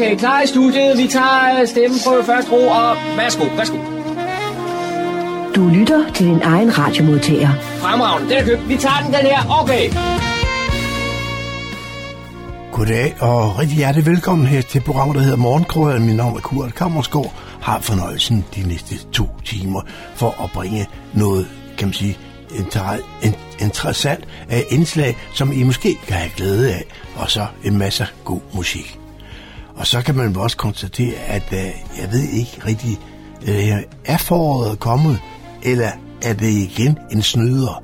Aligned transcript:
Okay, 0.00 0.16
klar 0.16 0.42
i 0.42 0.46
studiet. 0.46 0.98
Vi 0.98 1.08
tager 1.08 1.64
stemmen 1.66 1.98
på 2.06 2.22
første 2.26 2.50
ro, 2.52 2.68
og 2.68 2.96
værsgo, 3.16 3.44
værsgo. 3.56 3.76
Du 5.54 5.68
lytter 5.68 6.12
til 6.14 6.26
din 6.26 6.40
egen 6.42 6.78
radiomodtager. 6.78 7.48
Fremragende, 7.78 8.30
den 8.30 8.38
er 8.38 8.44
købt. 8.44 8.68
Vi 8.68 8.76
tager 8.76 8.96
den, 9.04 9.12
den 9.14 9.20
her. 9.20 9.60
Okay. 9.62 9.90
Goddag 12.72 13.14
og 13.20 13.58
rigtig 13.58 13.76
hjertelig 13.76 14.06
velkommen 14.06 14.46
her 14.46 14.62
til 14.62 14.80
programmet, 14.80 15.16
der 15.16 15.22
hedder 15.22 15.36
Morgenkrøden. 15.36 16.06
Mit 16.06 16.16
navn 16.16 16.36
er 16.36 16.40
Kurt 16.40 16.74
Kammersgaard. 16.74 17.32
Har 17.60 17.80
fornøjelsen 17.80 18.44
de 18.56 18.68
næste 18.68 18.94
to 19.12 19.26
timer 19.44 19.80
for 20.14 20.44
at 20.44 20.50
bringe 20.54 20.86
noget, 21.14 21.46
kan 21.78 21.88
man 21.88 21.94
sige, 21.94 22.18
inter- 22.50 23.24
in- 23.26 23.34
interessant 23.58 24.24
af 24.48 24.64
indslag, 24.70 25.16
som 25.34 25.52
I 25.52 25.62
måske 25.62 25.96
kan 26.06 26.16
have 26.16 26.30
glæde 26.36 26.74
af, 26.74 26.84
og 27.16 27.30
så 27.30 27.46
en 27.64 27.78
masse 27.78 28.06
god 28.24 28.40
musik. 28.54 28.99
Og 29.80 29.86
så 29.86 30.02
kan 30.02 30.16
man 30.16 30.36
også 30.36 30.56
konstatere, 30.56 31.18
at 31.18 31.52
øh, 31.52 31.64
jeg 32.00 32.12
ved 32.12 32.22
ikke 32.22 32.62
rigtig, 32.66 32.98
øh, 33.48 33.82
er 34.04 34.16
foråret 34.16 34.80
kommet, 34.80 35.18
eller 35.62 35.90
er 36.22 36.32
det 36.32 36.50
igen 36.50 36.98
en 37.10 37.22
snyder? 37.22 37.82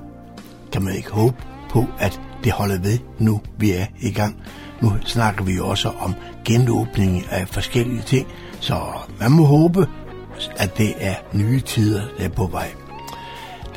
Kan 0.73 0.83
man 0.83 0.95
ikke 0.95 1.11
håbe 1.11 1.37
på, 1.71 1.85
at 1.99 2.21
det 2.45 2.53
holder 2.53 2.79
ved, 2.79 2.99
nu 3.19 3.41
vi 3.59 3.73
er 3.73 3.87
i 4.01 4.11
gang. 4.11 4.37
Nu 4.81 4.93
snakker 5.05 5.45
vi 5.45 5.59
også 5.61 5.91
om 6.01 6.15
genåbning 6.45 7.25
af 7.31 7.49
forskellige 7.49 8.03
ting, 8.03 8.27
så 8.61 8.81
man 9.21 9.31
må 9.31 9.45
håbe, 9.45 9.87
at 10.57 10.79
det 10.79 10.95
er 11.01 11.15
nye 11.33 11.61
tider, 11.61 12.03
der 12.19 12.25
er 12.25 12.29
på 12.29 12.47
vej. 12.47 12.69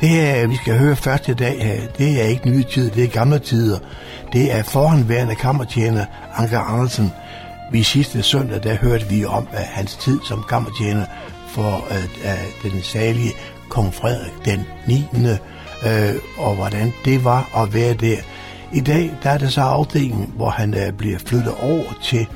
Det 0.00 0.50
vi 0.50 0.56
skal 0.56 0.78
høre 0.78 0.96
første 0.96 1.34
dag 1.34 1.56
øh, 1.56 1.98
det 1.98 2.22
er 2.22 2.24
ikke 2.24 2.50
nye 2.50 2.64
tider, 2.64 2.90
det 2.90 3.04
er 3.04 3.08
gamle 3.08 3.38
tider. 3.38 3.78
Det 4.32 4.52
er 4.52 4.62
forhåndværende 4.62 5.34
kammertjener 5.34 6.04
Anker 6.36 6.58
Andersen. 6.58 7.12
Vi 7.72 7.82
sidste 7.82 8.22
søndag, 8.22 8.62
der 8.62 8.74
hørte 8.74 9.06
vi 9.06 9.24
om 9.24 9.48
at 9.52 9.64
hans 9.64 9.96
tid 9.96 10.18
som 10.24 10.44
kammertjener 10.48 11.06
for 11.48 11.84
uh, 11.90 12.64
uh, 12.64 12.72
den 12.72 12.82
salige 12.82 13.32
kong 13.68 13.94
Frederik 13.94 14.44
den 14.44 14.66
9. 14.86 15.04
Uh, 15.12 15.24
øh, 15.30 16.14
og 16.38 16.54
hvordan 16.54 16.92
det 17.04 17.24
var 17.24 17.62
at 17.62 17.74
være 17.74 17.94
der. 17.94 18.16
I 18.72 18.80
dag 18.80 19.10
der 19.22 19.30
er 19.30 19.38
det 19.38 19.52
så 19.52 19.60
afdelingen, 19.60 20.32
hvor 20.36 20.50
han 20.50 20.74
uh, 20.74 20.96
bliver 20.98 21.18
flyttet 21.18 21.54
over 21.60 21.98
til 22.02 22.26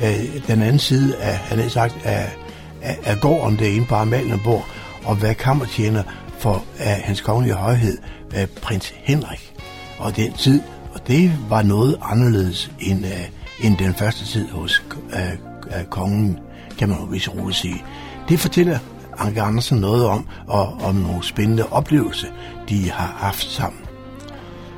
uh, 0.00 0.46
den 0.46 0.62
anden 0.62 0.78
side 0.78 1.16
af, 1.16 1.36
han 1.36 1.58
er 1.58 1.68
sagt, 1.68 1.96
af, 2.04 2.32
af, 2.82 2.98
af 3.04 3.20
gården 3.20 3.58
derinde 3.58 3.86
på 3.86 3.94
Amalienborg, 3.94 4.64
og 5.04 5.22
være 5.22 5.34
kammertjener 5.34 6.02
for 6.38 6.64
af 6.78 7.02
hans 7.04 7.20
kongelige 7.20 7.54
højhed, 7.54 7.98
uh, 8.34 8.44
prins 8.62 8.94
Henrik. 8.96 9.54
Og 9.98 10.16
den 10.16 10.32
tid, 10.32 10.60
og 10.94 11.08
det 11.08 11.32
var 11.48 11.62
noget 11.62 11.96
anderledes 12.02 12.70
end, 12.80 13.04
uh, 13.04 13.41
end 13.62 13.76
den 13.76 13.94
første 13.94 14.24
tid 14.24 14.48
hos 14.48 14.84
øh, 15.12 15.32
øh, 15.66 15.84
kongen, 15.90 16.38
kan 16.78 16.88
man 16.88 16.98
jo 16.98 17.04
vist 17.04 17.34
roligt 17.34 17.58
sige. 17.58 17.84
Det 18.28 18.40
fortæller 18.40 18.78
Anke 19.18 19.42
Andersen 19.42 19.78
noget 19.78 20.06
om, 20.06 20.28
og 20.46 20.78
om 20.82 20.94
nogle 20.94 21.22
spændende 21.22 21.66
oplevelser, 21.70 22.28
de 22.68 22.90
har 22.90 23.16
haft 23.18 23.50
sammen. 23.50 23.80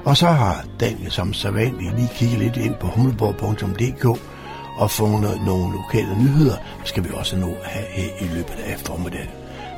Og 0.05 0.17
så 0.17 0.27
har 0.27 0.65
Daniel 0.81 1.11
som 1.11 1.33
sædvanligt 1.33 1.97
lige 1.97 2.11
kigget 2.15 2.39
lidt 2.39 2.57
ind 2.57 2.75
på 2.75 2.87
humleborg.dk 2.87 4.21
og 4.77 4.91
fundet 4.91 5.41
nogle 5.47 5.73
lokale 5.73 6.19
nyheder, 6.19 6.57
skal 6.85 7.05
vi 7.05 7.09
også 7.13 7.37
nå 7.37 7.55
have 7.63 7.87
her 7.91 8.09
i 8.21 8.35
løbet 8.35 8.55
af 8.67 8.79
formiddagen. 8.79 9.31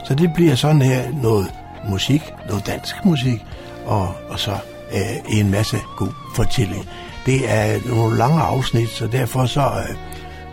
Så 0.04 0.14
det 0.14 0.30
bliver 0.34 0.54
sådan 0.54 0.82
her 0.82 1.12
noget 1.22 1.52
musik, 1.88 2.22
noget 2.48 2.66
dansk 2.66 3.04
musik, 3.04 3.44
og, 3.86 4.14
og 4.28 4.38
så 4.38 4.52
øh, 4.92 5.38
en 5.38 5.50
masse 5.50 5.76
god 5.96 6.12
fortælling. 6.34 6.88
Det 7.26 7.50
er 7.52 7.88
nogle 7.88 8.16
lange 8.16 8.40
afsnit, 8.40 8.88
så 8.88 9.06
derfor 9.06 9.46
så 9.46 9.60
øh, 9.60 9.96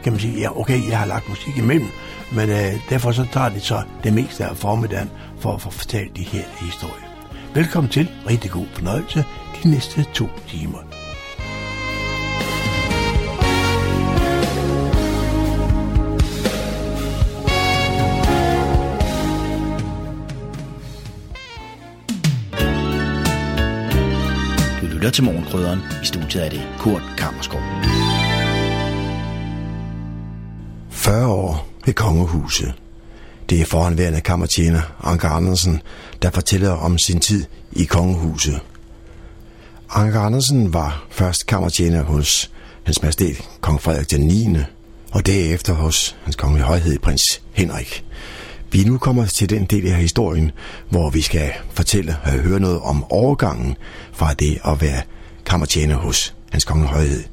kan 0.03 0.13
man 0.13 0.19
sige, 0.19 0.39
ja 0.39 0.59
okay, 0.59 0.89
jeg 0.89 0.99
har 0.99 1.05
lagt 1.05 1.29
musik 1.29 1.57
imellem, 1.57 1.87
men 2.31 2.49
øh, 2.49 2.89
derfor 2.89 3.11
så 3.11 3.25
tager 3.31 3.49
det 3.49 3.61
så 3.61 3.81
det 4.03 4.13
meste 4.13 4.45
af 4.45 4.57
formiddagen 4.57 5.11
for 5.39 5.53
at 5.53 5.61
få 5.61 5.69
fortalt 5.69 6.17
de 6.17 6.23
her 6.23 6.43
historier. 6.61 7.07
Velkommen 7.55 7.91
til, 7.91 8.09
rigtig 8.29 8.51
god 8.51 8.65
fornøjelse 8.73 9.25
de 9.63 9.69
næste 9.69 10.05
to 10.13 10.27
timer. 10.47 10.92
Lytter 25.03 25.13
til 25.13 25.23
Morgenkrydderen. 25.23 25.79
I 26.03 26.05
studiet 26.05 26.45
er 26.45 26.49
det 26.49 26.61
Kurt 26.79 27.01
Kammerskov. 27.17 27.59
40 30.89 31.27
år 31.27 31.67
ved 31.85 31.93
kongehuset. 31.93 32.73
Det 33.49 33.61
er 33.61 33.65
foranværende 33.65 34.21
kammertjener 34.21 34.81
Anker 35.03 35.29
Andersen, 35.29 35.81
der 36.21 36.29
fortæller 36.29 36.71
om 36.71 36.97
sin 36.97 37.19
tid 37.19 37.45
i 37.71 37.83
kongehuset. 37.83 38.59
Anker 39.89 40.19
Andersen 40.19 40.73
var 40.73 41.05
først 41.09 41.47
kammertjener 41.47 42.03
hos 42.03 42.51
hans 42.83 43.01
majestæt 43.01 43.49
kong 43.61 43.81
Frederik 43.81 44.11
den 44.11 44.21
9. 44.21 44.57
og 45.11 45.25
derefter 45.25 45.73
hos 45.73 46.15
hans 46.23 46.35
kongelige 46.35 46.65
højhed 46.65 46.99
prins 46.99 47.41
Henrik. 47.53 48.05
Vi 48.73 48.83
nu 48.83 48.97
kommer 48.97 49.25
til 49.25 49.49
den 49.49 49.65
del 49.65 49.87
af 49.87 49.95
historien, 49.95 50.51
hvor 50.89 51.09
vi 51.09 51.21
skal 51.21 51.51
fortælle 51.71 52.15
og 52.23 52.31
høre 52.31 52.59
noget 52.59 52.81
om 52.81 53.11
overgangen 53.11 53.77
fra 54.13 54.33
det 54.33 54.59
at 54.65 54.81
være 54.81 55.01
kammertjener 55.45 55.95
hos 55.95 56.35
hans 56.51 56.65
kongelige 56.65 56.93
højhed 56.93 57.23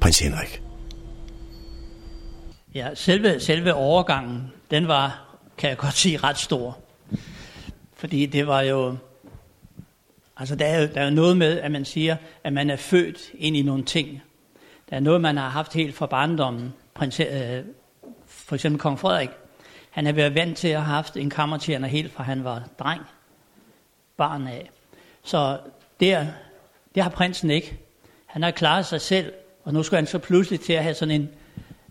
prins 0.00 0.18
Henrik. 0.18 0.62
Ja, 2.74 2.88
selve, 2.94 3.40
selve 3.40 3.74
overgangen, 3.74 4.42
den 4.70 4.88
var, 4.88 5.36
kan 5.58 5.70
jeg 5.70 5.78
godt 5.78 5.94
sige, 5.94 6.16
ret 6.16 6.38
stor. 6.38 6.78
Fordi 7.96 8.26
det 8.26 8.46
var 8.46 8.60
jo, 8.60 8.96
altså 10.36 10.56
der 10.56 10.66
er 10.66 10.80
jo 10.82 10.88
der 10.94 11.00
er 11.00 11.10
noget 11.10 11.36
med, 11.36 11.60
at 11.60 11.70
man 11.70 11.84
siger, 11.84 12.16
at 12.44 12.52
man 12.52 12.70
er 12.70 12.76
født 12.76 13.18
ind 13.34 13.56
i 13.56 13.62
nogle 13.62 13.84
ting. 13.84 14.22
Der 14.90 14.96
er 14.96 15.00
noget, 15.00 15.20
man 15.20 15.36
har 15.36 15.48
haft 15.48 15.74
helt 15.74 15.94
fra 15.94 16.06
barndommen. 16.06 16.72
Prins, 16.94 17.20
øh, 17.20 17.64
for 18.26 18.54
eksempel 18.54 18.80
kong 18.80 18.98
Frederik, 18.98 19.30
han 19.92 20.06
er 20.06 20.12
været 20.12 20.34
vant 20.34 20.56
til 20.58 20.68
at 20.68 20.82
have 20.82 20.94
haft 20.94 21.16
en 21.16 21.30
kammertjener 21.30 21.88
helt 21.88 22.12
fra 22.12 22.24
han 22.24 22.44
var 22.44 22.62
dreng, 22.78 23.02
barn 24.16 24.46
af. 24.46 24.70
Så 25.24 25.58
der, 26.00 26.26
det 26.94 27.02
har 27.02 27.10
prinsen 27.10 27.50
ikke. 27.50 27.78
Han 28.26 28.42
har 28.42 28.50
klaret 28.50 28.86
sig 28.86 29.00
selv, 29.00 29.32
og 29.64 29.72
nu 29.72 29.82
skal 29.82 29.96
han 29.96 30.06
så 30.06 30.18
pludselig 30.18 30.60
til 30.60 30.72
at 30.72 30.82
have 30.82 30.94
sådan 30.94 31.20
en 31.20 31.28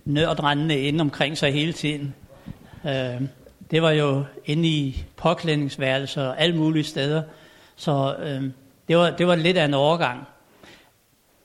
nørdrendende 0.05 0.79
inde 0.79 1.01
omkring 1.01 1.37
sig 1.37 1.53
hele 1.53 1.73
tiden. 1.73 2.15
Øh, 2.85 3.21
det 3.71 3.81
var 3.81 3.91
jo 3.91 4.23
inde 4.45 4.67
i 4.67 5.05
påklædningsværelser 5.15 6.23
og 6.23 6.41
alle 6.41 6.55
mulige 6.55 6.83
steder. 6.83 7.23
Så 7.75 8.15
øh, 8.19 8.43
det, 8.87 8.97
var, 8.97 9.09
det 9.09 9.27
var 9.27 9.35
lidt 9.35 9.57
af 9.57 9.65
en 9.65 9.73
overgang. 9.73 10.27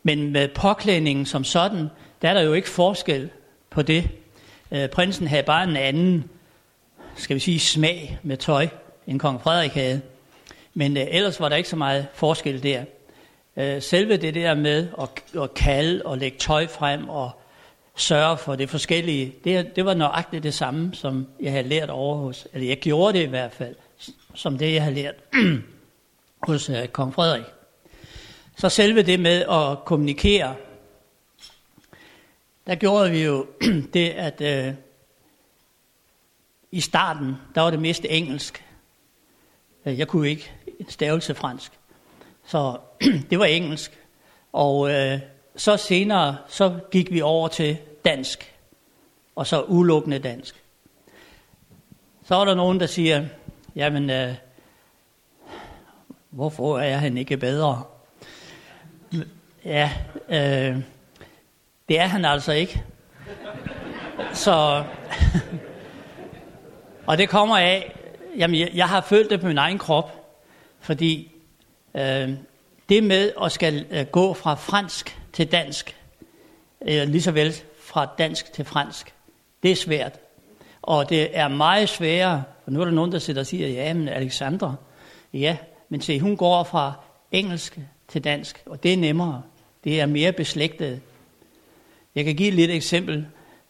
Men 0.02 0.32
med 0.32 0.48
påklædningen 0.48 1.26
som 1.26 1.44
sådan, 1.44 1.88
der 2.22 2.28
er 2.28 2.34
der 2.34 2.40
jo 2.40 2.52
ikke 2.52 2.68
forskel 2.68 3.30
på 3.70 3.82
det. 3.82 4.10
Øh, 4.72 4.88
prinsen 4.88 5.26
havde 5.26 5.42
bare 5.42 5.68
en 5.68 5.76
anden, 5.76 6.30
skal 7.16 7.34
vi 7.34 7.40
sige, 7.40 7.60
smag 7.60 8.18
med 8.22 8.36
tøj, 8.36 8.68
end 9.06 9.20
kong 9.20 9.40
Frederik 9.42 9.72
havde. 9.72 10.00
Men 10.74 10.96
øh, 10.96 11.06
ellers 11.08 11.40
var 11.40 11.48
der 11.48 11.56
ikke 11.56 11.68
så 11.68 11.76
meget 11.76 12.06
forskel 12.14 12.62
der. 12.62 12.84
Øh, 13.56 13.82
selve 13.82 14.16
det 14.16 14.34
der 14.34 14.54
med 14.54 14.88
at, 15.00 15.40
at 15.42 15.54
kalde 15.54 16.02
og 16.04 16.18
lægge 16.18 16.38
tøj 16.38 16.66
frem 16.66 17.08
og 17.08 17.30
sørge 17.96 18.36
for 18.36 18.56
det 18.56 18.70
forskellige, 18.70 19.34
det, 19.44 19.76
det 19.76 19.84
var 19.84 19.94
nøjagtigt 19.94 20.42
det 20.42 20.54
samme, 20.54 20.94
som 20.94 21.26
jeg 21.40 21.52
havde 21.52 21.68
lært 21.68 21.90
over 21.90 22.16
hos, 22.16 22.48
eller 22.52 22.68
jeg 22.68 22.76
gjorde 22.76 23.18
det 23.18 23.24
i 23.24 23.28
hvert 23.28 23.52
fald, 23.52 23.74
som 24.34 24.58
det 24.58 24.74
jeg 24.74 24.82
havde 24.82 24.94
lært 24.94 25.14
hos 26.48 26.70
øh, 26.70 26.88
kong 26.88 27.14
Frederik. 27.14 27.44
Så 28.58 28.68
selve 28.68 29.02
det 29.02 29.20
med 29.20 29.44
at 29.50 29.84
kommunikere, 29.84 30.54
der 32.66 32.74
gjorde 32.74 33.10
vi 33.10 33.24
jo 33.24 33.46
det, 33.94 34.10
at 34.10 34.40
øh, 34.40 34.74
i 36.70 36.80
starten, 36.80 37.36
der 37.54 37.60
var 37.60 37.70
det 37.70 37.80
mest 37.80 38.06
engelsk. 38.08 38.64
Øh, 39.86 39.98
jeg 39.98 40.08
kunne 40.08 40.28
ikke 40.28 40.52
en 40.80 40.88
stavelse 40.88 41.34
fransk. 41.34 41.72
Så 42.46 42.78
det 43.30 43.38
var 43.38 43.44
engelsk. 43.44 43.98
Og 44.52 44.90
øh, 44.90 45.20
så 45.56 45.76
senere, 45.76 46.36
så 46.48 46.78
gik 46.90 47.12
vi 47.12 47.20
over 47.20 47.48
til 47.48 47.76
dansk. 48.04 48.52
Og 49.36 49.46
så 49.46 49.60
udelukkende 49.62 50.18
dansk. 50.18 50.62
Så 52.24 52.34
er 52.34 52.44
der 52.44 52.54
nogen, 52.54 52.80
der 52.80 52.86
siger, 52.86 53.26
jamen, 53.76 54.10
øh, 54.10 54.34
hvorfor 56.30 56.78
er 56.78 56.96
han 56.96 57.16
ikke 57.16 57.36
bedre? 57.36 57.82
Ja, 59.64 59.90
øh, 60.28 60.76
det 61.88 61.98
er 62.00 62.06
han 62.06 62.24
altså 62.24 62.52
ikke. 62.52 62.82
Så, 64.32 64.84
og 67.06 67.18
det 67.18 67.28
kommer 67.28 67.58
af, 67.58 67.96
jamen 68.36 68.60
jeg, 68.60 68.70
jeg 68.74 68.88
har 68.88 69.00
følt 69.00 69.30
det 69.30 69.40
på 69.40 69.46
min 69.46 69.58
egen 69.58 69.78
krop, 69.78 70.12
fordi 70.80 71.32
øh, 71.94 72.30
det 72.88 73.04
med 73.04 73.32
at 73.42 73.52
skal 73.52 73.86
øh, 73.90 74.06
gå 74.06 74.34
fra 74.34 74.54
fransk 74.54 75.18
til 75.32 75.52
dansk, 75.52 75.96
øh, 76.88 77.08
lige 77.08 77.22
så 77.22 77.30
vel 77.32 77.54
fra 77.80 78.08
dansk 78.18 78.52
til 78.52 78.64
fransk. 78.64 79.14
Det 79.62 79.70
er 79.70 79.76
svært. 79.76 80.12
Og 80.82 81.08
det 81.08 81.38
er 81.38 81.48
meget 81.48 81.88
sværere, 81.88 82.42
for 82.64 82.70
nu 82.70 82.80
er 82.80 82.84
der 82.84 82.92
nogen, 82.92 83.12
der 83.12 83.18
sidder 83.18 83.40
og 83.40 83.46
siger, 83.46 83.68
ja, 83.68 83.94
men 83.94 84.08
Alexandra, 84.08 84.74
ja, 85.32 85.56
men 85.88 86.00
se, 86.00 86.20
hun 86.20 86.36
går 86.36 86.64
fra 86.64 86.92
engelsk 87.32 87.78
til 88.08 88.24
dansk, 88.24 88.62
og 88.66 88.82
det 88.82 88.92
er 88.92 88.96
nemmere. 88.96 89.42
Det 89.84 90.00
er 90.00 90.06
mere 90.06 90.32
beslægtet. 90.32 91.00
Jeg 92.14 92.24
kan 92.24 92.36
give 92.36 92.48
et 92.48 92.54
lille 92.54 92.74
eksempel. 92.74 93.26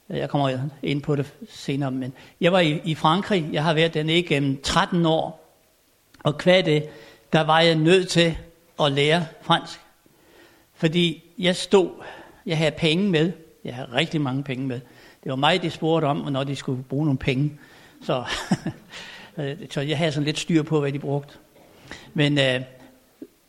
Jeg 0.08 0.30
kommer 0.30 0.58
ind 0.82 1.02
på 1.02 1.16
det 1.16 1.34
senere, 1.48 1.90
men 1.90 2.12
jeg 2.40 2.52
var 2.52 2.60
i, 2.60 2.80
i 2.84 2.94
Frankrig. 2.94 3.48
Jeg 3.52 3.64
har 3.64 3.74
været 3.74 3.94
den 3.94 4.08
gennem 4.22 4.60
13 4.62 5.06
år. 5.06 5.46
Og 6.24 6.38
hvad 6.38 6.62
det, 6.62 6.88
der 7.32 7.40
var 7.40 7.60
jeg 7.60 7.74
nødt 7.74 8.08
til 8.08 8.38
at 8.80 8.92
lære 8.92 9.26
fransk. 9.42 9.80
Fordi 10.74 11.24
jeg 11.38 11.56
stod, 11.56 11.90
jeg 12.46 12.58
havde 12.58 12.70
penge 12.70 13.10
med. 13.10 13.32
Jeg 13.64 13.74
havde 13.74 13.88
rigtig 13.92 14.20
mange 14.20 14.42
penge 14.42 14.66
med. 14.66 14.80
Det 15.24 15.30
var 15.30 15.36
mig, 15.36 15.62
de 15.62 15.70
spurgte 15.70 16.06
om, 16.06 16.16
når 16.16 16.44
de 16.44 16.56
skulle 16.56 16.82
bruge 16.82 17.04
nogle 17.04 17.18
penge. 17.18 17.58
Så, 18.02 18.24
øh, 19.38 19.56
så 19.70 19.80
jeg 19.80 19.98
havde 19.98 20.12
sådan 20.12 20.24
lidt 20.24 20.38
styr 20.38 20.62
på, 20.62 20.80
hvad 20.80 20.92
de 20.92 20.98
brugte. 20.98 21.34
Men 22.14 22.38
øh, 22.38 22.60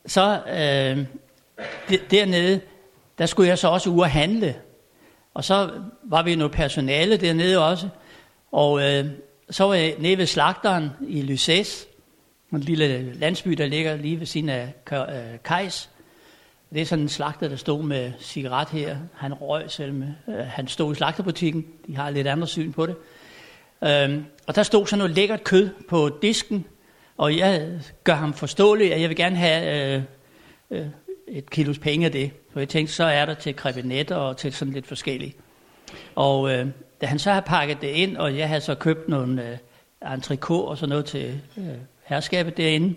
så 0.05 0.41
øh, 0.49 1.05
dernede, 2.11 2.61
der 3.17 3.25
skulle 3.25 3.49
jeg 3.49 3.57
så 3.57 3.67
også 3.67 3.89
ud 3.89 3.99
og 3.99 4.09
handle. 4.09 4.55
Og 5.37 5.43
så 5.43 5.71
var 6.03 6.23
vi 6.23 6.35
noget 6.35 6.51
personale 6.51 7.17
dernede 7.17 7.65
også. 7.69 7.89
Og 8.51 8.81
øh, 8.81 9.05
så 9.49 9.63
var 9.63 9.73
jeg 9.73 9.95
nede 9.99 10.17
ved 10.17 10.25
slagteren 10.25 10.89
i 11.07 11.21
Lyses, 11.21 11.87
en 12.53 12.59
lille 12.59 13.13
landsby, 13.13 13.51
der 13.51 13.65
ligger 13.65 13.97
lige 13.97 14.19
ved 14.19 14.25
siden 14.25 14.49
af 14.49 14.73
Kajs. 15.43 15.89
Øh, 15.91 16.75
det 16.75 16.81
er 16.81 16.85
sådan 16.85 17.03
en 17.03 17.09
slagter, 17.09 17.47
der 17.47 17.55
stod 17.55 17.83
med 17.83 18.11
cigaret 18.19 18.69
her. 18.69 18.97
Han 19.13 19.33
røg 19.33 19.71
selv 19.71 19.93
med. 19.93 20.07
Øh, 20.27 20.45
han 20.45 20.67
stod 20.67 20.93
i 20.93 20.95
slagterbutikken. 20.95 21.65
De 21.87 21.95
har 21.95 22.09
lidt 22.09 22.27
andet 22.27 22.49
syn 22.49 22.71
på 22.71 22.85
det. 22.85 22.95
Øh, 23.83 24.21
og 24.47 24.55
der 24.55 24.63
stod 24.63 24.85
sådan 24.85 24.97
noget 24.97 25.15
lækkert 25.15 25.43
kød 25.43 25.69
på 25.89 26.09
disken. 26.21 26.65
Og 27.17 27.37
jeg 27.37 27.79
gør 28.03 28.15
ham 28.15 28.33
forståelig, 28.33 28.93
at 28.93 29.01
jeg 29.01 29.09
vil 29.09 29.17
gerne 29.17 29.35
have 29.35 29.95
øh, 29.95 30.01
øh, 30.71 30.87
et 31.27 31.49
kilos 31.49 31.79
penge 31.79 32.05
af 32.05 32.11
det. 32.11 32.31
For 32.57 32.61
jeg 32.61 32.69
tænkte, 32.69 32.93
så 32.93 33.03
er 33.03 33.25
der 33.25 33.33
til 33.33 33.55
krebinetter 33.55 34.15
og 34.15 34.37
til 34.37 34.53
sådan 34.53 34.73
lidt 34.73 34.87
forskelligt. 34.87 35.37
Og 36.15 36.51
øh, 36.51 36.67
da 37.01 37.05
han 37.05 37.19
så 37.19 37.31
har 37.31 37.41
pakket 37.41 37.81
det 37.81 37.87
ind, 37.87 38.17
og 38.17 38.37
jeg 38.37 38.47
havde 38.47 38.61
så 38.61 38.75
købt 38.75 39.09
nogle 39.09 39.49
øh, 39.49 39.57
entrecôte 40.03 40.51
og 40.51 40.77
sådan 40.77 40.89
noget 40.89 41.05
til 41.05 41.41
øh, 41.57 41.65
herskabet 42.03 42.57
derinde. 42.57 42.95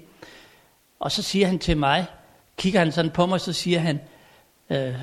Og 1.01 1.13
så 1.13 1.23
siger 1.23 1.47
han 1.47 1.59
til 1.59 1.77
mig, 1.77 2.07
kigger 2.57 2.79
han 2.79 2.93
sådan 2.93 3.11
på 3.11 3.27
mig, 3.27 3.41
så 3.41 3.53
siger 3.53 3.79
han 3.79 4.01
øh, 4.71 4.95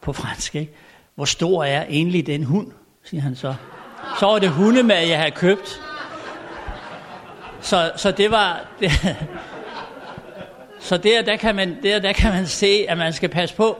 på 0.00 0.12
fransk, 0.12 0.54
ikke? 0.54 0.72
hvor 1.14 1.24
stor 1.24 1.64
er 1.64 1.84
egentlig 1.88 2.26
den 2.26 2.44
hund, 2.44 2.72
siger 3.04 3.20
han 3.20 3.36
så. 3.36 3.54
Så 4.20 4.26
var 4.26 4.38
det 4.38 4.50
hundemad, 4.50 5.06
jeg 5.06 5.18
havde 5.18 5.30
købt. 5.30 5.80
Så, 7.60 7.92
så 7.96 8.10
det 8.10 8.30
var... 8.30 8.68
Det, 8.80 8.90
så 10.86 10.96
der, 10.96 11.22
der, 11.22 11.36
kan 11.36 11.56
man, 11.56 11.82
der, 11.82 11.98
der 11.98 12.12
kan 12.12 12.32
man 12.32 12.46
se, 12.46 12.86
at 12.88 12.98
man 12.98 13.12
skal 13.12 13.28
passe 13.28 13.56
på, 13.56 13.76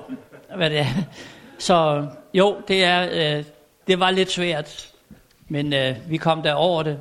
hvad 0.57 0.71
det 0.71 0.79
er. 0.79 0.87
Så 1.59 2.07
jo, 2.35 2.57
det, 2.69 2.85
er, 2.85 3.09
øh, 3.39 3.45
det 3.87 4.01
var 4.01 4.11
lidt 4.11 4.31
svært, 4.31 4.93
men 5.49 5.73
øh, 5.73 5.97
vi 6.09 6.17
kom 6.17 6.43
der 6.43 6.53
over 6.53 6.83
det. 6.83 7.01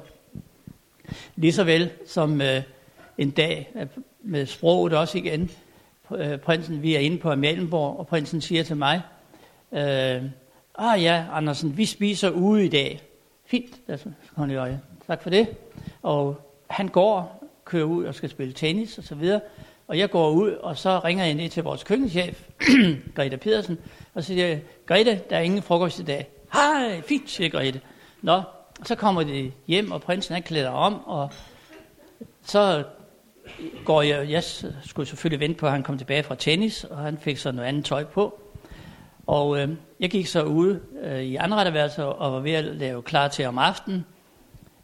Lige 1.35 1.53
så 1.53 1.63
vel 1.63 1.89
som 2.07 2.41
øh, 2.41 2.61
en 3.17 3.31
dag 3.31 3.73
med 4.23 4.45
sproget 4.45 4.93
også 4.93 5.17
igen. 5.17 5.51
Øh, 6.15 6.37
prinsen, 6.37 6.81
vi 6.81 6.95
er 6.95 6.99
inde 6.99 7.17
på 7.17 7.31
Amalienborg, 7.31 7.99
og 7.99 8.07
prinsen 8.07 8.41
siger 8.41 8.63
til 8.63 8.77
mig, 8.77 9.01
øh, 9.71 10.23
ah 10.77 11.03
ja, 11.03 11.25
Andersen, 11.33 11.77
vi 11.77 11.85
spiser 11.85 12.29
ude 12.29 12.65
i 12.65 12.69
dag. 12.69 13.01
Fint, 13.45 13.75
altså, 13.87 14.09
tak 15.07 15.23
for 15.23 15.29
det. 15.29 15.47
Og 16.01 16.41
han 16.67 16.87
går, 16.87 17.43
kører 17.65 17.83
ud 17.85 18.03
og 18.03 18.15
skal 18.15 18.29
spille 18.29 18.53
tennis 18.53 18.97
og 18.97 19.03
så 19.03 19.15
videre. 19.15 19.41
Og 19.87 19.97
jeg 19.97 20.09
går 20.09 20.29
ud, 20.29 20.51
og 20.51 20.77
så 20.77 20.99
ringer 20.99 21.25
jeg 21.25 21.33
ned 21.33 21.49
til 21.49 21.63
vores 21.63 21.83
køkkenchef, 21.83 22.43
Grete 23.15 23.37
Pedersen, 23.37 23.77
og 24.13 24.23
siger 24.23 24.47
jeg, 24.47 24.61
Grete, 24.85 25.21
der 25.29 25.37
er 25.37 25.41
ingen 25.41 25.61
frokost 25.61 25.99
i 25.99 26.03
dag. 26.03 26.29
Hej, 26.53 27.01
fint, 27.01 27.29
siger 27.29 27.49
Grete. 27.49 27.81
Nå, 28.21 28.41
så 28.83 28.95
kommer 28.95 29.23
de 29.23 29.51
hjem, 29.67 29.91
og 29.91 30.01
prinsen 30.01 30.35
er 30.35 30.39
klæder 30.39 30.69
om, 30.69 31.05
og 31.05 31.31
så 32.43 32.83
går 33.85 34.01
jeg, 34.01 34.29
jeg 34.29 34.43
skulle 34.83 35.07
selvfølgelig 35.07 35.39
vente 35.39 35.59
på, 35.59 35.65
at 35.65 35.71
han 35.71 35.83
kom 35.83 35.97
tilbage 35.97 36.23
fra 36.23 36.35
tennis, 36.35 36.83
og 36.83 36.97
han 36.97 37.17
fik 37.17 37.37
så 37.37 37.51
noget 37.51 37.67
andet 37.67 37.85
tøj 37.85 38.03
på. 38.03 38.41
Og 39.27 39.59
øh, 39.59 39.69
jeg 39.99 40.09
gik 40.09 40.27
så 40.27 40.43
ude 40.43 40.81
øh, 41.01 41.21
i 41.21 41.35
anretterværelset 41.35 42.05
og 42.05 42.33
var 42.33 42.39
ved 42.39 42.51
at 42.51 42.63
lave 42.63 43.01
klar 43.01 43.27
til 43.27 43.45
om 43.45 43.57
aftenen. 43.57 44.05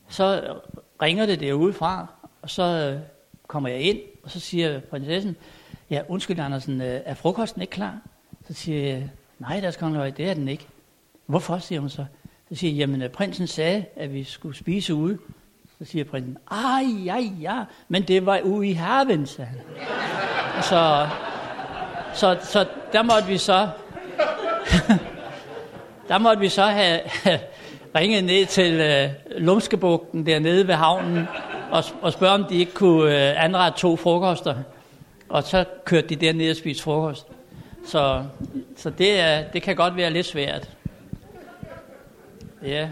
Så 0.09 0.55
ringer 1.01 1.25
det 1.25 1.39
derudefra, 1.39 2.07
og 2.41 2.49
så 2.49 2.63
øh, 2.63 2.99
kommer 3.51 3.69
jeg 3.69 3.81
ind, 3.81 3.99
og 4.23 4.31
så 4.31 4.39
siger 4.39 4.79
prinsessen, 4.79 5.35
ja, 5.89 6.01
undskyld 6.07 6.39
Andersen, 6.39 6.81
øh, 6.81 7.01
er 7.05 7.13
frokosten 7.13 7.61
ikke 7.61 7.71
klar? 7.71 7.97
Så 8.47 8.53
siger 8.53 8.87
jeg, 8.87 9.09
nej, 9.39 9.59
der 9.59 9.71
skal 9.71 10.13
det 10.17 10.29
er 10.29 10.33
den 10.33 10.47
ikke. 10.47 10.67
Hvorfor, 11.25 11.57
siger 11.57 11.79
hun 11.79 11.89
så. 11.89 12.05
Så 12.49 12.55
siger 12.55 12.71
jeg, 12.71 12.77
jamen 12.79 13.01
øh, 13.01 13.09
prinsen 13.09 13.47
sagde, 13.47 13.85
at 13.95 14.13
vi 14.13 14.23
skulle 14.23 14.57
spise 14.57 14.95
ude. 14.95 15.17
Så 15.79 15.85
siger 15.85 16.05
prinsen, 16.05 16.37
ej, 16.51 16.83
ja, 17.05 17.17
ja, 17.41 17.63
men 17.87 18.03
det 18.03 18.25
var 18.25 18.39
ude 18.41 18.67
i 18.67 18.73
haven, 18.73 19.25
sagde 19.25 19.49
han. 19.49 19.59
så, 20.63 21.07
så, 22.13 22.39
så 22.43 22.65
der 22.93 23.01
måtte 23.01 23.27
vi 23.27 23.37
så, 23.37 23.69
der 26.09 26.17
måtte 26.17 26.39
vi 26.39 26.49
så 26.49 26.63
have, 26.63 26.99
ringede 27.95 28.21
ned 28.21 28.45
til 28.45 28.73
øh, 28.73 29.09
Lumskebugten 29.37 30.25
dernede 30.25 30.67
ved 30.67 30.75
havnen, 30.75 31.27
og, 31.71 31.83
og 32.01 32.13
spørge, 32.13 32.33
om 32.33 32.43
de 32.43 32.57
ikke 32.57 32.73
kunne 32.73 33.29
øh, 33.29 33.43
anrette 33.43 33.79
to 33.79 33.95
frokoster. 33.95 34.55
Og 35.29 35.43
så 35.43 35.65
kørte 35.85 36.07
de 36.07 36.15
derned 36.15 36.49
og 36.49 36.55
spiste 36.55 36.83
frokost. 36.83 37.27
Så, 37.85 38.25
så 38.77 38.89
det, 38.89 39.19
er, 39.19 39.51
det 39.51 39.61
kan 39.61 39.75
godt 39.75 39.95
være 39.95 40.09
lidt 40.11 40.25
svært. 40.25 40.69
Ja. 42.63 42.89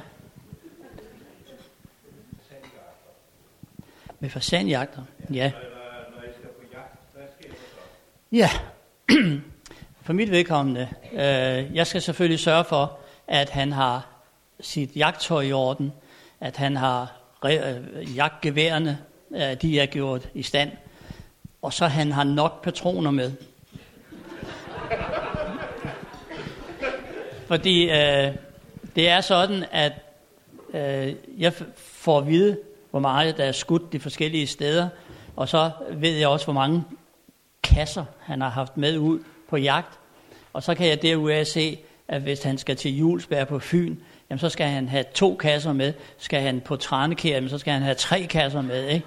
Med 4.20 4.30
fasanjagter, 4.30 5.02
ja. 5.34 5.52
Ja, 8.32 8.50
for 10.06 10.14
mit 10.14 10.32
vedkommende. 10.32 10.88
Øh, 11.14 11.76
jeg 11.76 11.88
skal 11.88 12.02
selvfølgelig 12.02 12.40
sørge 12.40 12.64
for, 12.64 13.00
at 13.28 13.50
han 13.50 13.72
har 13.72 14.19
sit 14.62 14.96
jagttøj 14.96 15.42
i 15.42 15.52
orden, 15.52 15.94
at 16.40 16.58
han 16.58 16.76
har 16.76 17.12
øh, 17.46 18.16
jagtgeværene, 18.16 18.98
øh, 19.32 19.62
de 19.62 19.80
er 19.80 19.86
gjort 19.86 20.30
i 20.34 20.44
stand, 20.44 20.72
og 21.62 21.74
så 21.74 21.88
han 21.88 22.12
har 22.12 22.24
nok 22.24 22.64
patroner 22.64 23.12
med. 23.12 23.32
Fordi 27.48 27.90
øh, 27.90 28.36
det 28.96 29.10
er 29.10 29.22
sådan, 29.22 29.66
at 29.72 29.94
øh, 30.74 31.14
jeg 31.38 31.54
får 31.76 32.18
at 32.18 32.28
vide, 32.28 32.58
hvor 32.92 33.00
meget 33.00 33.38
der 33.38 33.44
er 33.44 33.52
skudt 33.52 33.94
de 33.94 34.00
forskellige 34.00 34.48
steder, 34.48 34.90
og 35.36 35.50
så 35.50 35.72
ved 35.92 36.12
jeg 36.18 36.28
også, 36.28 36.46
hvor 36.46 36.54
mange 36.54 36.84
kasser 37.64 38.06
han 38.20 38.42
har 38.42 38.50
haft 38.50 38.78
med 38.78 38.98
ud 38.98 39.20
på 39.50 39.58
jagt. 39.58 40.00
Og 40.54 40.64
så 40.64 40.76
kan 40.76 40.88
jeg 40.88 41.02
derudover 41.02 41.44
se, 41.44 41.80
at 42.08 42.22
hvis 42.22 42.44
han 42.44 42.58
skal 42.58 42.76
til 42.76 42.98
Julesberg 42.98 43.48
på 43.48 43.60
Fyn, 43.60 43.96
jamen 44.30 44.40
så 44.40 44.50
skal 44.50 44.68
han 44.68 44.90
have 44.90 45.06
to 45.14 45.36
kasser 45.36 45.74
med. 45.74 45.94
Skal 46.18 46.42
han 46.42 46.62
på 46.62 46.76
Tranekær, 46.76 47.48
så 47.48 47.58
skal 47.58 47.74
han 47.74 47.82
have 47.82 47.96
tre 47.96 48.24
kasser 48.30 48.62
med. 48.62 48.88
Ikke? 48.88 49.06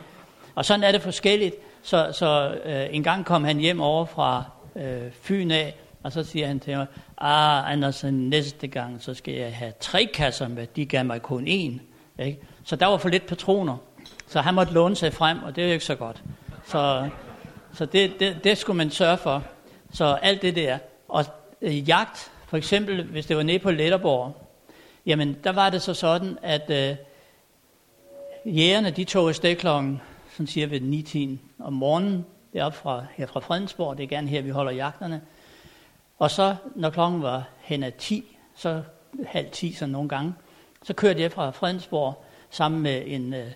Og 0.54 0.64
sådan 0.64 0.84
er 0.84 0.92
det 0.92 1.02
forskelligt. 1.02 1.54
Så, 1.82 2.08
så 2.12 2.54
øh, 2.64 2.86
en 2.90 3.02
gang 3.02 3.24
kom 3.24 3.44
han 3.44 3.58
hjem 3.58 3.80
over 3.80 4.04
fra 4.04 4.44
øh, 4.76 5.10
Fyn 5.22 5.50
af, 5.50 5.74
og 6.02 6.12
så 6.12 6.24
siger 6.24 6.46
han 6.46 6.60
til 6.60 6.76
mig, 6.76 6.86
ah, 7.18 7.72
Andersen, 7.72 8.28
næste 8.28 8.66
gang, 8.66 9.02
så 9.02 9.14
skal 9.14 9.34
jeg 9.34 9.56
have 9.56 9.72
tre 9.80 10.10
kasser 10.14 10.48
med. 10.48 10.66
De 10.76 10.86
gav 10.86 11.04
mig 11.04 11.22
kun 11.22 11.46
én. 11.48 11.80
Ikke? 12.22 12.38
Så 12.64 12.76
der 12.76 12.86
var 12.86 12.96
for 12.96 13.08
lidt 13.08 13.26
patroner. 13.26 13.76
Så 14.26 14.40
han 14.40 14.54
måtte 14.54 14.72
låne 14.72 14.96
sig 14.96 15.12
frem, 15.12 15.42
og 15.42 15.56
det 15.56 15.64
er 15.64 15.68
jo 15.68 15.72
ikke 15.72 15.84
så 15.84 15.94
godt. 15.94 16.22
Så, 16.66 17.08
så 17.74 17.86
det, 17.86 18.20
det, 18.20 18.36
det 18.44 18.58
skulle 18.58 18.76
man 18.76 18.90
sørge 18.90 19.16
for. 19.16 19.42
Så 19.92 20.04
alt 20.04 20.42
det 20.42 20.56
der. 20.56 20.78
Og 21.08 21.24
øh, 21.62 21.88
jagt, 21.88 22.30
for 22.46 22.56
eksempel, 22.56 23.04
hvis 23.04 23.26
det 23.26 23.36
var 23.36 23.42
nede 23.42 23.58
på 23.58 23.70
Letterborg, 23.70 24.41
jamen 25.06 25.36
der 25.44 25.52
var 25.52 25.70
det 25.70 25.82
så 25.82 25.94
sådan, 25.94 26.38
at 26.42 26.70
øh, 26.70 26.96
jægerne, 28.56 28.90
de 28.90 29.04
tog 29.04 29.28
afsted 29.28 29.56
klokken, 29.56 30.00
sådan 30.30 30.46
siger 30.46 30.66
vi 30.66 30.78
9 30.78 31.40
om 31.58 31.72
morgenen, 31.72 32.26
deroppe 32.52 32.78
fra, 32.78 33.04
her 33.14 33.26
fra 33.26 33.40
Fredensborg, 33.40 33.96
det 33.96 34.04
er 34.04 34.08
gerne 34.08 34.28
her, 34.28 34.42
vi 34.42 34.50
holder 34.50 34.72
jagterne. 34.72 35.20
Og 36.18 36.30
så, 36.30 36.56
når 36.74 36.90
klokken 36.90 37.22
var 37.22 37.48
hen 37.60 37.82
ad 37.82 37.92
10, 37.98 38.36
så 38.54 38.82
halv 39.26 39.50
10 39.50 39.72
sådan 39.72 39.92
nogle 39.92 40.08
gange, 40.08 40.34
så 40.82 40.94
kørte 40.94 41.20
jeg 41.20 41.32
fra 41.32 41.50
Fredensborg 41.50 42.24
sammen 42.50 42.82
med 42.82 43.02
en 43.06 43.34
øh, 43.34 43.50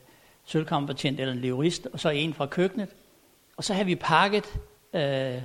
sølvkamperbetjent 0.45 1.21
eller 1.21 1.33
en 1.33 1.41
leverist, 1.41 1.88
og 1.93 2.00
så 2.00 2.09
en 2.09 2.35
fra 2.35 2.47
køkkenet. 2.47 2.88
Og 3.57 3.65
så 3.65 3.75
havde 3.75 3.87
vi 3.87 3.95
pakket 3.95 4.45
øh, 4.93 5.43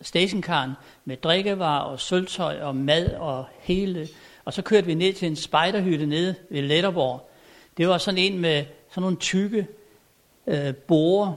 stationkaren 0.00 0.72
med 1.04 1.16
drikkevarer 1.16 1.80
og 1.80 2.00
sølvtøj 2.00 2.60
og 2.60 2.76
mad 2.76 3.14
og 3.14 3.46
hele 3.60 4.08
og 4.48 4.54
så 4.54 4.62
kørte 4.62 4.86
vi 4.86 4.94
ned 4.94 5.12
til 5.12 5.28
en 5.28 5.36
spejderhytte 5.36 6.06
nede 6.06 6.34
ved 6.50 6.62
Letterborg. 6.62 7.30
Det 7.76 7.88
var 7.88 7.98
sådan 7.98 8.18
en 8.18 8.38
med 8.38 8.64
sådan 8.90 9.02
nogle 9.02 9.16
tykke 9.16 9.66
øh, 10.46 10.74
borer, 10.74 11.34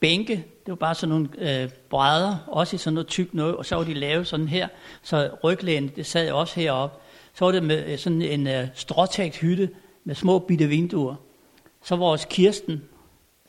bænke. 0.00 0.34
Det 0.34 0.68
var 0.68 0.74
bare 0.74 0.94
sådan 0.94 1.08
nogle 1.08 1.28
øh, 1.38 1.70
brædder, 1.90 2.36
også 2.46 2.76
i 2.76 2.78
sådan 2.78 2.94
noget 2.94 3.06
tykt 3.06 3.34
noget. 3.34 3.56
Og 3.56 3.66
så 3.66 3.76
var 3.76 3.84
de 3.84 3.94
lavet 3.94 4.26
sådan 4.26 4.48
her, 4.48 4.68
så 5.02 5.30
ryglænet, 5.44 5.96
det 5.96 6.06
sad 6.06 6.30
også 6.30 6.60
heroppe. 6.60 6.98
Så 7.34 7.44
var 7.44 7.52
det 7.52 7.62
med 7.62 7.92
øh, 7.92 7.98
sådan 7.98 8.22
en 8.22 8.46
øh, 8.46 8.68
stråtægt 8.74 9.36
hytte 9.36 9.70
med 10.04 10.14
små 10.14 10.38
bitte 10.38 10.66
vinduer. 10.66 11.14
Så 11.84 11.96
vores 11.96 12.26
Kirsten, 12.30 12.82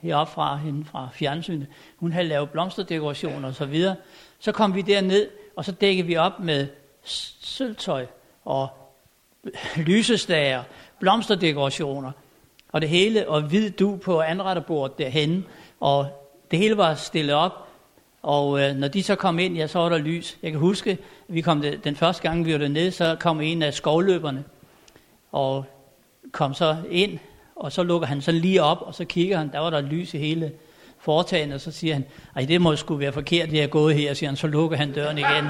heroppe 0.01 0.34
fra 0.34 0.57
hende 0.57 0.86
fra 0.86 1.10
fjernsynet, 1.13 1.67
hun 1.98 2.12
havde 2.12 2.27
lavet 2.27 2.50
blomsterdekorationer 2.50 3.48
og 3.48 3.55
så 3.55 3.65
videre. 3.65 3.95
Så 4.39 4.51
kom 4.51 4.75
vi 4.75 4.81
derned, 4.81 5.27
og 5.55 5.65
så 5.65 5.72
dækkede 5.72 6.07
vi 6.07 6.15
op 6.15 6.39
med 6.39 6.67
sølvtøj 7.03 8.05
og 8.45 8.67
lysestager, 9.77 10.63
blomsterdekorationer 10.99 12.11
og 12.71 12.81
det 12.81 12.89
hele, 12.89 13.29
og 13.29 13.41
hvid 13.41 13.69
du 13.69 13.95
på 13.95 14.21
anretterbordet 14.21 14.97
derhen, 14.97 15.45
og 15.79 16.07
det 16.51 16.59
hele 16.59 16.77
var 16.77 16.95
stillet 16.95 17.35
op, 17.35 17.67
og 18.21 18.61
øh, 18.61 18.75
når 18.75 18.87
de 18.87 19.03
så 19.03 19.15
kom 19.15 19.39
ind, 19.39 19.55
ja, 19.55 19.67
så 19.67 19.79
var 19.79 19.89
der 19.89 19.97
lys. 19.97 20.37
Jeg 20.43 20.51
kan 20.51 20.59
huske, 20.59 20.91
at 20.91 20.97
vi 21.27 21.41
kom 21.41 21.61
det, 21.61 21.83
den 21.83 21.95
første 21.95 22.21
gang, 22.21 22.45
vi 22.45 22.51
var 22.51 22.57
dernede, 22.57 22.91
så 22.91 23.15
kom 23.19 23.41
en 23.41 23.61
af 23.61 23.73
skovløberne, 23.73 24.43
og 25.31 25.65
kom 26.31 26.53
så 26.53 26.77
ind, 26.89 27.19
og 27.55 27.71
så 27.71 27.83
lukker 27.83 28.07
han 28.07 28.21
sådan 28.21 28.41
lige 28.41 28.63
op, 28.63 28.81
og 28.81 28.95
så 28.95 29.05
kigger 29.05 29.37
han, 29.37 29.51
der 29.51 29.59
var 29.59 29.69
der 29.69 29.81
lys 29.81 30.13
i 30.13 30.17
hele 30.17 30.51
foretagen, 30.99 31.51
og 31.51 31.61
så 31.61 31.71
siger 31.71 31.93
han, 31.93 32.05
ej, 32.35 32.45
det 32.45 32.61
må 32.61 32.75
sgu 32.75 32.95
være 32.95 33.11
forkert, 33.11 33.49
det 33.49 33.63
er 33.63 33.67
gået 33.67 33.95
her, 33.95 34.13
siger 34.13 34.29
han, 34.29 34.37
så 34.37 34.47
lukker 34.47 34.77
han 34.77 34.93
døren 34.93 35.17
igen. 35.17 35.45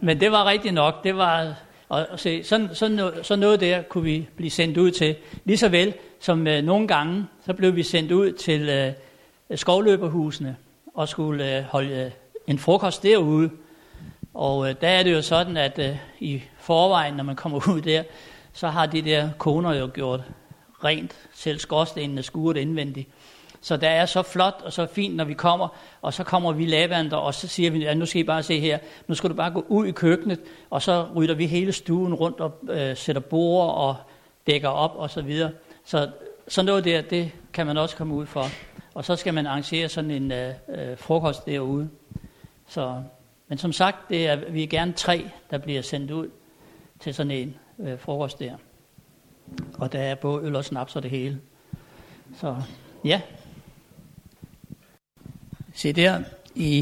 Men 0.00 0.20
det 0.20 0.32
var 0.32 0.44
rigtigt 0.44 0.74
nok, 0.74 1.04
det 1.04 1.16
var, 1.16 1.54
og, 1.88 2.06
og 2.10 2.20
se, 2.20 2.44
sådan, 2.44 2.68
sådan, 2.72 2.96
noget, 2.96 3.26
sådan 3.26 3.40
noget 3.40 3.60
der 3.60 3.82
kunne 3.82 4.04
vi 4.04 4.28
blive 4.36 4.50
sendt 4.50 4.78
ud 4.78 4.90
til. 4.90 5.16
Lige 5.44 5.58
så 5.58 5.68
vel 5.68 5.94
som 6.20 6.46
øh, 6.46 6.62
nogle 6.62 6.88
gange, 6.88 7.26
så 7.46 7.52
blev 7.52 7.76
vi 7.76 7.82
sendt 7.82 8.12
ud 8.12 8.32
til 8.32 8.68
øh, 8.68 8.92
skovløberhusene, 9.56 10.56
og 10.94 11.08
skulle 11.08 11.58
øh, 11.58 11.64
holde 11.64 12.04
øh, 12.04 12.10
en 12.46 12.58
frokost 12.58 13.02
derude. 13.02 13.50
Og 14.34 14.68
øh, 14.68 14.74
der 14.80 14.88
er 14.88 15.02
det 15.02 15.12
jo 15.12 15.22
sådan, 15.22 15.56
at 15.56 15.78
øh, 15.78 15.96
i 16.20 16.42
forvejen, 16.58 17.14
når 17.14 17.24
man 17.24 17.36
kommer 17.36 17.68
ud 17.74 17.80
der, 17.80 18.02
så 18.52 18.68
har 18.68 18.86
de 18.86 19.02
der 19.02 19.30
koner 19.38 19.74
jo 19.74 19.90
gjort 19.94 20.20
rent, 20.84 21.16
selv 21.34 21.58
skorstenene 21.58 22.22
skuret 22.22 22.56
indvendigt. 22.56 23.08
Så 23.64 23.76
der 23.76 23.88
er 23.88 24.06
så 24.06 24.22
flot 24.22 24.62
og 24.64 24.72
så 24.72 24.86
fint, 24.86 25.16
når 25.16 25.24
vi 25.24 25.34
kommer, 25.34 25.68
og 26.02 26.14
så 26.14 26.24
kommer 26.24 26.52
vi 26.52 26.66
lavander, 26.66 27.16
og 27.16 27.34
så 27.34 27.48
siger 27.48 27.70
vi, 27.70 27.78
ja, 27.78 27.94
nu 27.94 28.06
skal 28.06 28.20
I 28.20 28.24
bare 28.24 28.42
se 28.42 28.60
her, 28.60 28.78
nu 29.06 29.14
skal 29.14 29.30
du 29.30 29.34
bare 29.34 29.50
gå 29.50 29.64
ud 29.68 29.86
i 29.86 29.90
køkkenet, 29.90 30.40
og 30.70 30.82
så 30.82 31.06
rydder 31.16 31.34
vi 31.34 31.46
hele 31.46 31.72
stuen 31.72 32.14
rundt 32.14 32.40
og 32.40 32.52
øh, 32.68 32.96
sætter 32.96 33.22
bord 33.22 33.74
og 33.74 33.96
dækker 34.46 34.68
op 34.68 34.92
og 34.96 35.10
så 35.10 35.22
videre. 35.22 35.50
Så 35.84 36.10
sådan 36.48 36.66
noget 36.66 36.84
der, 36.84 37.02
det 37.02 37.30
kan 37.52 37.66
man 37.66 37.76
også 37.76 37.96
komme 37.96 38.14
ud 38.14 38.26
for. 38.26 38.46
Og 38.94 39.04
så 39.04 39.16
skal 39.16 39.34
man 39.34 39.46
arrangere 39.46 39.88
sådan 39.88 40.10
en 40.10 40.32
øh, 40.32 40.54
øh, 40.68 40.98
frokost 40.98 41.46
derude. 41.46 41.90
Så, 42.68 43.02
men 43.48 43.58
som 43.58 43.72
sagt, 43.72 44.08
det 44.08 44.26
er, 44.26 44.36
vi 44.50 44.62
er 44.62 44.66
gerne 44.66 44.92
tre, 44.92 45.30
der 45.50 45.58
bliver 45.58 45.82
sendt 45.82 46.10
ud 46.10 46.30
til 47.00 47.14
sådan 47.14 47.30
en 47.30 47.56
øh, 47.78 47.98
frokost 47.98 48.38
der. 48.38 48.54
Og 49.78 49.92
der 49.92 50.00
er 50.00 50.14
både 50.14 50.46
øl 50.46 50.56
og 50.56 50.64
snaps 50.64 50.96
og 50.96 51.02
det 51.02 51.10
hele. 51.10 51.40
Så 52.40 52.56
ja. 53.04 53.20
Se 55.74 55.92
der 55.92 56.20
i 56.54 56.78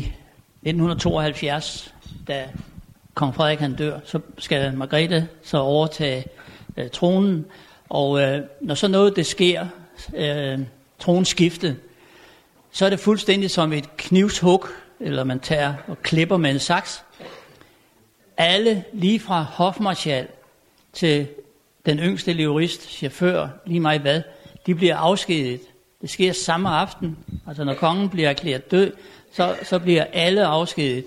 1972, 0.62 1.94
da 2.28 2.48
kong 3.14 3.34
Frederik 3.34 3.58
han 3.58 3.74
dør, 3.74 3.98
så 4.04 4.20
skal 4.38 4.76
Margrethe 4.76 5.28
så 5.42 5.58
overtage 5.58 6.24
øh, 6.76 6.90
tronen. 6.90 7.46
Og 7.88 8.20
øh, 8.20 8.42
når 8.60 8.74
så 8.74 8.88
noget 8.88 9.16
det 9.16 9.26
sker, 9.26 9.66
øh, 10.14 10.58
tronskiftet, 10.98 11.76
så 12.72 12.86
er 12.86 12.90
det 12.90 13.00
fuldstændig 13.00 13.50
som 13.50 13.72
et 13.72 13.96
knivshug, 13.96 14.66
eller 15.00 15.24
man 15.24 15.40
tager 15.40 15.74
og 15.86 16.02
klipper 16.02 16.36
med 16.36 16.50
en 16.50 16.58
saks. 16.58 17.04
Alle, 18.36 18.84
lige 18.92 19.20
fra 19.20 19.42
hofmarschall 19.42 20.28
til 20.92 21.26
den 21.86 21.98
yngste 21.98 22.32
jurist, 22.32 22.90
chauffør, 22.90 23.48
lige 23.66 23.80
meget 23.80 24.00
hvad, 24.00 24.22
de 24.66 24.74
bliver 24.74 24.96
afskediget. 24.96 25.60
Det 26.02 26.10
sker 26.10 26.32
samme 26.32 26.68
aften. 26.68 27.18
Altså 27.46 27.64
når 27.64 27.74
kongen 27.74 28.08
bliver 28.08 28.28
erklæret 28.28 28.70
død, 28.70 28.92
så, 29.32 29.56
så 29.62 29.78
bliver 29.78 30.04
alle 30.12 30.46
afskediget. 30.46 31.04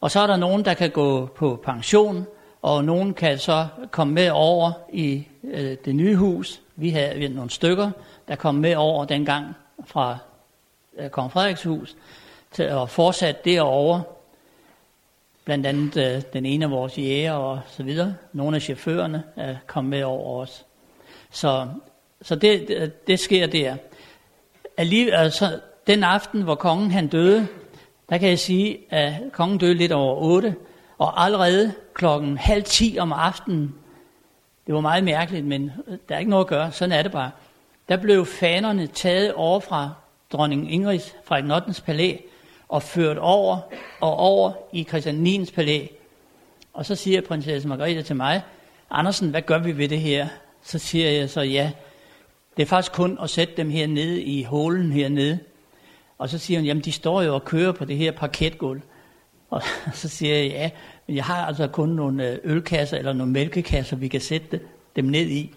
Og 0.00 0.10
så 0.10 0.20
er 0.20 0.26
der 0.26 0.36
nogen, 0.36 0.64
der 0.64 0.74
kan 0.74 0.90
gå 0.90 1.26
på 1.26 1.60
pension, 1.64 2.26
og 2.62 2.84
nogen 2.84 3.14
kan 3.14 3.38
så 3.38 3.66
komme 3.90 4.14
med 4.14 4.30
over 4.30 4.72
i 4.92 5.26
øh, 5.44 5.76
det 5.84 5.94
nye 5.94 6.16
hus. 6.16 6.60
Vi 6.76 6.90
havde 6.90 7.28
nogle 7.28 7.50
stykker, 7.50 7.90
der 8.28 8.36
kom 8.36 8.54
med 8.54 8.74
over 8.74 9.04
dengang 9.04 9.54
fra 9.86 10.18
øh, 10.98 11.10
kong 11.10 11.32
Frederiks 11.32 11.62
hus, 11.62 11.96
til 12.52 12.68
og 12.68 12.90
fortsat 12.90 13.44
derovre. 13.44 14.02
Blandt 15.44 15.66
andet 15.66 15.96
øh, 15.96 16.22
den 16.32 16.46
ene 16.46 16.64
af 16.64 16.70
vores 16.70 16.98
jæger 16.98 17.32
og 17.32 17.60
så 17.68 17.82
videre. 17.82 18.14
Nogle 18.32 18.56
af 18.56 18.62
chaufførerne 18.62 19.22
øh, 19.38 19.44
er 19.44 19.56
kommet 19.66 19.90
med 19.90 20.02
over 20.02 20.42
os. 20.42 20.64
Så, 21.30 21.68
så 22.22 22.34
det, 22.34 22.68
det, 22.68 23.06
det 23.06 23.20
sker 23.20 23.46
der. 23.46 23.76
Alligevel, 24.76 25.14
altså, 25.14 25.60
den 25.86 26.04
aften, 26.04 26.42
hvor 26.42 26.54
kongen 26.54 26.90
han 26.90 27.06
døde, 27.06 27.46
der 28.08 28.18
kan 28.18 28.28
jeg 28.28 28.38
sige, 28.38 28.78
at 28.90 29.14
kongen 29.32 29.58
døde 29.58 29.74
lidt 29.74 29.92
over 29.92 30.16
8, 30.16 30.54
og 30.98 31.24
allerede 31.24 31.72
klokken 31.94 32.38
halv 32.38 32.62
10 32.62 32.96
om 33.00 33.12
aftenen, 33.12 33.74
det 34.66 34.74
var 34.74 34.80
meget 34.80 35.04
mærkeligt, 35.04 35.46
men 35.46 35.72
der 36.08 36.14
er 36.14 36.18
ikke 36.18 36.30
noget 36.30 36.44
at 36.44 36.48
gøre, 36.48 36.72
sådan 36.72 36.92
er 36.92 37.02
det 37.02 37.12
bare. 37.12 37.30
Der 37.88 37.96
blev 37.96 38.26
fanerne 38.26 38.86
taget 38.86 39.32
over 39.32 39.60
fra 39.60 39.90
dronning 40.32 40.72
Ingrid 40.72 41.00
fra 41.24 41.56
8. 41.56 41.82
palæ 41.82 42.16
og 42.68 42.82
ført 42.82 43.18
over 43.18 43.58
og 44.00 44.16
over 44.16 44.52
i 44.72 44.84
Christian 44.84 45.14
9. 45.14 45.44
palæ. 45.54 45.86
Og 46.72 46.86
så 46.86 46.94
siger 46.94 47.20
prinsesse 47.20 47.68
Margrethe 47.68 48.02
til 48.02 48.16
mig, 48.16 48.42
Andersen, 48.90 49.30
hvad 49.30 49.42
gør 49.42 49.58
vi 49.58 49.78
ved 49.78 49.88
det 49.88 50.00
her? 50.00 50.28
Så 50.62 50.78
siger 50.78 51.10
jeg 51.10 51.30
så, 51.30 51.40
ja, 51.40 51.70
det 52.56 52.62
er 52.62 52.66
faktisk 52.66 52.92
kun 52.92 53.18
at 53.22 53.30
sætte 53.30 53.54
dem 53.56 53.70
her 53.70 53.86
nede 53.86 54.22
i 54.22 54.42
hålen 54.42 54.92
hernede. 54.92 55.38
Og 56.18 56.28
så 56.28 56.38
siger 56.38 56.60
hun, 56.60 56.66
jamen 56.66 56.84
de 56.84 56.92
står 56.92 57.22
jo 57.22 57.34
og 57.34 57.44
kører 57.44 57.72
på 57.72 57.84
det 57.84 57.96
her 57.96 58.12
parketgulv. 58.12 58.80
Og 59.50 59.62
så 59.92 60.08
siger 60.08 60.36
jeg, 60.36 60.46
ja, 60.46 60.70
men 61.06 61.16
jeg 61.16 61.24
har 61.24 61.46
altså 61.46 61.66
kun 61.66 61.88
nogle 61.88 62.30
øh, 62.30 62.38
ølkasser 62.44 62.96
eller 62.96 63.12
nogle 63.12 63.32
mælkekasser, 63.32 63.96
vi 63.96 64.08
kan 64.08 64.20
sætte 64.20 64.60
dem 64.96 65.04
ned 65.04 65.26
i. 65.26 65.54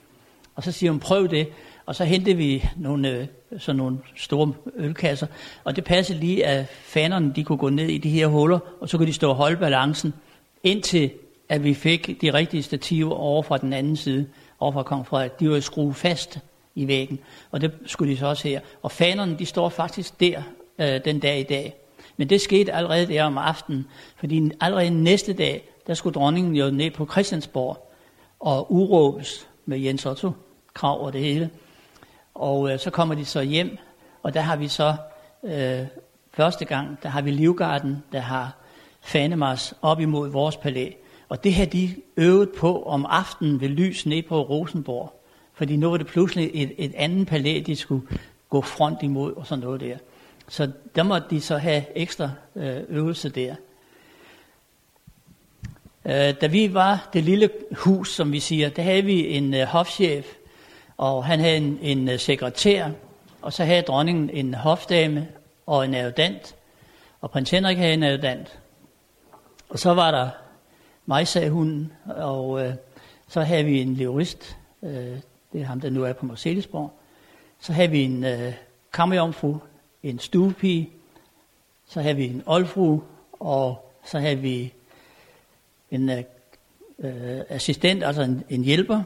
Og 0.56 0.63
så 0.63 0.72
siger 0.72 0.91
hun, 0.91 1.00
prøv 1.00 1.27
det. 1.27 1.48
Og 1.86 1.96
så 1.96 2.03
hentede 2.03 2.38
vi 2.38 2.70
nogle, 2.77 3.10
øh, 3.10 3.27
sådan 3.58 3.77
nogle 3.77 3.98
store 4.15 4.53
ølkasser, 4.75 5.27
og 5.63 5.75
det 5.75 5.84
passede 5.84 6.20
lige, 6.20 6.46
at 6.46 6.68
fanerne 6.68 7.34
de 7.36 7.44
kunne 7.44 7.58
gå 7.58 7.70
ned 7.70 7.88
i 7.88 7.98
de 7.98 8.10
her 8.10 8.27
huller, 8.27 8.60
og 8.82 8.89
så 8.89 8.98
kunne 8.98 9.08
de 9.08 9.13
stå 9.13 9.29
og 9.29 9.36
holde 9.36 9.58
balancen, 9.58 10.13
indtil 10.63 11.12
at 11.50 11.63
vi 11.63 11.74
fik 11.74 12.22
de 12.22 12.34
rigtige 12.34 12.63
stativer 12.63 13.15
over 13.15 13.44
fra 13.44 13.58
den 13.58 13.74
anden 13.74 13.96
side, 13.96 14.27
over 14.60 14.72
fra 14.72 14.84
Kong 14.84 15.08
Frederik. 15.08 15.39
De 15.39 15.50
var 15.50 15.60
skruet 15.60 15.96
fast 15.96 16.39
i 16.79 16.88
væggen, 16.88 17.19
og 17.51 17.62
det 17.62 17.71
skulle 17.86 18.13
de 18.13 18.17
så 18.17 18.27
også 18.27 18.48
her. 18.48 18.59
Og 18.81 18.91
fanerne, 18.91 19.39
de 19.39 19.45
står 19.45 19.69
faktisk 19.69 20.19
der 20.19 20.41
øh, 20.79 21.05
den 21.05 21.19
dag 21.19 21.39
i 21.39 21.43
dag. 21.43 21.75
Men 22.17 22.29
det 22.29 22.41
skete 22.41 22.74
allerede 22.74 23.07
der 23.07 23.24
om 23.24 23.38
aftenen, 23.38 23.88
fordi 24.15 24.51
allerede 24.62 24.89
næste 24.89 25.33
dag, 25.33 25.69
der 25.88 25.93
skulle 25.93 26.13
dronningen 26.13 26.55
jo 26.55 26.71
ned 26.71 26.91
på 26.91 27.05
Christiansborg 27.12 27.91
og 28.39 28.74
uråbes 28.74 29.48
med 29.65 29.79
Jens 29.79 30.05
Otto 30.05 30.31
krav 30.74 31.05
og 31.05 31.13
det 31.13 31.21
hele. 31.21 31.50
Og 32.33 32.71
øh, 32.71 32.79
så 32.79 32.89
kommer 32.89 33.15
de 33.15 33.25
så 33.25 33.41
hjem, 33.41 33.77
og 34.24 34.33
der 34.33 34.41
har 34.41 34.55
vi 34.55 34.67
så 34.67 34.95
øh, 35.43 35.86
første 36.31 36.65
gang, 36.65 37.03
der 37.03 37.09
har 37.09 37.21
vi 37.21 37.31
Livgarden, 37.31 38.03
der 38.12 38.19
har 38.19 38.57
Fanemars 39.01 39.74
op 39.81 40.00
imod 40.00 40.29
vores 40.29 40.57
palæ. 40.57 40.91
Og 41.29 41.43
det 41.43 41.53
har 41.53 41.65
de 41.65 41.95
øvet 42.17 42.50
på 42.57 42.83
om 42.83 43.05
aftenen 43.09 43.62
ved 43.62 43.69
lys 43.69 44.05
ned 44.05 44.24
på 44.24 44.41
Rosenborg. 44.41 45.18
Fordi 45.59 45.75
nu 45.75 45.89
var 45.89 45.97
det 45.97 46.07
pludselig 46.07 46.51
et, 46.53 46.71
et 46.77 46.93
andet 46.95 47.27
palæ, 47.27 47.61
de 47.65 47.75
skulle 47.75 48.07
gå 48.49 48.61
front 48.61 49.03
imod 49.03 49.33
og 49.33 49.47
sådan 49.47 49.63
noget 49.63 49.81
der. 49.81 49.97
Så 50.47 50.71
der 50.95 51.03
måtte 51.03 51.27
de 51.29 51.41
så 51.41 51.57
have 51.57 51.85
ekstra 51.95 52.31
øh, 52.55 52.77
øvelse 52.89 53.29
der. 53.29 53.55
Øh, 56.05 56.33
da 56.41 56.47
vi 56.47 56.73
var 56.73 57.09
det 57.13 57.23
lille 57.23 57.49
hus, 57.77 58.15
som 58.15 58.31
vi 58.31 58.39
siger, 58.39 58.69
der 58.69 58.81
havde 58.81 59.03
vi 59.03 59.27
en 59.27 59.53
øh, 59.53 59.67
hofchef, 59.67 60.25
og 60.97 61.25
han 61.25 61.39
havde 61.39 61.57
en, 61.57 61.79
en 61.81 62.09
øh, 62.09 62.19
sekretær, 62.19 62.89
og 63.41 63.53
så 63.53 63.63
havde 63.63 63.81
dronningen 63.81 64.29
en 64.29 64.53
hofdame 64.53 65.27
og 65.65 65.85
en 65.85 65.93
adjutant, 65.93 66.55
og 67.21 67.31
prins 67.31 67.49
Henrik 67.49 67.77
havde 67.77 67.93
en 67.93 68.03
adjutant. 68.03 68.59
Og 69.69 69.79
så 69.79 69.93
var 69.93 70.11
der 70.11 70.29
mig, 71.05 71.27
sagde 71.27 71.49
hun, 71.49 71.91
og 72.05 72.65
øh, 72.65 72.73
så 73.27 73.41
havde 73.41 73.63
vi 73.63 73.81
en 73.81 73.95
leurist, 73.95 74.57
øh, 74.83 75.17
det 75.53 75.62
er 75.62 75.65
ham, 75.65 75.82
der 75.82 75.89
nu 75.89 76.03
er 76.03 76.13
på 76.13 76.25
Marcelisborg. 76.25 76.91
Så 77.60 77.74
havde 77.74 77.89
vi 77.89 78.03
en 78.03 78.24
øh, 78.24 78.53
kammerjomfru, 78.94 79.58
en 80.03 80.20
stuepige, 80.20 80.89
så 81.88 82.01
havde 82.01 82.15
vi 82.15 82.25
en 82.25 82.44
oldfru, 82.46 83.00
og 83.32 83.91
så 84.06 84.20
havde 84.20 84.38
vi 84.38 84.74
en 85.91 86.10
øh, 86.10 86.24
øh 87.00 87.41
assistent, 87.50 88.03
altså 88.03 88.22
en, 88.22 88.44
en 88.50 88.63
hjælper. 88.63 89.03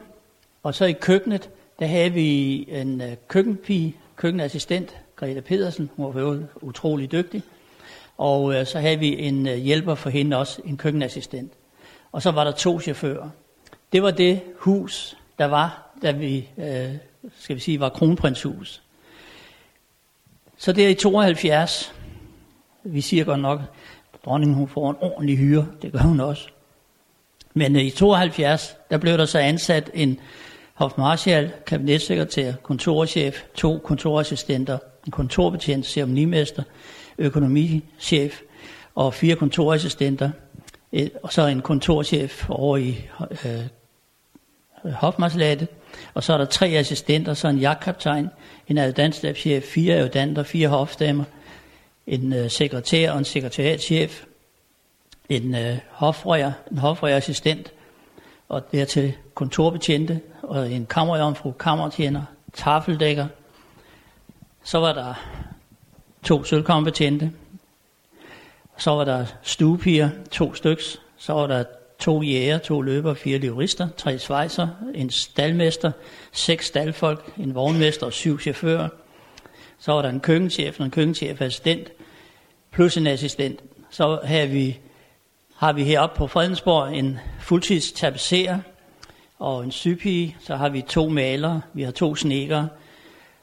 Og 0.62 0.74
så 0.74 0.84
i 0.84 0.92
køkkenet, 0.92 1.50
der 1.78 1.86
havde 1.86 2.12
vi 2.12 2.56
en 2.68 3.00
øh, 3.00 3.16
køkkenpige, 3.28 3.96
køkkenassistent, 4.16 4.96
Greta 5.16 5.40
Pedersen, 5.40 5.90
hun 5.96 6.14
var 6.14 6.42
utrolig 6.60 7.12
dygtig. 7.12 7.42
Og 8.16 8.54
øh, 8.54 8.66
så 8.66 8.78
havde 8.78 8.98
vi 8.98 9.18
en 9.18 9.48
øh, 9.48 9.54
hjælper 9.54 9.94
for 9.94 10.10
hende 10.10 10.36
også, 10.36 10.62
en 10.64 10.76
køkkenassistent. 10.76 11.52
Og 12.12 12.22
så 12.22 12.30
var 12.30 12.44
der 12.44 12.52
to 12.52 12.80
chauffører. 12.80 13.28
Det 13.92 14.02
var 14.02 14.10
det 14.10 14.40
hus, 14.58 15.16
der 15.38 15.44
var, 15.44 15.83
da 16.04 16.10
vi, 16.10 16.48
øh, 16.58 16.90
skal 17.38 17.56
vi 17.56 17.60
sige, 17.60 17.80
var 17.80 17.88
kronprinshus. 17.88 18.82
Så 20.56 20.72
det 20.72 20.84
er 20.84 20.88
i 20.88 20.94
72, 20.94 21.94
vi 22.84 23.00
siger 23.00 23.24
godt 23.24 23.40
nok, 23.40 23.60
dronningen 24.24 24.56
hun 24.56 24.68
får 24.68 24.90
en 24.90 24.96
ordentlig 25.00 25.38
hyre, 25.38 25.66
det 25.82 25.92
gør 25.92 25.98
hun 25.98 26.20
også. 26.20 26.48
Men 27.54 27.76
øh, 27.76 27.82
i 27.82 27.90
72, 27.90 28.76
der 28.90 28.98
blev 28.98 29.18
der 29.18 29.24
så 29.24 29.38
ansat 29.38 29.90
en 29.94 30.20
hofmarschall, 30.74 31.52
kabinetssekretær, 31.66 32.52
kontorchef, 32.62 33.42
to 33.54 33.78
kontorassistenter, 33.78 34.78
en 35.06 35.12
kontorbetjent, 35.12 35.86
ceremonimester, 35.86 36.62
økonomichef 37.18 38.40
og 38.94 39.14
fire 39.14 39.36
kontorassistenter, 39.36 40.30
øh, 40.92 41.08
og 41.22 41.32
så 41.32 41.46
en 41.46 41.62
kontorchef 41.62 42.50
over 42.50 42.76
i 42.76 43.08
øh, 43.44 43.60
hofmarslatet, 44.92 45.68
og 46.14 46.22
så 46.22 46.32
er 46.32 46.38
der 46.38 46.44
tre 46.44 46.66
assistenter, 46.66 47.34
så 47.34 47.48
en 47.48 47.58
jagtkaptajn, 47.58 48.30
en 48.68 48.78
adjudantstabschef, 48.78 49.64
fire 49.64 49.94
adjudanter, 49.94 50.42
fire 50.42 50.68
hofdamer, 50.68 51.24
en 52.06 52.32
øh, 52.32 52.50
sekretær 52.50 53.12
og 53.12 53.18
en 53.18 53.24
sekretariatschef, 53.24 54.24
en 55.28 55.54
øh, 55.54 55.78
hofrøjer, 55.90 56.52
en 56.70 56.78
hofrøjerassistent, 56.78 57.72
og 58.48 58.72
dertil 58.72 59.12
kontorbetjente, 59.34 60.20
og 60.42 60.72
en 60.72 60.86
kammerjomfru, 60.86 61.52
kammertjener, 61.52 62.22
tafeldækker. 62.52 63.26
Så 64.64 64.78
var 64.78 64.92
der 64.92 65.14
to 66.22 66.44
sølvkompetente. 66.44 67.32
Så 68.76 68.90
var 68.90 69.04
der 69.04 69.26
stuepiger, 69.42 70.10
to 70.30 70.54
styks. 70.54 71.00
Så 71.16 71.32
var 71.32 71.46
der 71.46 71.64
to 72.04 72.22
jæger, 72.22 72.58
to 72.58 72.80
løber, 72.80 73.14
fire 73.14 73.38
livrister, 73.38 73.88
tre 73.96 74.18
svejser, 74.18 74.68
en 74.94 75.10
stalmester, 75.10 75.92
seks 76.32 76.66
stalfolk, 76.66 77.32
en 77.38 77.54
vognmester 77.54 78.06
og 78.06 78.12
syv 78.12 78.40
chauffører. 78.40 78.88
Så 79.78 79.92
var 79.92 80.02
der 80.02 80.08
en 80.08 80.20
køkkenchef 80.20 80.80
og 80.80 80.84
en 80.84 80.90
køkkenchef 80.90 81.40
assistent, 81.40 81.88
plus 82.72 82.96
en 82.96 83.06
assistent. 83.06 83.60
Så 83.90 84.20
har 84.24 84.46
vi, 84.46 84.78
har 85.56 85.72
vi 85.72 85.84
heroppe 85.84 86.16
på 86.16 86.26
Fredensborg 86.26 86.96
en 86.96 87.18
fuldtidstapeserer 87.40 88.58
og 89.38 89.64
en 89.64 89.70
sygepige. 89.70 90.36
Så 90.40 90.56
har 90.56 90.68
vi 90.68 90.82
to 90.82 91.08
malere, 91.08 91.60
vi 91.74 91.82
har 91.82 91.92
to 91.92 92.14
snekere, 92.14 92.68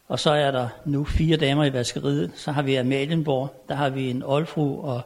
og 0.08 0.19
så 0.19 0.32
er 0.32 0.52
der 0.52 0.67
nu 0.86 1.04
fire 1.04 1.38
damer 1.38 1.65
i 1.65 1.74
vaskeriet. 1.74 2.32
Så 2.36 2.52
har 2.52 2.62
vi 2.62 2.76
Amalienborg, 2.76 3.65
der 3.69 3.76
har 3.76 3.89
vi 3.89 4.10
en 4.10 4.24
oldfru, 4.24 4.82
og 4.82 5.02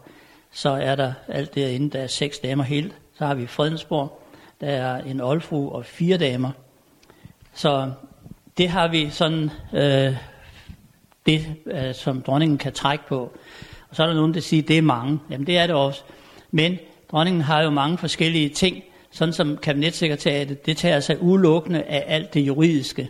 så 0.51 0.69
er 0.69 0.95
der 0.95 1.13
alt 1.27 1.55
derinde, 1.55 1.89
der 1.89 1.99
er 1.99 2.07
seks 2.07 2.39
damer 2.39 2.63
helt. 2.63 2.93
Så 3.17 3.25
har 3.25 3.33
vi 3.33 3.47
Fredensborg, 3.47 4.21
der 4.61 4.67
er 4.67 5.03
en 5.03 5.21
oldfru 5.21 5.71
og 5.71 5.85
fire 5.85 6.17
damer. 6.17 6.51
Så 7.53 7.91
det 8.57 8.69
har 8.69 8.87
vi 8.87 9.09
sådan, 9.09 9.49
øh, 9.73 10.17
det 11.25 11.55
øh, 11.65 11.95
som 11.95 12.21
dronningen 12.21 12.57
kan 12.57 12.73
trække 12.73 13.07
på. 13.07 13.31
Og 13.89 13.95
så 13.95 14.03
er 14.03 14.07
der 14.07 14.13
nogen, 14.13 14.33
der 14.33 14.39
siger, 14.39 14.63
at 14.63 14.67
det 14.67 14.77
er 14.77 14.81
mange. 14.81 15.19
Jamen 15.29 15.47
det 15.47 15.57
er 15.57 15.67
det 15.67 15.75
også. 15.75 16.01
Men 16.51 16.77
dronningen 17.11 17.41
har 17.41 17.61
jo 17.61 17.69
mange 17.69 17.97
forskellige 17.97 18.49
ting, 18.49 18.83
sådan 19.11 19.33
som 19.33 19.57
kabinetssekretariatet, 19.57 20.65
det 20.65 20.77
tager 20.77 20.99
sig 20.99 21.21
udelukkende 21.21 21.83
af 21.83 22.03
alt 22.07 22.33
det 22.33 22.41
juridiske. 22.41 23.09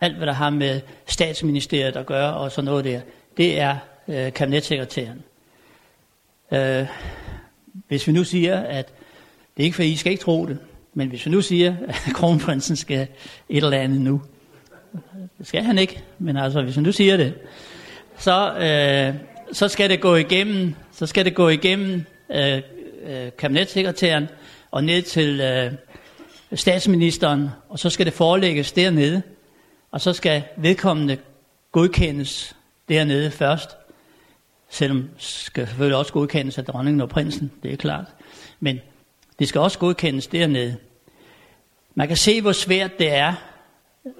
Alt, 0.00 0.16
hvad 0.16 0.26
der 0.26 0.32
har 0.32 0.50
med 0.50 0.80
statsministeriet 1.06 1.96
at 1.96 2.06
gøre 2.06 2.34
og 2.34 2.52
sådan 2.52 2.64
noget 2.64 2.84
der, 2.84 3.00
det 3.36 3.60
er 3.60 3.76
øh, 4.08 4.32
kabinetssekretæren. 4.32 5.22
Øh, 6.52 6.86
hvis 7.88 8.06
vi 8.06 8.12
nu 8.12 8.24
siger, 8.24 8.60
at 8.60 8.92
det 9.56 9.62
er 9.62 9.64
ikke 9.64 9.74
fordi, 9.74 9.92
I 9.92 9.96
skal 9.96 10.12
ikke 10.12 10.22
tro 10.22 10.46
det, 10.46 10.58
men 10.94 11.08
hvis 11.08 11.26
vi 11.26 11.30
nu 11.30 11.40
siger, 11.40 11.76
at 11.88 12.02
kronprinsen 12.18 12.76
skal 12.76 13.06
et 13.48 13.64
eller 13.64 13.78
andet 13.78 14.00
nu, 14.00 14.22
det 15.38 15.46
skal 15.46 15.62
han 15.62 15.78
ikke, 15.78 16.02
men 16.18 16.36
altså 16.36 16.62
hvis 16.62 16.76
vi 16.76 16.82
nu 16.82 16.92
siger 16.92 17.16
det, 17.16 17.34
så, 18.18 18.56
øh, 18.58 19.14
så 19.52 19.68
skal 19.68 19.90
det 19.90 20.00
gå 20.00 20.16
igennem, 20.16 20.74
så 20.92 21.06
skal 21.06 21.24
det 21.24 21.34
gå 21.34 21.48
igennem 21.48 22.04
øh, 22.30 22.62
øh, 23.06 23.30
kabinetssekretæren 23.38 24.28
og 24.70 24.84
ned 24.84 25.02
til 25.02 25.40
øh, 25.40 25.72
statsministeren, 26.54 27.48
og 27.68 27.78
så 27.78 27.90
skal 27.90 28.06
det 28.06 28.14
forelægges 28.14 28.72
dernede, 28.72 29.22
og 29.90 30.00
så 30.00 30.12
skal 30.12 30.42
vedkommende 30.56 31.16
godkendes 31.72 32.56
dernede 32.88 33.30
først, 33.30 33.70
selvom 34.70 35.08
skal 35.18 35.66
selvfølgelig 35.66 35.98
også 35.98 36.12
godkendes 36.12 36.58
af 36.58 36.64
dronningen 36.64 37.00
og 37.00 37.08
prinsen, 37.08 37.52
det 37.62 37.72
er 37.72 37.76
klart. 37.76 38.06
Men 38.60 38.80
det 39.38 39.48
skal 39.48 39.60
også 39.60 39.78
godkendes 39.78 40.26
dernede. 40.26 40.76
Man 41.94 42.08
kan 42.08 42.16
se, 42.16 42.40
hvor 42.40 42.52
svært 42.52 42.98
det 42.98 43.12
er, 43.12 43.34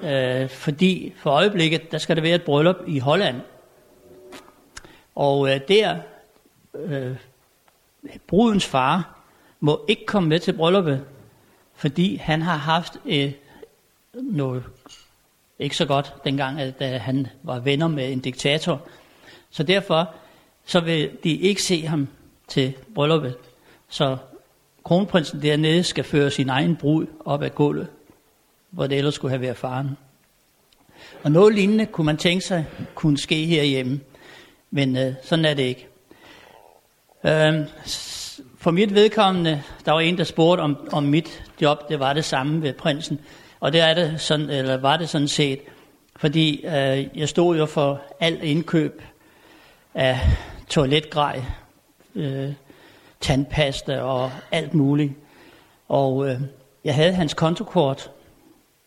øh, 0.02 0.48
fordi 0.48 1.12
for 1.16 1.31
øjeblikket, 1.31 1.92
der 1.92 1.98
skal 1.98 2.16
der 2.16 2.22
være 2.22 2.35
et 2.35 2.42
bryllup 2.42 2.76
i 2.87 2.98
Holland. 2.98 3.40
Og 5.14 5.55
øh, 5.55 5.61
der, 5.68 5.98
øh, 6.74 7.16
brudens 8.26 8.66
far 8.66 9.20
må 9.61 9.85
ikke 9.88 10.07
komme 10.07 10.29
med 10.29 10.38
til 10.38 10.52
brylluppet, 10.52 11.05
fordi 11.74 12.16
han 12.16 12.42
har 12.42 12.57
haft 12.57 12.96
øh, 13.07 13.33
noget 14.14 14.64
ikke 15.59 15.76
så 15.76 15.87
godt 15.87 16.14
dengang, 16.24 16.61
at, 16.61 16.74
at 16.83 17.00
han 17.00 17.26
var 17.42 17.59
venner 17.59 17.88
med 17.88 18.12
en 18.12 18.20
diktator. 18.20 18.83
Så 19.50 19.62
derfor 19.62 20.14
så 20.64 20.81
vil 20.81 21.11
de 21.24 21.37
ikke 21.37 21.62
se 21.62 21.87
ham 21.87 22.09
til 22.48 22.74
brylluppet. 22.94 23.37
Så 23.88 24.16
kronprinsen 24.87 25.42
dernede 25.42 25.83
skal 25.83 26.05
føre 26.05 26.31
sin 26.31 26.49
egen 26.49 26.77
brud 26.77 27.07
op 27.25 27.42
ad 27.42 27.51
gulvet, 27.51 27.87
hvor 28.70 28.87
det 28.87 28.99
ellers 28.99 29.14
skulle 29.14 29.31
have 29.31 29.40
været 29.40 29.57
faren. 29.57 29.90
Og 31.22 31.31
noget 31.31 31.55
lignende 31.55 31.87
kunne 31.87 32.05
man 32.05 32.16
tænke 32.16 32.44
sig 32.44 32.66
kunne 32.94 33.18
ske 33.18 33.46
herhjemme, 33.46 34.01
men 34.70 34.96
øh, 34.96 35.14
sådan 35.22 35.44
er 35.44 35.55
det 35.55 35.62
ikke. 35.62 35.88
Øh, 37.25 37.66
for 38.59 38.70
mit 38.70 38.94
vedkommende, 38.94 39.62
der 39.85 39.92
var 39.92 40.01
en, 40.01 40.18
der 40.18 40.25
spurgte 40.25 40.62
om, 40.62 40.88
om 40.92 41.03
mit 41.03 41.44
job, 41.61 41.88
det 41.88 42.01
var 42.01 42.12
det 42.12 42.25
samme 42.25 42.62
ved 42.62 42.72
prinsen. 42.72 43.20
Og 43.61 43.72
det 43.72 43.81
er 43.81 43.94
det 43.94 44.20
sådan, 44.20 44.51
eller 44.51 44.77
var 44.77 44.96
det 44.96 45.09
sådan 45.09 45.29
set, 45.29 45.61
fordi 46.16 46.64
øh, 46.66 47.18
jeg 47.18 47.29
stod 47.29 47.57
jo 47.57 47.66
for 47.66 48.03
alt 48.20 48.42
indkøb 48.42 49.03
af 49.94 50.20
toiletgrej, 50.68 51.42
øh, 52.14 52.53
tandpasta 53.27 54.01
og 54.01 54.31
alt 54.53 54.75
muligt. 54.75 55.12
Og 55.89 56.29
øh, 56.29 56.41
jeg 56.85 56.95
havde 56.95 57.12
hans 57.12 57.35
kontokort, 57.35 58.11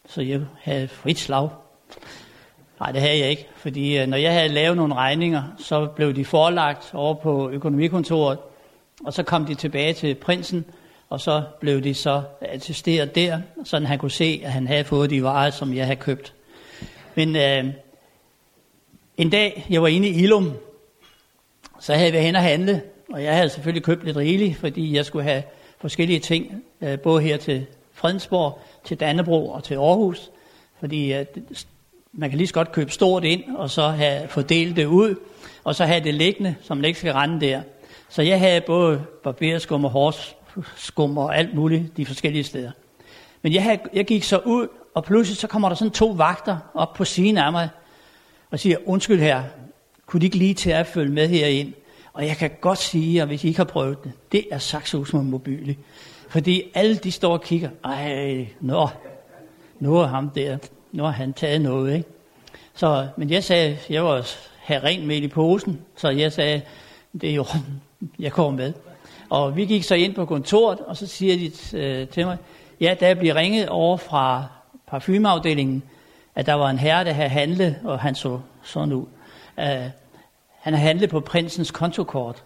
så 0.08 0.22
jeg 0.22 0.42
havde 0.62 0.88
frit 0.88 1.20
slag. 1.20 1.50
Nej, 2.80 2.92
det 2.92 3.02
havde 3.02 3.20
jeg 3.20 3.30
ikke, 3.30 3.48
fordi 3.56 3.98
øh, 3.98 4.08
når 4.08 4.18
jeg 4.18 4.34
havde 4.34 4.50
lavet 4.50 4.78
nogle 4.78 4.96
regninger, 4.96 5.44
så 5.58 5.86
blev 5.86 6.16
de 6.16 6.26
forelagt 6.26 6.92
over 6.94 7.14
på 7.14 7.50
økonomikontoret, 7.50 8.38
og 9.06 9.14
så 9.14 9.24
kom 9.24 9.46
de 9.46 9.56
tilbage 9.56 9.94
til 9.94 10.16
prinsen, 10.16 10.66
og 11.10 11.20
så 11.20 11.44
blev 11.60 11.84
de 11.84 11.94
så 11.94 12.22
attesteret 12.42 13.16
der, 13.16 13.40
så 13.64 13.80
han 13.80 14.00
kunne 14.00 14.12
se, 14.12 14.42
at 14.44 14.52
han 14.52 14.68
havde 14.68 14.84
fået 14.84 15.10
de 15.10 15.24
varer, 15.24 15.50
som 15.50 15.74
jeg 15.74 15.86
havde 15.86 16.00
købt. 16.00 16.34
Men 17.16 17.36
øh, 17.36 17.66
en 19.18 19.30
dag, 19.30 19.66
jeg 19.70 19.82
var 19.82 19.88
inde 19.88 20.08
i 20.08 20.24
Ilum, 20.24 20.54
så 21.80 21.94
havde 21.94 22.14
jeg 22.14 22.24
hen 22.24 22.36
og 22.36 22.42
handle, 22.42 22.82
og 23.14 23.24
jeg 23.24 23.36
havde 23.36 23.50
selvfølgelig 23.50 23.84
købt 23.84 24.06
lidt 24.06 24.18
rigeligt, 24.18 24.58
fordi 24.58 24.96
jeg 24.96 25.06
skulle 25.06 25.24
have 25.24 25.44
forskellige 25.78 26.20
ting, 26.20 26.64
øh, 26.82 27.00
både 27.00 27.22
her 27.22 27.38
til 27.38 27.66
Fredensborg, 27.94 28.62
til 28.84 29.00
Dannebro 29.00 29.50
og 29.50 29.64
til 29.64 29.76
Aarhus, 29.76 30.32
fordi 30.80 31.14
man 32.14 32.30
kan 32.30 32.38
lige 32.38 32.48
så 32.48 32.54
godt 32.54 32.72
købe 32.72 32.92
stort 32.92 33.24
ind, 33.24 33.44
og 33.58 33.70
så 33.70 33.88
have 33.88 34.28
fordelt 34.28 34.76
det 34.76 34.86
ud, 34.86 35.16
og 35.64 35.76
så 35.76 35.86
have 35.86 36.04
det 36.04 36.14
liggende, 36.14 36.56
som 36.62 36.78
man 36.78 36.86
ikke 36.86 37.00
skal 37.00 37.14
rende 37.14 37.46
der. 37.46 37.62
Så 38.10 38.22
jeg 38.22 38.40
havde 38.40 38.62
både 38.62 39.04
barberskum 39.24 39.86
og 39.86 39.92
hårskum 39.92 41.18
og 41.18 41.38
alt 41.38 41.54
muligt 41.54 41.98
de 41.98 42.06
forskellige 42.06 42.44
steder. 42.44 42.72
Men 43.42 43.54
jeg, 43.54 43.64
havde, 43.64 43.80
jeg 43.94 44.06
gik 44.06 44.24
så 44.24 44.38
ud, 44.38 44.68
og 44.94 45.04
pludselig 45.04 45.38
så 45.38 45.48
kommer 45.48 45.70
der 45.70 45.76
sådan 45.76 45.92
to 45.92 46.10
vagter 46.10 46.58
op 46.74 46.94
på 46.94 47.06
siden 47.06 47.38
af 47.38 47.52
mig, 47.52 47.70
og 48.52 48.60
siger, 48.60 48.78
undskyld 48.86 49.20
her, 49.20 49.44
kunne 50.06 50.20
de 50.20 50.26
ikke 50.26 50.38
lige 50.38 50.54
til 50.54 50.70
at 50.70 50.88
følge 50.88 51.12
med 51.12 51.28
herind? 51.28 51.74
Og 52.20 52.28
jeg 52.28 52.38
kan 52.38 52.52
godt 52.62 52.78
sige, 52.78 53.22
at 53.22 53.28
hvis 53.28 53.44
I 53.44 53.48
ikke 53.48 53.60
har 53.60 53.66
prøvet 53.66 54.04
det, 54.04 54.12
det 54.32 54.46
er 54.52 54.58
Saxos 54.58 55.14
mobile. 55.14 55.76
Fordi 56.30 56.64
alle 56.74 56.96
de 56.96 57.12
står 57.12 57.34
og 57.34 57.42
kigger, 57.42 57.70
ej, 57.84 58.48
nå, 58.60 58.90
nu 59.80 59.96
er 59.96 60.08
ham 60.08 60.30
der, 60.30 60.58
nu 60.92 61.04
har 61.04 61.12
han 61.12 61.34
taget 61.34 61.62
noget, 61.62 61.96
ikke? 61.96 62.10
Så, 62.74 63.08
men 63.18 63.30
jeg 63.30 63.44
sagde, 63.44 63.78
jeg 63.90 64.06
var 64.06 64.28
have 64.58 64.84
rent 64.84 65.08
med 65.08 65.16
i 65.16 65.28
posen, 65.28 65.82
så 65.96 66.10
jeg 66.10 66.32
sagde, 66.34 66.62
det 67.22 67.30
er 67.30 67.34
jo, 67.34 67.46
jeg 68.20 68.32
kommer 68.32 68.58
med. 68.58 68.74
Og 69.30 69.56
vi 69.56 69.66
gik 69.66 69.84
så 69.84 69.96
ind 69.96 70.16
på 70.16 70.26
kontoret, 70.26 70.80
og 70.80 70.98
så 70.98 71.08
siger 71.08 71.38
de 71.38 71.78
øh, 71.78 72.08
til 72.08 72.26
mig, 72.26 72.38
ja, 72.82 72.96
der 73.00 73.14
bliver 73.14 73.36
ringet 73.36 73.70
over 73.70 73.98
fra 73.98 74.46
parfumeafdelingen, 74.88 75.84
at 76.36 76.46
der 76.46 76.54
var 76.54 76.70
en 76.70 76.80
herre, 76.80 77.04
der 77.04 77.14
havde 77.14 77.30
handlet, 77.30 77.76
og 77.84 78.00
han 78.00 78.16
så 78.16 78.40
sådan 78.64 78.94
ud. 78.94 79.06
Uh, 79.58 79.66
han 80.60 80.74
har 80.74 80.82
handlet 80.82 81.10
på 81.10 81.20
prinsens 81.20 81.72
kontokort. 81.72 82.44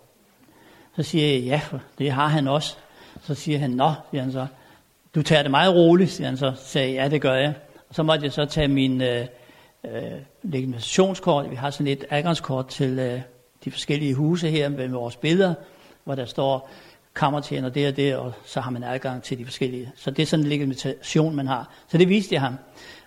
Så 0.96 1.04
siger 1.04 1.28
jeg, 1.28 1.42
ja, 1.44 1.62
det 1.98 2.12
har 2.12 2.28
han 2.28 2.48
også. 2.48 2.76
Så 3.22 3.36
siger 3.36 3.60
han, 3.60 3.70
nå, 3.70 3.94
siger 4.12 4.22
han 4.24 4.32
så, 4.32 4.48
du 5.16 5.22
tager 5.22 5.42
det 5.42 5.52
meget 5.52 5.76
roligt, 5.76 6.12
siger 6.12 6.28
han 6.28 6.38
så. 6.38 6.54
Så 6.56 6.66
sagde 6.66 6.94
ja, 6.94 7.10
det 7.10 7.22
gør 7.22 7.34
jeg. 7.34 7.54
Og 7.90 7.96
så 7.96 8.04
måtte 8.04 8.26
jeg 8.26 8.34
så 8.34 8.46
tage 8.46 8.68
min 8.68 9.02
øh, 9.02 9.26
øh, 9.86 10.02
legitimationskort. 10.44 11.52
Vi 11.52 11.56
har 11.56 11.70
sådan 11.70 11.88
et 11.88 12.06
adgangskort 12.10 12.68
til 12.68 13.00
øh, 13.00 13.22
de 13.66 13.72
forskellige 13.72 14.14
huse 14.14 14.50
her 14.50 14.70
med 14.70 14.88
vores 14.88 15.16
billeder, 15.16 15.54
hvor 16.04 16.16
der 16.16 16.26
står 16.26 16.70
kammertjener 17.16 17.70
det 17.70 17.88
og 17.88 17.96
det, 17.96 18.16
og 18.16 18.34
så 18.46 18.62
har 18.62 18.72
man 18.72 18.84
adgang 18.84 19.24
til 19.24 19.38
de 19.38 19.46
forskellige. 19.46 19.92
Så 19.96 20.12
det 20.12 20.24
er 20.24 20.26
sådan 20.26 20.46
en 20.46 20.50
legitimation, 20.50 21.36
man 21.36 21.48
har. 21.48 21.74
Så 21.88 21.98
det 21.98 22.10
viste 22.10 22.34
jeg 22.34 22.42
ham. 22.42 22.56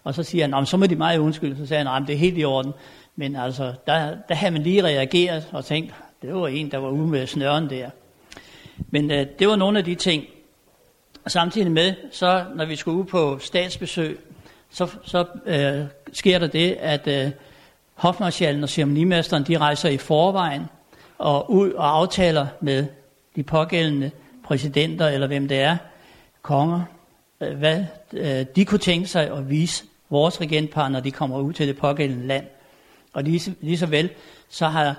Og 0.04 0.14
så 0.14 0.22
siger 0.22 0.56
han, 0.56 0.66
så 0.66 0.76
må 0.76 0.86
de 0.86 0.96
meget 0.96 1.18
undskylde. 1.18 1.56
Så 1.56 1.66
sagde 1.66 1.84
han, 1.84 2.06
det 2.06 2.14
er 2.14 2.18
helt 2.18 2.38
i 2.38 2.44
orden. 2.44 2.72
Men 3.16 3.36
altså, 3.36 3.74
der, 3.86 4.16
der 4.28 4.34
havde 4.34 4.52
man 4.52 4.62
lige 4.62 4.84
reageret 4.84 5.48
og 5.52 5.64
tænkt, 5.64 5.94
det 6.22 6.34
var 6.34 6.48
en, 6.48 6.70
der 6.70 6.78
var 6.78 6.88
ude 6.88 7.06
med 7.06 7.26
snøren 7.26 7.70
der. 7.70 7.90
Men 8.90 9.10
øh, 9.10 9.26
det 9.38 9.48
var 9.48 9.56
nogle 9.56 9.78
af 9.78 9.84
de 9.84 9.94
ting. 9.94 10.24
Samtidig 11.26 11.72
med, 11.72 11.94
så 12.12 12.44
når 12.54 12.64
vi 12.64 12.76
skulle 12.76 12.98
ud 12.98 13.04
på 13.04 13.38
statsbesøg, 13.38 14.18
så, 14.70 14.90
så 15.04 15.24
øh, 15.46 15.84
sker 16.12 16.38
der 16.38 16.46
det, 16.46 16.72
at 16.72 17.06
øh, 17.06 17.30
hofmarschallen 17.94 18.62
og 18.62 18.68
ceremonimesteren, 18.68 19.42
de 19.42 19.58
rejser 19.58 19.88
i 19.88 19.96
forvejen 19.96 20.62
og 21.18 21.50
ud 21.50 21.72
og 21.72 21.96
aftaler 21.96 22.46
med 22.60 22.86
de 23.36 23.42
pågældende 23.42 24.10
præsidenter, 24.44 25.08
eller 25.08 25.26
hvem 25.26 25.48
det 25.48 25.58
er, 25.58 25.76
konger, 26.42 26.82
øh, 27.40 27.58
hvad 27.58 27.84
øh, 28.12 28.46
de 28.56 28.64
kunne 28.64 28.78
tænke 28.78 29.06
sig 29.06 29.30
at 29.30 29.50
vise 29.50 29.84
vores 30.10 30.40
regentpar, 30.40 30.88
når 30.88 31.00
de 31.00 31.10
kommer 31.10 31.38
ud 31.38 31.52
til 31.52 31.68
det 31.68 31.76
pågældende 31.76 32.26
land. 32.26 32.46
Og 33.16 33.22
lige, 33.22 33.56
lige 33.60 33.78
så 33.78 33.86
vel, 33.86 34.10
så 34.48 34.66
har 34.66 34.96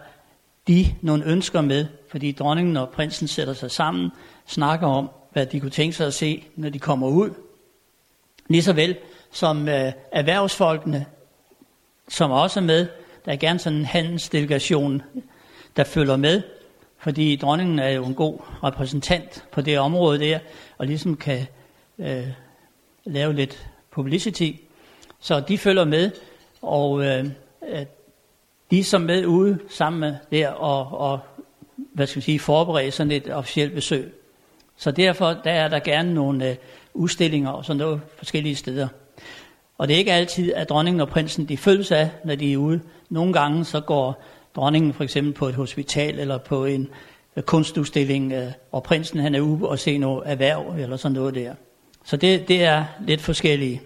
de 0.67 0.95
nogle 1.01 1.25
ønsker 1.25 1.62
med, 1.62 1.86
fordi 2.10 2.32
dronningen 2.32 2.77
og 2.77 2.89
prinsen 2.89 3.27
sætter 3.27 3.53
sig 3.53 3.71
sammen, 3.71 4.12
snakker 4.47 4.88
om, 4.88 5.10
hvad 5.34 5.45
de 5.45 5.60
kunne 5.60 5.71
tænke 5.71 5.95
sig 5.95 6.08
at 6.08 6.13
se, 6.13 6.43
når 6.56 6.69
de 6.69 6.80
kommer 6.80 7.08
ud. 7.08 7.30
Lige 8.47 8.63
så 8.63 8.73
vel 8.73 8.97
som 9.32 9.69
øh, 9.69 9.91
erhvervsfolkene, 10.12 11.06
som 12.10 12.32
også 12.32 12.60
er 12.60 12.63
med. 12.63 12.88
Der 13.25 13.32
er 13.32 13.36
gerne 13.36 13.60
sådan 13.60 13.80
en 13.80 13.86
handelsdelegation, 13.86 15.01
der 15.75 15.84
følger 15.84 16.17
med, 16.17 16.41
fordi 16.97 17.36
dronningen 17.36 17.80
er 17.80 17.89
jo 17.89 18.06
en 18.06 18.15
god 18.15 18.39
repræsentant 18.63 19.45
på 19.51 19.62
det 19.62 19.80
område 19.80 20.19
der, 20.19 20.39
og 20.77 20.88
ligesom 20.88 21.17
kan 21.17 21.47
øh, 21.99 22.27
lave 23.06 23.34
lidt 23.34 23.67
publicity. 23.91 24.51
Så 25.19 25.39
de 25.39 25.58
følger 25.58 25.86
med, 25.86 26.12
og 26.62 27.06
øh, 27.06 27.25
de 28.71 28.84
som 28.84 29.01
med 29.01 29.25
ude 29.25 29.60
sammen 29.69 29.99
med 29.99 30.15
der 30.32 30.49
og, 30.49 30.99
og 30.99 31.19
hvad 31.93 32.08
skal 32.08 32.17
man 32.17 32.23
sige, 32.23 32.39
forberede 32.39 32.91
sådan 32.91 33.12
et 33.12 33.34
officielt 33.34 33.73
besøg. 33.73 34.13
Så 34.77 34.91
derfor 34.91 35.27
der 35.43 35.51
er 35.51 35.67
der 35.67 35.80
gerne 35.80 36.13
nogle 36.13 36.49
øh, 36.49 36.56
udstillinger 36.93 37.49
og 37.49 37.65
sådan 37.65 37.77
noget 37.77 38.01
forskellige 38.17 38.56
steder. 38.56 38.88
Og 39.77 39.88
det 39.88 39.93
er 39.93 39.97
ikke 39.97 40.13
altid, 40.13 40.53
at 40.53 40.69
dronningen 40.69 41.01
og 41.01 41.08
prinsen 41.08 41.49
de 41.49 41.58
følges 41.58 41.91
af, 41.91 42.10
når 42.25 42.36
de 42.36 42.53
er 42.53 42.58
ude. 42.58 42.80
Nogle 43.10 43.34
gange 43.34 43.65
så 43.65 43.80
går 43.80 44.23
dronningen 44.56 44.93
for 44.93 45.03
eksempel 45.03 45.34
på 45.34 45.47
et 45.47 45.56
hospital 45.56 46.19
eller 46.19 46.38
på 46.38 46.65
en 46.65 46.89
øh, 47.36 47.43
kunstudstilling, 47.43 48.34
øh, 48.34 48.51
og 48.71 48.84
prinsen 48.84 49.19
han 49.19 49.36
er 49.36 49.39
ude 49.39 49.69
og 49.69 49.80
se 49.80 49.97
noget 49.97 50.23
erhverv 50.25 50.75
eller 50.80 50.97
sådan 50.97 51.15
noget 51.15 51.36
der. 51.36 51.53
Så 52.06 52.17
det, 52.17 52.47
det 52.47 52.63
er 52.63 52.86
lidt 53.06 53.21
forskellige. 53.21 53.82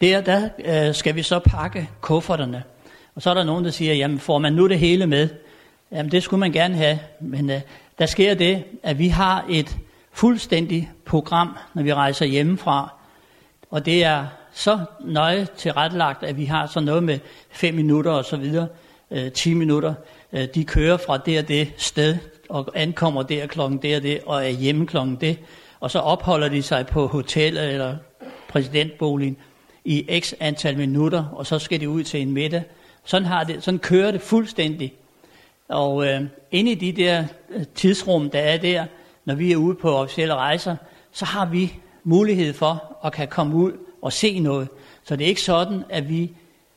Der, 0.00 0.20
der 0.20 0.48
øh, 0.64 0.94
skal 0.94 1.16
vi 1.16 1.22
så 1.22 1.38
pakke 1.38 1.90
kufferterne. 2.00 2.62
Og 3.14 3.22
så 3.22 3.30
er 3.30 3.34
der 3.34 3.44
nogen, 3.44 3.64
der 3.64 3.70
siger, 3.70 3.94
jamen 3.94 4.18
får 4.18 4.38
man 4.38 4.52
nu 4.52 4.68
det 4.68 4.78
hele 4.78 5.06
med? 5.06 5.28
Jamen 5.92 6.12
det 6.12 6.22
skulle 6.22 6.40
man 6.40 6.52
gerne 6.52 6.76
have, 6.76 6.98
men 7.20 7.50
øh, 7.50 7.60
der 7.98 8.06
sker 8.06 8.34
det, 8.34 8.64
at 8.82 8.98
vi 8.98 9.08
har 9.08 9.44
et 9.50 9.76
fuldstændigt 10.12 10.86
program, 11.04 11.56
når 11.74 11.82
vi 11.82 11.94
rejser 11.94 12.26
hjemmefra. 12.26 12.94
Og 13.70 13.86
det 13.86 14.04
er 14.04 14.26
så 14.52 14.78
nøje 15.00 15.46
tilrettelagt, 15.56 16.22
at 16.22 16.36
vi 16.36 16.44
har 16.44 16.66
så 16.66 16.80
noget 16.80 17.02
med 17.02 17.18
5 17.50 17.74
minutter 17.74 18.10
og 18.10 18.24
så 18.24 18.36
videre, 18.36 18.66
øh, 19.10 19.32
10 19.32 19.54
minutter. 19.54 19.94
Øh, 20.32 20.48
de 20.54 20.64
kører 20.64 20.96
fra 20.96 21.18
det 21.18 21.38
og 21.38 21.48
det 21.48 21.72
sted, 21.76 22.16
og 22.48 22.68
ankommer 22.74 23.22
der 23.22 23.46
klokken 23.46 23.78
det 23.82 23.96
og 23.96 24.02
det, 24.02 24.20
og 24.26 24.44
er 24.44 24.48
hjemme 24.48 24.86
klokken 24.86 25.16
det. 25.16 25.38
Og 25.80 25.90
så 25.90 25.98
opholder 25.98 26.48
de 26.48 26.62
sig 26.62 26.86
på 26.86 27.06
hotellet 27.06 27.72
eller 27.72 27.96
præsidentboligen 28.48 29.36
i 29.84 30.20
x 30.20 30.32
antal 30.40 30.76
minutter, 30.76 31.24
og 31.32 31.46
så 31.46 31.58
skal 31.58 31.80
de 31.80 31.88
ud 31.88 32.02
til 32.02 32.22
en 32.22 32.32
middag. 32.32 32.62
Sådan, 33.04 33.26
har 33.26 33.44
det, 33.44 33.62
sådan 33.62 33.78
kører 33.78 34.10
det 34.10 34.20
fuldstændig. 34.20 34.94
Og 35.68 36.06
øh, 36.06 36.22
inde 36.50 36.70
i 36.70 36.74
de 36.74 36.92
der 36.92 37.24
øh, 37.50 37.64
tidsrum, 37.74 38.30
der 38.30 38.38
er 38.38 38.56
der, 38.56 38.86
når 39.24 39.34
vi 39.34 39.52
er 39.52 39.56
ude 39.56 39.74
på 39.74 39.96
officielle 39.96 40.34
rejser, 40.34 40.76
så 41.12 41.24
har 41.24 41.46
vi 41.46 41.72
mulighed 42.04 42.52
for 42.52 42.98
at 43.04 43.12
kan 43.12 43.28
komme 43.28 43.56
ud 43.56 43.72
og 44.02 44.12
se 44.12 44.40
noget. 44.40 44.68
Så 45.04 45.16
det 45.16 45.24
er 45.24 45.28
ikke 45.28 45.40
sådan, 45.40 45.82
at 45.90 46.08
vi, 46.08 46.32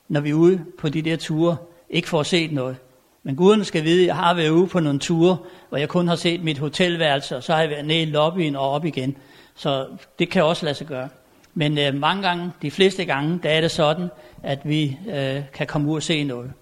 når 0.07 0.19
vi 0.21 0.29
er 0.29 0.33
ude 0.33 0.61
på 0.77 0.89
de 0.89 1.01
der 1.01 1.15
ture, 1.15 1.57
ikke 1.89 2.09
får 2.09 2.23
set 2.23 2.51
noget. 2.51 2.75
Men 3.23 3.35
guderne 3.35 3.65
skal 3.65 3.83
vide, 3.83 4.01
at 4.01 4.07
jeg 4.07 4.15
har 4.15 4.33
været 4.33 4.49
ude 4.49 4.67
på 4.67 4.79
nogle 4.79 4.99
ture, 4.99 5.37
hvor 5.69 5.77
jeg 5.77 5.89
kun 5.89 6.07
har 6.07 6.15
set 6.15 6.43
mit 6.43 6.57
hotelværelse, 6.57 7.37
og 7.37 7.43
så 7.43 7.53
har 7.53 7.61
jeg 7.61 7.69
været 7.69 7.85
nede 7.85 8.01
i 8.01 8.05
lobbyen 8.05 8.55
og 8.55 8.71
op 8.71 8.85
igen. 8.85 9.17
Så 9.55 9.87
det 10.19 10.29
kan 10.29 10.43
også 10.43 10.65
lade 10.65 10.75
sig 10.75 10.87
gøre. 10.87 11.09
Men 11.57 11.77
øh, 11.77 11.93
mange 11.95 12.27
gange, 12.27 12.51
de 12.61 12.71
fleste 12.71 13.05
gange, 13.05 13.39
der 13.43 13.49
er 13.49 13.61
det 13.61 13.71
sådan, 13.71 14.09
at 14.43 14.59
vi 14.63 14.97
øh, 15.07 15.43
kan 15.53 15.67
komme 15.67 15.89
ud 15.91 15.95
og 15.95 16.03
se 16.03 16.23
noget. 16.23 16.53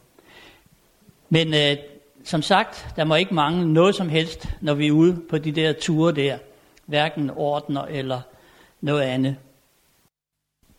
Men 1.30 1.54
øh, 1.54 1.78
som 2.24 2.42
sagt, 2.42 2.88
der 2.96 3.04
må 3.04 3.16
ikke 3.16 3.34
mangle 3.34 3.74
noget 3.74 3.96
som 3.96 4.10
helst, 4.10 4.50
når 4.62 4.74
vi 4.74 4.88
er 4.88 4.92
ude 4.92 5.22
på 5.30 5.38
de 5.38 5.52
der 5.52 5.74
ture 5.74 6.16
der. 6.16 6.38
Hverken 6.86 7.30
ordner 7.30 7.82
eller 7.82 8.22
noget 8.82 9.02
andet. 9.02 9.36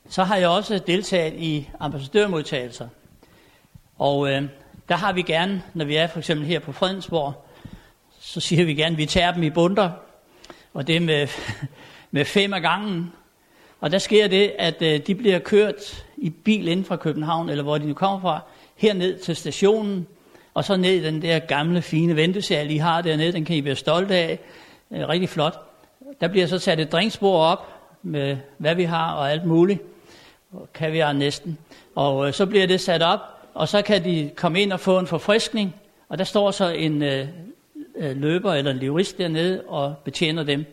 Så 0.09 0.24
har 0.24 0.37
jeg 0.37 0.48
også 0.48 0.79
deltaget 0.87 1.35
i 1.35 1.68
ambassadørmodtagelser. 1.81 2.88
Og 3.98 4.31
øh, 4.31 4.42
der 4.88 4.96
har 4.96 5.12
vi 5.12 5.22
gerne, 5.22 5.62
når 5.74 5.85
vi 5.85 5.96
er 5.96 6.07
for 6.07 6.18
eksempel 6.18 6.46
her 6.46 6.59
på 6.59 6.72
Fredensborg, 6.72 7.46
så 8.20 8.40
siger 8.40 8.64
vi 8.64 8.74
gerne, 8.74 8.92
at 8.92 8.98
vi 8.98 9.07
tager 9.07 9.33
dem 9.33 9.42
i 9.42 9.50
bunder. 9.50 9.90
Og 10.74 10.87
det 10.87 11.02
med, 11.02 11.29
med 12.11 12.24
fem 12.24 12.52
af 12.52 12.61
gangen. 12.61 13.12
Og 13.81 13.93
der 13.93 13.99
sker 13.99 14.29
det, 14.29 14.53
at 14.59 14.83
øh, 14.83 15.01
de 15.07 15.15
bliver 15.15 15.39
kørt 15.39 16.05
i 16.17 16.31
bil 16.31 16.69
ind 16.69 16.85
fra 16.85 16.97
København, 16.97 17.49
eller 17.49 17.62
hvor 17.62 17.79
de 17.79 17.87
nu 17.87 17.95
kommer 17.95 18.21
fra, 18.21 18.41
herned 18.77 19.19
til 19.19 19.37
stationen, 19.37 20.07
og 20.55 20.65
så 20.65 20.77
ned 20.77 20.93
i 20.93 21.03
den 21.03 21.23
der 21.23 21.39
gamle, 21.39 21.83
fine 21.83 22.17
ventesal, 22.17 22.71
I 22.71 22.77
har 22.77 23.03
dernede, 23.03 23.33
den 23.33 23.45
kan 23.45 23.57
I 23.57 23.65
være 23.65 23.77
stolte 23.77 24.15
af. 24.15 24.39
Øh, 24.91 25.09
rigtig 25.09 25.29
flot. 25.29 25.61
Der 26.21 26.29
bliver 26.29 26.47
så 26.47 26.59
sat 26.59 26.81
et 26.81 26.93
drinksbord 26.93 27.41
op 27.41 27.67
med, 28.03 28.37
hvad 28.59 28.75
vi 28.75 28.85
har 28.85 29.12
og 29.12 29.31
alt 29.31 29.45
muligt. 29.45 29.83
Kan 30.75 30.93
vi 30.93 31.03
næsten. 31.15 31.59
Og 31.95 32.27
øh, 32.27 32.33
så 32.33 32.47
bliver 32.47 32.67
det 32.67 32.81
sat 32.81 33.03
op, 33.03 33.21
og 33.55 33.69
så 33.69 33.83
kan 33.83 34.05
de 34.05 34.31
komme 34.37 34.62
ind 34.62 34.73
og 34.73 34.81
få 34.81 34.99
en 34.99 35.07
forfriskning. 35.07 35.75
Og 36.09 36.19
der 36.19 36.25
står 36.25 36.51
så 36.51 36.69
en 36.69 37.03
øh, 37.03 37.29
øh 37.97 38.17
løber 38.17 38.55
eller 38.55 38.71
en 38.71 38.79
livrist 38.79 39.19
dernede 39.19 39.62
og 39.69 39.95
betjener 40.05 40.43
dem. 40.43 40.65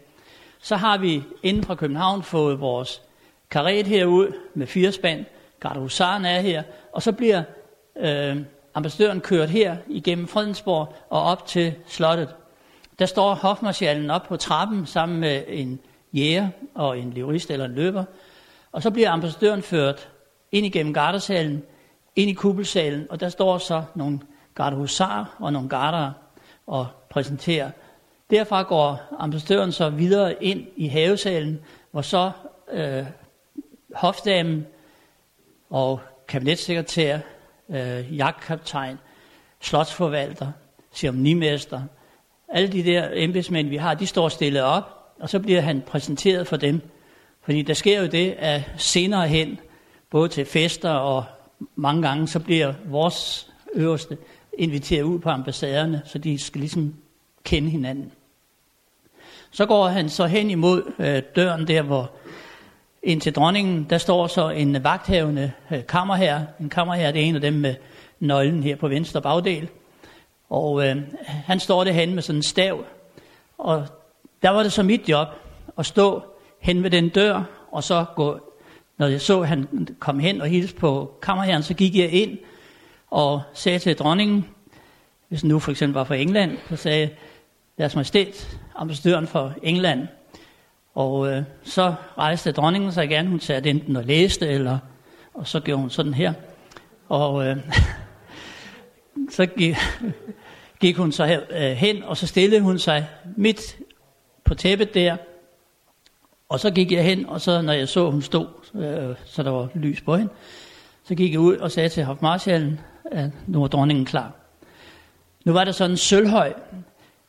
Så 0.63 0.75
har 0.75 0.97
vi 0.97 1.23
inden 1.43 1.63
fra 1.63 1.75
København 1.75 2.23
fået 2.23 2.59
vores 2.59 3.01
karet 3.49 3.87
herud 3.87 4.33
med 4.53 4.67
fire 4.67 4.91
spand. 4.91 5.25
Gardehusaren 5.59 6.25
er 6.25 6.39
her. 6.39 6.63
Og 6.91 7.01
så 7.01 7.11
bliver 7.11 7.43
øh, 7.97 8.37
ambassadøren 8.73 9.21
kørt 9.21 9.49
her 9.49 9.77
igennem 9.87 10.27
Fredensborg 10.27 10.95
og 11.09 11.23
op 11.23 11.45
til 11.45 11.73
slottet. 11.87 12.35
Der 12.99 13.05
står 13.05 13.33
hofmarschallen 13.33 14.09
op 14.09 14.23
på 14.23 14.37
trappen 14.37 14.85
sammen 14.85 15.19
med 15.19 15.43
en 15.47 15.79
jæger 16.13 16.49
og 16.75 16.99
en 16.99 17.13
livrist 17.13 17.51
eller 17.51 17.65
en 17.65 17.75
løber. 17.75 18.03
Og 18.71 18.81
så 18.81 18.91
bliver 18.91 19.11
ambassadøren 19.11 19.61
ført 19.61 20.09
ind 20.51 20.65
igennem 20.65 20.93
gardesalen, 20.93 21.63
ind 22.15 22.29
i 22.29 22.33
kuppelsalen, 22.33 23.07
og 23.09 23.19
der 23.19 23.29
står 23.29 23.57
så 23.57 23.83
nogle 23.95 24.19
gardehusar 24.55 25.35
og 25.39 25.53
nogle 25.53 25.69
gardere 25.69 26.13
og 26.67 26.87
præsenterer. 27.09 27.71
Derfra 28.33 28.63
går 28.63 29.01
ambassadøren 29.19 29.71
så 29.71 29.89
videre 29.89 30.43
ind 30.43 30.67
i 30.75 30.87
havesalen, 30.87 31.59
hvor 31.91 32.01
så 32.01 32.31
øh, 32.71 33.03
hofdamen 33.95 34.65
og 35.69 35.99
kabinetssekretær, 36.27 37.19
øh, 37.69 38.17
jagtkaptajn, 38.17 38.97
slotsforvalter, 39.61 40.51
ceremonimester, 40.93 41.81
alle 42.49 42.71
de 42.71 42.83
der 42.83 43.09
embedsmænd, 43.13 43.67
vi 43.67 43.77
har, 43.77 43.93
de 43.93 44.07
står 44.07 44.29
stillet 44.29 44.61
op, 44.61 45.13
og 45.19 45.29
så 45.29 45.39
bliver 45.39 45.61
han 45.61 45.81
præsenteret 45.81 46.47
for 46.47 46.57
dem. 46.57 46.81
Fordi 47.41 47.61
der 47.61 47.73
sker 47.73 48.01
jo 48.01 48.07
det, 48.07 48.31
at 48.31 48.61
senere 48.77 49.27
hen, 49.27 49.59
både 50.09 50.29
til 50.29 50.45
fester 50.45 50.91
og 50.91 51.23
mange 51.75 52.01
gange, 52.01 52.27
så 52.27 52.39
bliver 52.39 52.73
vores 52.85 53.49
øverste 53.73 54.17
inviteret 54.57 55.03
ud 55.03 55.19
på 55.19 55.29
ambassaderne, 55.29 56.01
så 56.05 56.17
de 56.17 56.39
skal 56.39 56.59
ligesom 56.59 56.95
kende 57.43 57.69
hinanden. 57.69 58.11
Så 59.53 59.65
går 59.65 59.87
han 59.87 60.09
så 60.09 60.25
hen 60.25 60.49
imod 60.49 60.93
øh, 60.99 61.21
døren 61.35 61.67
der, 61.67 61.81
hvor 61.81 62.11
ind 63.03 63.21
til 63.21 63.35
dronningen, 63.35 63.83
der 63.89 63.97
står 63.97 64.27
så 64.27 64.49
en 64.49 64.83
vagthavende 64.83 65.51
øh, 65.71 65.85
kammerherre. 65.87 66.47
En 66.59 66.69
kammerherre, 66.69 67.11
det 67.11 67.21
er 67.21 67.25
en 67.25 67.35
af 67.35 67.41
dem 67.41 67.53
med 67.53 67.75
nøglen 68.19 68.63
her 68.63 68.75
på 68.75 68.87
venstre 68.87 69.21
bagdel. 69.21 69.69
Og 70.49 70.87
øh, 70.87 70.95
han 71.25 71.59
står 71.59 71.83
derhen 71.83 72.15
med 72.15 72.23
sådan 72.23 72.39
en 72.39 72.43
stav. 72.43 72.83
Og 73.57 73.87
der 74.41 74.49
var 74.49 74.63
det 74.63 74.71
så 74.71 74.83
mit 74.83 75.09
job 75.09 75.27
at 75.77 75.85
stå 75.85 76.21
hen 76.59 76.83
ved 76.83 76.89
den 76.89 77.09
dør, 77.09 77.43
og 77.71 77.83
så 77.83 78.05
gå, 78.15 78.39
når 78.97 79.07
jeg 79.07 79.21
så, 79.21 79.41
at 79.41 79.47
han 79.47 79.87
kom 79.99 80.19
hen 80.19 80.41
og 80.41 80.47
hilste 80.47 80.75
på 80.75 81.17
kammerherren, 81.21 81.63
så 81.63 81.73
gik 81.73 81.95
jeg 81.95 82.11
ind 82.11 82.37
og 83.11 83.41
sagde 83.53 83.79
til 83.79 83.97
dronningen, 83.97 84.45
hvis 85.27 85.43
nu 85.43 85.59
for 85.59 85.71
eksempel 85.71 85.93
var 85.93 86.03
fra 86.03 86.15
England, 86.15 86.57
så 86.69 86.75
sagde 86.75 86.99
jeg, 86.99 87.09
deres 87.77 87.95
majestæt, 87.95 88.57
ambassadøren 88.75 89.27
for 89.27 89.53
England. 89.63 90.07
Og 90.95 91.31
øh, 91.31 91.43
så 91.63 91.95
rejste 92.17 92.51
dronningen 92.51 92.91
sig 92.91 93.05
igen, 93.05 93.27
hun 93.27 93.39
satte 93.39 93.69
enten 93.69 93.95
og 93.95 94.03
læste, 94.03 94.47
eller, 94.47 94.77
og 95.33 95.47
så 95.47 95.59
gjorde 95.59 95.81
hun 95.81 95.89
sådan 95.89 96.13
her. 96.13 96.33
Og 97.09 97.47
øh, 97.47 97.57
så 99.35 99.45
gik, 99.45 99.75
gik 100.81 100.97
hun 100.97 101.11
så 101.11 101.25
her, 101.25 101.41
øh, 101.49 101.71
hen, 101.71 102.03
og 102.03 102.17
så 102.17 102.27
stillede 102.27 102.61
hun 102.61 102.79
sig 102.79 103.07
midt 103.37 103.77
på 104.43 104.53
tæppet 104.53 104.93
der. 104.93 105.17
Og 106.49 106.59
så 106.59 106.71
gik 106.71 106.91
jeg 106.91 107.03
hen, 107.03 107.25
og 107.25 107.41
så 107.41 107.61
når 107.61 107.73
jeg 107.73 107.89
så, 107.89 108.11
hun 108.11 108.21
stod, 108.21 108.47
øh, 108.75 109.15
så 109.25 109.43
der 109.43 109.51
var 109.51 109.69
lys 109.75 110.01
på 110.01 110.15
hende, 110.15 110.31
så 111.03 111.15
gik 111.15 111.31
jeg 111.31 111.39
ud 111.39 111.57
og 111.57 111.71
sagde 111.71 111.89
til 111.89 112.03
hofmarschallen, 112.03 112.79
at 113.11 113.29
nu 113.47 113.59
var 113.59 113.67
dronningen 113.67 114.05
klar. 114.05 114.31
Nu 115.45 115.53
var 115.53 115.63
der 115.63 115.71
sådan 115.71 115.91
en 115.91 115.97
sølvhøj. 115.97 116.53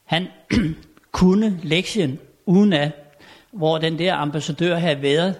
Han 0.04 0.26
kunne 1.14 1.60
lektien 1.62 2.18
uden 2.46 2.72
af, 2.72 2.92
hvor 3.52 3.78
den 3.78 3.98
der 3.98 4.14
ambassadør 4.14 4.76
havde 4.76 5.02
været. 5.02 5.34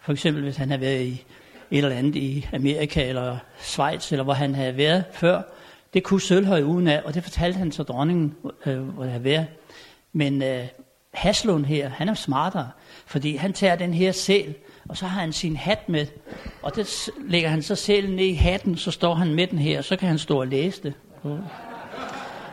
For 0.00 0.12
eksempel 0.12 0.42
hvis 0.42 0.56
han 0.56 0.68
havde 0.68 0.80
været 0.80 1.02
i 1.02 1.24
et 1.70 1.84
eller 1.84 1.96
andet 1.96 2.16
i 2.16 2.46
Amerika 2.52 3.08
eller 3.08 3.36
Schweiz, 3.58 4.12
eller 4.12 4.24
hvor 4.24 4.32
han 4.32 4.54
havde 4.54 4.76
været 4.76 5.04
før. 5.12 5.42
Det 5.94 6.02
kunne 6.02 6.20
Sølhøj 6.20 6.62
uden 6.62 6.88
af, 6.88 7.02
og 7.04 7.14
det 7.14 7.22
fortalte 7.22 7.58
han 7.58 7.72
så 7.72 7.82
dronningen, 7.82 8.34
øh, 8.66 8.78
hvor 8.78 9.02
det 9.02 9.12
havde 9.12 9.24
været. 9.24 9.46
Men 10.12 10.42
øh, 10.42 10.66
Haslund 11.14 11.64
her, 11.64 11.88
han 11.88 12.08
er 12.08 12.14
smartere, 12.14 12.70
fordi 13.06 13.36
han 13.36 13.52
tager 13.52 13.76
den 13.76 13.94
her 13.94 14.12
sæl, 14.12 14.54
og 14.88 14.96
så 14.96 15.06
har 15.06 15.20
han 15.20 15.32
sin 15.32 15.56
hat 15.56 15.88
med, 15.88 16.06
og 16.62 16.76
det 16.76 17.10
lægger 17.28 17.48
han 17.48 17.62
så 17.62 17.74
sælen 17.74 18.16
ned 18.16 18.24
i 18.24 18.34
hatten, 18.34 18.76
så 18.76 18.90
står 18.90 19.14
han 19.14 19.34
med 19.34 19.46
den 19.46 19.58
her, 19.58 19.78
og 19.78 19.84
så 19.84 19.96
kan 19.96 20.08
han 20.08 20.18
stå 20.18 20.40
og 20.40 20.46
læse 20.46 20.82
det. 20.82 20.94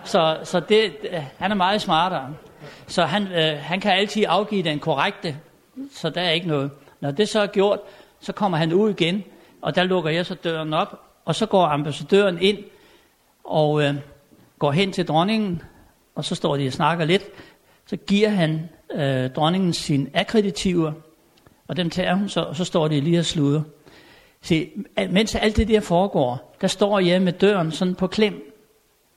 Så, 0.03 0.37
så 0.43 0.59
det, 0.59 0.95
øh, 1.11 1.23
han 1.37 1.51
er 1.51 1.55
meget 1.55 1.81
smartere. 1.81 2.33
Så 2.87 3.05
han, 3.05 3.23
øh, 3.27 3.57
han 3.59 3.79
kan 3.79 3.91
altid 3.91 4.23
afgive 4.27 4.63
den 4.63 4.79
korrekte, 4.79 5.37
så 5.91 6.09
der 6.09 6.21
er 6.21 6.31
ikke 6.31 6.47
noget. 6.47 6.71
Når 6.99 7.11
det 7.11 7.29
så 7.29 7.39
er 7.39 7.47
gjort, 7.47 7.79
så 8.19 8.33
kommer 8.33 8.57
han 8.57 8.73
ud 8.73 8.89
igen, 8.89 9.23
og 9.61 9.75
der 9.75 9.83
lukker 9.83 10.09
jeg 10.09 10.25
så 10.25 10.35
døren 10.35 10.73
op, 10.73 11.01
og 11.25 11.35
så 11.35 11.45
går 11.45 11.65
ambassadøren 11.65 12.41
ind, 12.41 12.57
og 13.43 13.83
øh, 13.83 13.95
går 14.59 14.71
hen 14.71 14.91
til 14.91 15.07
dronningen, 15.07 15.61
og 16.15 16.25
så 16.25 16.35
står 16.35 16.57
de 16.57 16.67
og 16.67 16.73
snakker 16.73 17.05
lidt. 17.05 17.23
Så 17.85 17.95
giver 17.95 18.29
han 18.29 18.69
øh, 18.93 19.29
dronningen 19.29 19.73
sin 19.73 20.09
akkreditiver, 20.13 20.93
og 21.67 21.77
dem 21.77 21.89
tager 21.89 22.15
hun 22.15 22.29
så, 22.29 22.41
og 22.41 22.55
så 22.55 22.65
står 22.65 22.87
de 22.87 23.01
lige 23.01 23.19
og 23.19 23.25
sluder. 23.25 23.61
Se, 24.41 24.69
mens 25.09 25.35
alt 25.35 25.57
det 25.57 25.67
der 25.67 25.79
foregår, 25.79 26.55
der 26.61 26.67
står 26.67 26.99
jeg 26.99 27.21
med 27.21 27.33
døren 27.33 27.71
sådan 27.71 27.95
på 27.95 28.07
klem, 28.07 28.55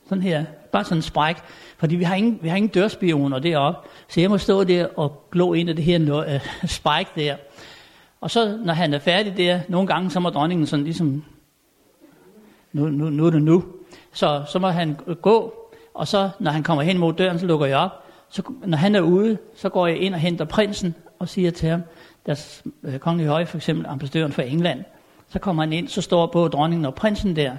sådan 0.08 0.22
her, 0.22 0.44
bare 0.72 0.84
sådan 0.84 0.98
en 0.98 1.02
spræk, 1.02 1.36
fordi 1.78 1.96
vi 1.96 2.04
har 2.04 2.14
ingen, 2.14 2.38
vi 2.42 2.48
har 2.48 2.56
ingen 2.56 2.70
dørspioner 2.70 3.38
deroppe, 3.38 3.88
så 4.08 4.20
jeg 4.20 4.30
må 4.30 4.38
stå 4.38 4.64
der 4.64 4.86
og 4.96 5.28
glå 5.32 5.52
ind 5.52 5.70
i 5.70 5.72
det 5.72 5.84
her 5.84 6.16
øh, 6.16 6.40
spike 6.78 7.10
der. 7.16 7.36
Og 8.20 8.30
så, 8.30 8.58
når 8.64 8.72
han 8.72 8.94
er 8.94 8.98
færdig 8.98 9.36
der, 9.36 9.60
nogle 9.68 9.86
gange, 9.86 10.10
så 10.10 10.20
må 10.20 10.30
dronningen 10.30 10.66
sådan 10.66 10.84
ligesom, 10.84 11.24
nu, 12.72 12.88
nu, 12.88 13.10
nu 13.10 13.26
er 13.26 13.30
det 13.30 13.42
nu. 13.42 13.64
Så, 14.12 14.42
så 14.52 14.58
må 14.58 14.68
han 14.68 14.96
gå, 15.22 15.54
og 15.94 16.08
så, 16.08 16.30
når 16.38 16.50
han 16.50 16.62
kommer 16.62 16.82
hen 16.82 16.98
mod 16.98 17.12
døren, 17.12 17.38
så 17.38 17.46
lukker 17.46 17.66
jeg 17.66 17.78
op. 17.78 18.04
Så, 18.28 18.42
når 18.66 18.78
han 18.78 18.94
er 18.94 19.00
ude, 19.00 19.38
så 19.54 19.68
går 19.68 19.86
jeg 19.86 19.96
ind 19.96 20.14
og 20.14 20.20
henter 20.20 20.44
prinsen, 20.44 20.94
og 21.18 21.28
siger 21.28 21.50
til 21.50 21.68
ham, 21.68 21.82
deres 22.26 22.64
øh, 22.82 22.98
kongelige 22.98 23.28
høje, 23.28 23.46
for 23.46 23.56
eksempel 23.56 23.86
ambassadøren 23.86 24.32
for 24.32 24.42
England, 24.42 24.84
så 25.28 25.38
kommer 25.38 25.62
han 25.62 25.72
ind, 25.72 25.88
så 25.88 26.02
står 26.02 26.26
både 26.26 26.50
dronningen 26.50 26.84
og 26.84 26.94
prinsen 26.94 27.36
der. 27.36 27.56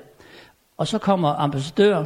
Og 0.78 0.88
så 0.88 0.98
kommer 0.98 1.30
ambassadør 1.30 2.06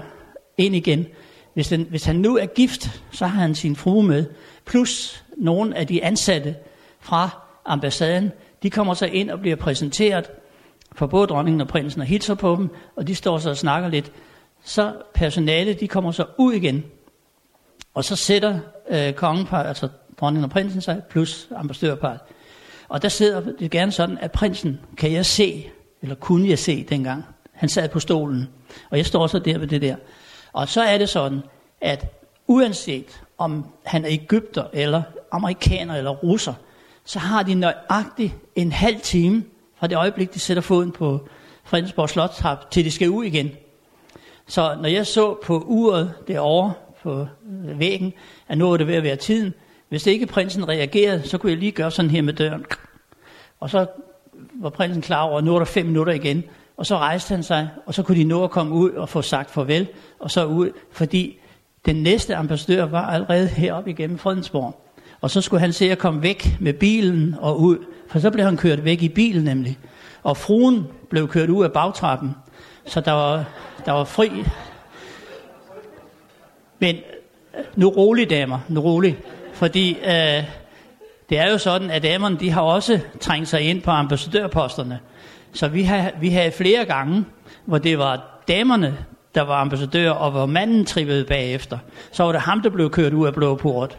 ind 0.57 0.75
igen. 0.75 1.07
Hvis, 1.53 1.67
den, 1.67 1.87
hvis 1.89 2.05
han 2.05 2.15
nu 2.15 2.37
er 2.37 2.45
gift, 2.45 3.01
så 3.11 3.25
har 3.25 3.41
han 3.41 3.55
sin 3.55 3.75
frue 3.75 4.03
med, 4.03 4.25
plus 4.65 5.23
nogle 5.37 5.77
af 5.77 5.87
de 5.87 6.03
ansatte 6.03 6.55
fra 6.99 7.29
ambassaden, 7.65 8.31
de 8.63 8.69
kommer 8.69 8.93
så 8.93 9.05
ind 9.05 9.29
og 9.29 9.39
bliver 9.39 9.55
præsenteret 9.55 10.25
for 10.95 11.07
både 11.07 11.27
dronningen 11.27 11.61
og 11.61 11.67
prinsen 11.67 12.01
og 12.01 12.07
hilser 12.07 12.35
på 12.35 12.55
dem, 12.55 12.69
og 12.95 13.07
de 13.07 13.15
står 13.15 13.37
så 13.37 13.49
og 13.49 13.57
snakker 13.57 13.89
lidt. 13.89 14.11
Så 14.63 14.93
personalet, 15.13 15.79
de 15.79 15.87
kommer 15.87 16.11
så 16.11 16.25
ud 16.37 16.53
igen, 16.53 16.83
og 17.93 18.03
så 18.03 18.15
sætter 18.15 18.59
øh, 18.89 19.13
kongen, 19.13 19.47
altså 19.51 19.87
dronningen 20.19 20.43
og 20.43 20.49
prinsen 20.49 20.81
sig, 20.81 21.01
plus 21.09 21.47
ambassadørparet. 21.55 22.19
Og 22.89 23.01
der 23.01 23.09
sidder 23.09 23.41
det 23.59 23.71
gerne 23.71 23.91
sådan, 23.91 24.17
at 24.17 24.31
prinsen 24.31 24.79
kan 24.97 25.11
jeg 25.11 25.25
se, 25.25 25.69
eller 26.01 26.15
kunne 26.15 26.49
jeg 26.49 26.59
se 26.59 26.83
dengang. 26.83 27.25
Han 27.51 27.69
sad 27.69 27.89
på 27.89 27.99
stolen, 27.99 28.49
og 28.89 28.97
jeg 28.97 29.05
står 29.05 29.27
så 29.27 29.39
der 29.39 29.57
ved 29.57 29.67
det 29.67 29.81
der. 29.81 29.95
Og 30.53 30.69
så 30.69 30.81
er 30.81 30.97
det 30.97 31.09
sådan, 31.09 31.41
at 31.81 32.05
uanset 32.47 33.21
om 33.37 33.65
han 33.85 34.05
er 34.05 34.09
Ægypter, 34.11 34.63
eller 34.73 35.01
amerikaner, 35.31 35.95
eller 35.95 36.11
russer, 36.11 36.53
så 37.05 37.19
har 37.19 37.43
de 37.43 37.53
nøjagtigt 37.53 38.33
en 38.55 38.71
halv 38.71 38.99
time 38.99 39.43
fra 39.79 39.87
det 39.87 39.97
øjeblik, 39.97 40.33
de 40.33 40.39
sætter 40.39 40.61
foden 40.61 40.91
på 40.91 41.27
Fredensborg 41.63 42.09
Slotshap, 42.09 42.71
til 42.71 42.85
de 42.85 42.91
skal 42.91 43.09
ud 43.09 43.23
igen. 43.23 43.51
Så 44.47 44.77
når 44.81 44.89
jeg 44.89 45.07
så 45.07 45.37
på 45.43 45.63
uret 45.67 46.13
derovre 46.27 46.73
på 47.03 47.27
øh, 47.67 47.79
væggen, 47.79 48.13
at 48.47 48.57
nu 48.57 48.71
er 48.71 48.77
det 48.77 48.87
ved 48.87 48.95
at 48.95 49.03
være 49.03 49.15
tiden, 49.15 49.53
hvis 49.89 50.07
ikke 50.07 50.25
prinsen 50.25 50.67
reagerede, 50.69 51.27
så 51.27 51.37
kunne 51.37 51.51
jeg 51.51 51.59
lige 51.59 51.71
gøre 51.71 51.91
sådan 51.91 52.11
her 52.11 52.21
med 52.21 52.33
døren. 52.33 52.65
Og 53.59 53.69
så 53.69 53.85
var 54.53 54.69
prinsen 54.69 55.01
klar 55.01 55.21
over, 55.21 55.37
at 55.37 55.43
nu 55.43 55.55
er 55.55 55.59
der 55.59 55.65
fem 55.65 55.85
minutter 55.85 56.13
igen. 56.13 56.43
Og 56.77 56.85
så 56.85 56.97
rejste 56.97 57.35
han 57.35 57.43
sig, 57.43 57.69
og 57.85 57.93
så 57.93 58.03
kunne 58.03 58.17
de 58.17 58.23
nå 58.23 58.43
at 58.43 58.51
komme 58.51 58.73
ud 58.73 58.91
og 58.91 59.09
få 59.09 59.21
sagt 59.21 59.51
farvel, 59.51 59.87
og 60.19 60.31
så 60.31 60.45
ud, 60.45 60.71
fordi 60.91 61.39
den 61.85 61.95
næste 61.95 62.35
ambassadør 62.35 62.85
var 62.85 63.05
allerede 63.05 63.47
heroppe 63.47 63.89
igennem 63.89 64.17
Fredensborg. 64.17 64.79
Og 65.21 65.31
så 65.31 65.41
skulle 65.41 65.59
han 65.59 65.73
se 65.73 65.91
at 65.91 65.97
komme 65.97 66.21
væk 66.21 66.57
med 66.59 66.73
bilen 66.73 67.35
og 67.39 67.61
ud, 67.61 67.77
for 68.07 68.19
så 68.19 68.31
blev 68.31 68.45
han 68.45 68.57
kørt 68.57 68.85
væk 68.85 69.01
i 69.01 69.09
bilen 69.09 69.43
nemlig. 69.43 69.77
Og 70.23 70.37
fruen 70.37 70.87
blev 71.09 71.27
kørt 71.27 71.49
ud 71.49 71.63
af 71.63 71.71
bagtrappen, 71.71 72.35
så 72.85 73.01
der 73.01 73.11
var, 73.11 73.45
der 73.85 73.91
var 73.91 74.03
fri. 74.03 74.29
Men 76.79 76.95
øh, 76.95 77.63
nu 77.75 77.89
rolig 77.89 78.29
damer, 78.29 78.59
nu 78.69 78.79
rolig. 78.79 79.17
Fordi 79.53 79.97
øh, 80.05 80.43
det 81.29 81.39
er 81.39 81.51
jo 81.51 81.57
sådan, 81.57 81.89
at 81.89 82.03
damerne 82.03 82.37
de 82.39 82.49
har 82.51 82.61
også 82.61 82.99
trængt 83.19 83.47
sig 83.47 83.61
ind 83.61 83.81
på 83.81 83.91
ambassadørposterne. 83.91 84.99
Så 85.53 85.67
vi 85.67 85.83
har, 85.83 86.11
vi 86.19 86.29
har 86.29 86.49
flere 86.49 86.85
gange, 86.85 87.25
hvor 87.65 87.77
det 87.77 87.97
var 87.97 88.41
damerne, 88.47 88.97
der 89.35 89.41
var 89.41 89.61
ambassadør, 89.61 90.11
og 90.11 90.31
hvor 90.31 90.45
manden 90.45 90.85
trippede 90.85 91.25
bagefter. 91.25 91.77
Så 92.11 92.23
var 92.23 92.31
det 92.31 92.41
ham, 92.41 92.61
der 92.61 92.69
blev 92.69 92.89
kørt 92.89 93.13
ud 93.13 93.27
af 93.27 93.33
blå 93.33 93.55
port. 93.55 93.97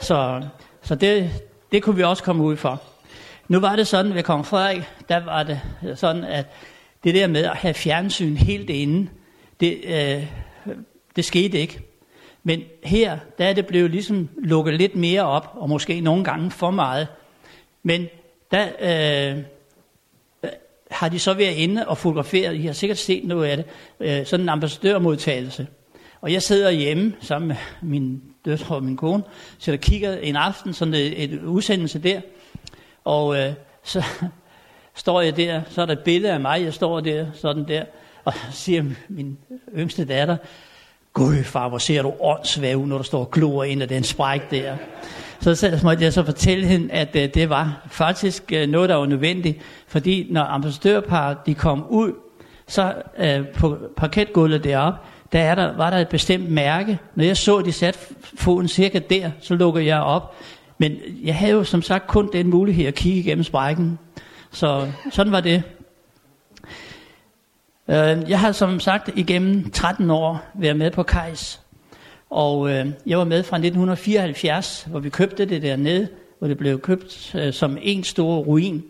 Så, 0.00 0.42
så 0.82 0.94
det, 0.94 1.30
det 1.72 1.82
kunne 1.82 1.96
vi 1.96 2.02
også 2.02 2.22
komme 2.22 2.42
ud 2.42 2.56
for. 2.56 2.82
Nu 3.48 3.60
var 3.60 3.76
det 3.76 3.86
sådan 3.86 4.14
ved 4.14 4.22
kong 4.22 4.46
Frederik, 4.46 4.82
der 5.08 5.24
var 5.24 5.42
det 5.42 5.60
sådan, 5.94 6.24
at 6.24 6.46
det 7.04 7.14
der 7.14 7.26
med 7.26 7.44
at 7.44 7.56
have 7.56 7.74
fjernsyn 7.74 8.36
helt 8.36 8.70
inde, 8.70 9.10
det, 9.60 9.80
øh, 9.84 10.26
det 11.16 11.24
skete 11.24 11.58
ikke. 11.58 11.80
Men 12.42 12.62
her, 12.84 13.18
der 13.38 13.44
er 13.44 13.52
det 13.52 13.66
blevet 13.66 13.90
ligesom 13.90 14.28
lukket 14.38 14.74
lidt 14.74 14.96
mere 14.96 15.22
op, 15.22 15.52
og 15.54 15.68
måske 15.68 16.00
nogle 16.00 16.24
gange 16.24 16.50
for 16.50 16.70
meget. 16.70 17.06
Men 17.82 18.06
der 18.50 18.66
øh, 18.80 19.42
har 20.90 21.08
de 21.08 21.18
så 21.18 21.34
været 21.34 21.54
inde 21.54 21.88
og 21.88 21.98
fotograferet, 21.98 22.56
I 22.56 22.62
har 22.62 22.72
sikkert 22.72 22.98
set 22.98 23.24
noget 23.24 23.48
af 23.48 23.56
det, 23.56 23.66
øh, 24.00 24.26
sådan 24.26 24.44
en 24.44 24.48
ambassadørmodtagelse. 24.48 25.66
Og 26.20 26.32
jeg 26.32 26.42
sidder 26.42 26.70
hjemme 26.70 27.14
sammen 27.20 27.48
med 27.48 27.56
min 27.98 28.22
døtre 28.44 28.74
og 28.74 28.84
min 28.84 28.96
kone, 28.96 29.22
så 29.58 29.70
der 29.70 29.76
kigger 29.76 30.16
en 30.16 30.36
aften, 30.36 30.72
sådan 30.72 30.94
et, 30.94 31.24
et 31.24 31.42
udsendelse 31.42 31.98
der, 31.98 32.20
og 33.04 33.38
øh, 33.38 33.52
så 33.82 34.04
står 34.94 35.20
jeg 35.20 35.36
der, 35.36 35.62
så 35.68 35.82
er 35.82 35.86
der 35.86 35.92
et 35.92 36.04
billede 36.04 36.32
af 36.32 36.40
mig, 36.40 36.62
jeg 36.62 36.74
står 36.74 37.00
der, 37.00 37.26
sådan 37.34 37.68
der, 37.68 37.84
og 38.24 38.32
siger 38.52 38.84
min 39.08 39.38
yngste 39.76 40.04
datter, 40.04 40.36
Gud 41.18 41.44
far, 41.44 41.68
hvor 41.68 41.78
ser 41.78 42.02
du 42.02 42.12
åndssvag 42.20 42.76
ud, 42.76 42.86
når 42.86 42.98
du 42.98 43.04
står 43.04 43.20
og 43.20 43.30
glor 43.30 43.64
ind 43.64 43.82
af 43.82 43.88
den 43.88 44.04
spræk 44.04 44.50
der. 44.50 44.76
Så, 45.40 45.54
så 45.54 45.80
måtte 45.82 46.04
jeg 46.04 46.12
så 46.12 46.24
fortælle 46.24 46.66
hende, 46.66 46.92
at 46.92 47.08
uh, 47.14 47.22
det 47.22 47.48
var 47.48 47.86
faktisk 47.90 48.52
uh, 48.52 48.70
noget, 48.70 48.88
der 48.88 48.94
var 48.94 49.06
nødvendigt, 49.06 49.58
fordi 49.86 50.26
når 50.30 50.42
ambassadørparet 50.42 51.36
de 51.46 51.54
kom 51.54 51.84
ud, 51.88 52.12
så 52.66 52.92
uh, 53.18 53.46
på 53.46 53.78
parketgulvet 53.96 54.64
deroppe, 54.64 54.98
der, 55.32 55.40
er 55.40 55.54
der 55.54 55.76
var 55.76 55.90
der 55.90 55.96
et 55.98 56.08
bestemt 56.08 56.50
mærke. 56.50 56.98
Når 57.14 57.24
jeg 57.24 57.36
så, 57.36 57.56
at 57.56 57.64
de 57.64 57.72
satte 57.72 58.00
foden 58.38 58.68
cirka 58.68 58.98
der, 59.10 59.30
så 59.40 59.54
lukkede 59.54 59.86
jeg 59.86 60.00
op. 60.00 60.34
Men 60.78 60.92
jeg 61.24 61.34
havde 61.36 61.52
jo 61.52 61.64
som 61.64 61.82
sagt 61.82 62.06
kun 62.06 62.30
den 62.32 62.50
mulighed 62.50 62.86
at 62.86 62.94
kigge 62.94 63.20
igennem 63.20 63.44
sprækken. 63.44 63.98
Så 64.50 64.88
sådan 65.10 65.32
var 65.32 65.40
det. 65.40 65.62
Øh, 67.90 68.30
jeg 68.30 68.40
har 68.40 68.52
som 68.52 68.80
sagt 68.80 69.10
igennem 69.14 69.70
13 69.70 70.10
år 70.10 70.40
været 70.54 70.76
med 70.76 70.90
på 70.90 71.02
Kajs. 71.02 71.60
Og 72.30 72.70
øh, 72.70 72.86
jeg 73.06 73.18
var 73.18 73.24
med 73.24 73.42
fra 73.42 73.56
1974, 73.56 74.86
hvor 74.90 75.00
vi 75.00 75.08
købte 75.08 75.44
det 75.44 75.62
dernede, 75.62 76.08
hvor 76.38 76.48
det 76.48 76.58
blev 76.58 76.80
købt 76.80 77.34
øh, 77.34 77.52
som 77.52 77.78
en 77.82 78.04
stor 78.04 78.36
ruin. 78.36 78.84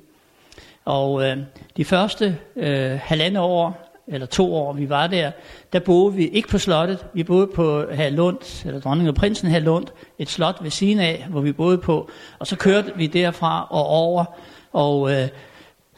Og 0.85 1.25
øh, 1.25 1.37
de 1.77 1.85
første 1.85 2.37
øh, 2.57 2.99
halvandet 3.03 3.43
år, 3.43 3.95
eller 4.09 4.27
to 4.27 4.55
år, 4.55 4.73
vi 4.73 4.89
var 4.89 5.07
der, 5.07 5.31
der 5.73 5.81
boede 5.81 6.15
vi 6.15 6.29
ikke 6.29 6.49
på 6.49 6.59
slottet. 6.59 7.07
Vi 7.15 7.25
boede 7.25 7.47
på 7.47 7.85
Herlund, 7.91 8.67
eller 8.67 8.81
dronning 8.81 9.09
og 9.09 9.15
prinsen 9.15 9.49
Herlund, 9.49 9.87
et 10.19 10.29
slot 10.29 10.59
ved 10.63 10.71
siden 10.71 11.01
af, 11.01 11.27
hvor 11.31 11.41
vi 11.41 11.53
boede 11.53 11.79
på. 11.79 12.11
Og 12.39 12.47
så 12.47 12.57
kørte 12.57 12.93
vi 12.97 13.07
derfra 13.07 13.67
og 13.71 13.87
over, 13.87 14.25
og 14.73 15.13
øh, 15.13 15.29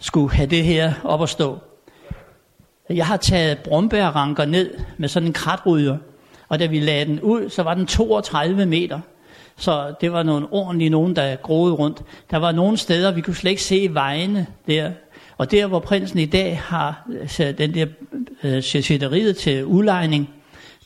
skulle 0.01 0.31
have 0.31 0.51
det 0.51 0.65
her 0.65 0.93
op 1.05 1.23
at 1.23 1.29
stå. 1.29 1.59
Jeg 2.94 3.07
har 3.07 3.16
taget 3.16 3.59
brombærranker 3.59 4.44
ned 4.44 4.74
med 4.96 5.09
sådan 5.09 5.26
en 5.26 5.33
kratryder, 5.33 5.96
og 6.48 6.59
da 6.59 6.66
vi 6.66 6.81
lagde 6.81 7.05
den 7.05 7.20
ud, 7.20 7.48
så 7.48 7.62
var 7.62 7.74
den 7.74 7.87
32 7.87 8.66
meter. 8.66 9.00
Så 9.57 9.94
det 10.00 10.12
var 10.12 10.22
nogle 10.22 10.46
ordentlige 10.50 10.90
nogen, 10.90 11.16
der 11.16 11.37
groede 11.37 11.74
rundt. 11.74 12.03
Der 12.31 12.37
var 12.37 12.53
nogle 12.53 12.76
steder, 12.76 13.12
vi 13.12 13.20
kunne 13.20 13.35
slet 13.35 13.50
ikke 13.50 13.62
se 13.62 13.88
vejene 13.92 14.46
der. 14.66 14.90
Og 15.38 15.50
der, 15.50 15.66
hvor 15.66 15.79
prinsen 15.79 16.18
i 16.18 16.26
dag 16.26 16.59
har 16.59 17.09
øh, 17.40 17.59
den 17.59 17.74
der 17.74 17.87
øh, 18.44 19.35
til 19.35 19.64
udlejning, 19.64 20.31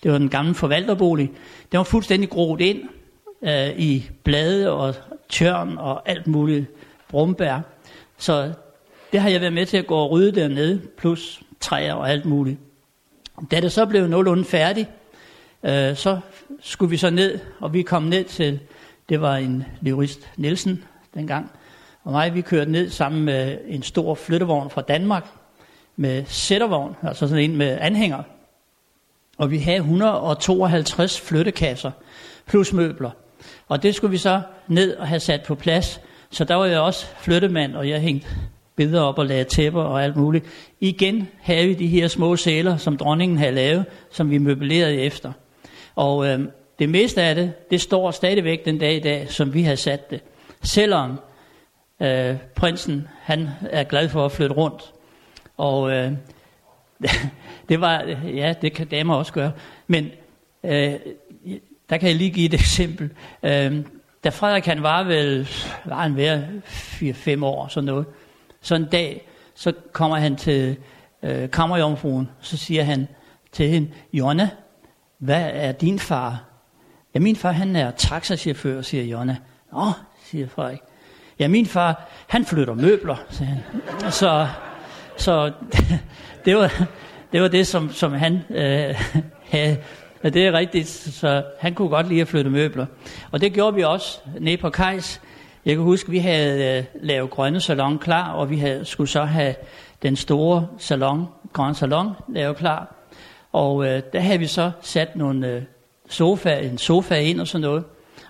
det 0.03 0.13
var 0.13 0.19
den 0.19 0.29
gamle 0.29 0.55
forvalterbolig, 0.55 1.31
den 1.73 1.79
var 1.79 1.85
fuldstændig 1.85 2.31
groet 2.31 2.61
ind 2.61 2.83
øh, 3.43 3.79
i 3.79 4.11
blade 4.25 4.73
og 4.73 4.95
tørn 5.29 5.79
og 5.79 6.09
alt 6.09 6.27
muligt 6.27 6.67
brumbær. 7.09 7.61
Så 8.19 8.53
det 9.13 9.21
har 9.21 9.29
jeg 9.29 9.41
været 9.41 9.53
med 9.53 9.67
til 9.67 9.77
at 9.77 9.87
gå 9.87 9.97
og 9.97 10.11
rydde 10.11 10.41
dernede, 10.41 10.81
plus 10.99 11.44
træer 11.65 11.95
og 11.95 12.11
alt 12.11 12.25
muligt. 12.25 12.59
Da 13.51 13.61
det 13.61 13.73
så 13.73 13.87
blev 13.87 14.07
nogenlunde 14.07 14.45
færdigt, 14.45 14.89
øh, 15.63 15.97
så 15.97 16.19
skulle 16.61 16.91
vi 16.91 16.97
så 16.97 17.11
ned, 17.11 17.39
og 17.61 17.73
vi 17.73 17.83
kom 17.83 18.03
ned 18.03 18.25
til, 18.25 18.61
det 19.09 19.21
var 19.21 19.37
en 19.37 19.65
jurist 19.83 20.31
Nielsen 20.37 20.85
dengang, 21.15 21.51
og 22.05 22.13
mig, 22.13 22.35
vi 22.35 22.41
kørte 22.41 22.71
ned 22.71 22.91
sammen 22.91 23.25
med 23.25 23.59
en 23.67 23.83
stor 23.83 24.15
flyttevogn 24.15 24.71
fra 24.71 24.83
Danmark, 24.83 25.27
med 25.97 26.25
sættervogn, 26.27 26.97
altså 27.03 27.29
sådan 27.29 27.45
en 27.45 27.57
med 27.57 27.79
anhænger. 27.81 28.23
Og 29.39 29.51
vi 29.51 29.59
havde 29.59 29.77
152 29.77 31.21
flyttekasser, 31.21 31.91
plus 32.47 32.73
møbler. 32.73 33.11
Og 33.69 33.83
det 33.83 33.95
skulle 33.95 34.11
vi 34.11 34.19
så 34.19 34.41
ned 34.69 34.97
og 34.97 35.09
have 35.09 35.21
sat 35.21 35.43
på 35.43 35.55
plads. 35.55 36.01
Så 36.31 36.45
der 36.45 36.55
var 36.55 36.65
jeg 36.65 36.81
også 36.81 37.07
flyttemand, 37.07 37.75
og 37.75 37.89
jeg 37.89 38.01
hængte 38.01 38.27
billeder 38.77 39.01
op 39.01 39.19
og 39.19 39.27
lagde 39.27 39.45
tæpper 39.45 39.83
og 39.83 40.05
alt 40.05 40.17
muligt. 40.17 40.45
Igen 40.81 41.29
havde 41.41 41.67
vi 41.67 41.75
de 41.75 41.87
her 41.87 42.09
små 42.09 42.37
sæler, 42.37 42.77
som 42.77 42.97
dronningen 42.97 43.39
havde 43.39 43.53
lavet, 43.53 43.85
som 44.11 44.31
vi 44.31 44.39
møblerede 44.39 45.01
efter. 45.01 45.33
Og 45.95 46.27
øh, 46.27 46.41
det 46.79 46.89
meste 46.89 47.23
af 47.23 47.35
det, 47.35 47.71
det 47.71 47.81
står 47.81 48.11
stadigvæk 48.11 48.65
den 48.65 48.79
dag 48.79 48.97
i 48.97 49.01
dag, 49.01 49.31
som 49.31 49.55
vi 49.55 49.63
har 49.63 49.75
sat 49.75 50.11
det. 50.11 50.21
Selvom 50.63 51.21
øh, 52.01 52.37
prinsen, 52.55 53.09
han 53.21 53.49
er 53.71 53.85
glad 53.85 54.09
for 54.09 54.25
at 54.25 54.33
flytte 54.33 54.55
rundt. 54.55 54.93
Og 55.57 55.91
øh, 55.93 56.13
det 57.69 57.81
var, 57.81 58.17
ja, 58.35 58.55
det 58.63 58.73
kan 58.73 58.87
damer 58.87 59.15
også 59.15 59.33
gøre. 59.33 59.53
Men 59.87 60.11
øh, 60.65 60.95
der 61.91 61.97
kan 61.97 62.09
jeg 62.09 62.17
lige 62.17 62.31
give 62.31 62.47
et 62.47 62.55
eksempel. 62.55 63.11
Øh, 63.43 63.77
da 64.25 64.29
Frederik 64.29 64.67
han 64.67 64.83
var 64.83 65.03
vel, 65.03 65.49
var 65.85 66.03
han 66.03 66.17
ved 66.17 66.43
4-5 67.41 67.45
år, 67.45 67.69
sådan 67.69 67.87
noget. 67.87 68.07
Så 68.65 68.75
en 68.75 68.85
dag, 68.85 69.29
så 69.55 69.73
kommer 69.93 70.17
han 70.17 70.37
til 70.37 70.77
øh, 71.23 71.51
kammerjomfruen, 71.51 72.29
så 72.41 72.57
siger 72.57 72.83
han 72.83 73.09
til 73.53 73.69
hende, 73.69 73.91
Jonna, 74.13 74.51
hvad 75.19 75.51
er 75.53 75.73
din 75.73 75.99
far? 75.99 76.45
Ja, 77.15 77.21
min 77.21 77.37
far 77.37 77.53
han 77.53 77.77
er 77.77 77.91
taxachauffør, 77.91 78.83
siger 78.83 79.05
Jonna. 79.05 79.37
Nå, 79.73 79.93
siger 80.25 80.49
Frederik. 80.49 80.79
Ja, 81.39 81.49
min 81.49 81.67
far, 81.67 82.09
han 82.29 82.45
flytter 82.45 82.75
møbler, 82.75 83.17
siger 83.31 83.49
han. 83.49 83.61
Så, 84.13 84.49
så 85.17 85.53
det, 86.45 86.57
var, 86.57 86.89
det 87.33 87.43
var 87.43 87.49
det, 87.49 87.67
som, 87.67 87.93
som 87.93 88.13
han 88.13 88.41
øh, 88.51 88.95
havde. 89.53 89.77
Det 90.23 90.37
er 90.37 90.53
rigtigt, 90.53 90.89
så 90.89 91.45
han 91.61 91.75
kunne 91.75 91.89
godt 91.89 92.09
lide 92.09 92.21
at 92.21 92.29
flytte 92.29 92.51
møbler. 92.51 92.87
Og 93.31 93.41
det 93.41 93.53
gjorde 93.53 93.75
vi 93.75 93.83
også 93.83 94.19
nede 94.41 94.57
på 94.57 94.71
Kajs. 94.71 95.21
Jeg 95.65 95.75
kan 95.75 95.85
huske, 95.85 96.07
at 96.07 96.13
vi 96.13 96.19
havde 96.19 96.79
øh, 96.79 96.85
lavet 97.03 97.31
grønne 97.31 97.61
salon 97.61 97.99
klar, 97.99 98.33
og 98.33 98.51
vi 98.51 98.59
havde, 98.59 98.85
skulle 98.85 99.11
så 99.11 99.25
have 99.25 99.55
den 100.03 100.17
store 100.17 100.67
salon, 100.79 101.27
grønne 101.53 101.75
salon, 101.75 102.11
lavet 102.29 102.57
klar. 102.57 102.95
Og 103.53 103.87
øh, 103.87 104.03
der 104.13 104.21
havde 104.21 104.39
vi 104.39 104.47
så 104.47 104.71
sat 104.81 105.17
nogle 105.17 105.49
øh, 105.49 105.63
sofa, 106.09 106.59
en 106.59 106.79
sofa 106.79 107.15
ind 107.15 107.41
og 107.41 107.49
sådan 107.49 107.63
noget. 107.63 107.85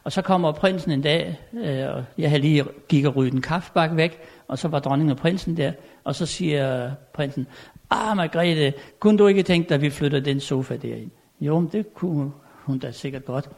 Og 0.05 0.13
så 0.13 0.23
kommer 0.23 0.53
prinsen 0.53 0.91
en 0.91 1.03
dag, 1.03 1.41
øh, 1.65 1.95
og 1.95 2.05
jeg 2.19 2.31
havde 2.31 2.43
lige 2.43 2.65
gik 2.89 3.05
og 3.05 3.17
ryddet 3.17 3.35
en 3.35 3.43
kaffebak 3.43 3.97
væk, 3.97 4.21
og 4.49 4.59
så 4.59 4.69
var 4.69 4.79
dronningen 4.79 5.11
og 5.11 5.17
prinsen 5.17 5.57
der, 5.57 5.73
og 6.05 6.15
så 6.15 6.27
siger 6.27 6.91
prinsen, 7.13 7.47
ah 7.91 8.17
Margrethe, 8.17 8.73
kunne 9.01 9.19
du 9.19 9.27
ikke 9.27 9.43
tænke 9.43 9.69
dig, 9.69 9.75
at 9.75 9.83
vi 9.83 9.91
flytter 9.91 10.21
den 10.21 10.41
sofa 10.41 10.77
derind? 10.77 11.11
Jo, 11.41 11.61
men 11.61 11.69
det 11.73 11.95
kunne 11.95 12.31
hun 12.63 12.79
da 12.79 12.91
sikkert 12.91 13.25
godt. 13.25 13.49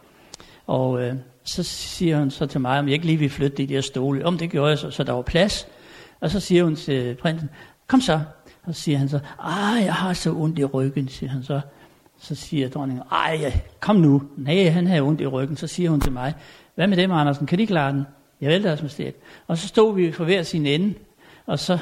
Og 0.66 1.02
øh, 1.02 1.14
så 1.46 1.62
siger 1.62 2.18
hun 2.18 2.30
så 2.30 2.46
til 2.46 2.60
mig, 2.60 2.78
om 2.78 2.86
jeg 2.86 2.92
ikke 2.92 3.06
lige 3.06 3.18
vil 3.18 3.30
flytte 3.30 3.56
de 3.56 3.66
der 3.66 3.80
stole. 3.80 4.26
Om 4.26 4.38
det 4.38 4.50
gjorde 4.50 4.70
jeg 4.70 4.78
så, 4.78 4.90
så 4.90 5.04
der 5.04 5.12
var 5.12 5.22
plads. 5.22 5.66
Og 6.20 6.30
så 6.30 6.40
siger 6.40 6.64
hun 6.64 6.76
til 6.76 7.14
prinsen, 7.14 7.50
kom 7.86 8.00
så. 8.00 8.20
Og 8.64 8.74
så 8.74 8.80
siger 8.80 8.98
han 8.98 9.08
så, 9.08 9.20
ah, 9.38 9.84
jeg 9.84 9.94
har 9.94 10.12
så 10.12 10.32
ondt 10.32 10.58
i 10.58 10.64
ryggen, 10.64 11.08
siger 11.08 11.30
han 11.30 11.42
så. 11.42 11.60
Så 12.18 12.34
siger 12.34 12.68
dronningen, 12.68 13.04
ej, 13.12 13.60
kom 13.80 13.96
nu. 13.96 14.22
Nej, 14.36 14.68
han 14.68 14.86
har 14.86 15.02
ondt 15.02 15.20
i 15.20 15.26
ryggen. 15.26 15.56
Så 15.56 15.66
siger 15.66 15.90
hun 15.90 16.00
til 16.00 16.12
mig, 16.12 16.34
hvad 16.74 16.86
med 16.86 16.96
dem, 16.96 17.12
Andersen? 17.12 17.46
Kan 17.46 17.58
de 17.58 17.66
klare 17.66 17.92
den? 17.92 18.04
Jeg 18.40 18.50
vælter 18.50 18.68
deres 18.68 18.82
majestæt. 18.82 19.14
Og 19.46 19.58
så 19.58 19.68
stod 19.68 19.94
vi 19.94 20.12
for 20.12 20.24
hver 20.24 20.42
sin 20.42 20.66
ende, 20.66 20.94
og 21.46 21.58
så 21.58 21.78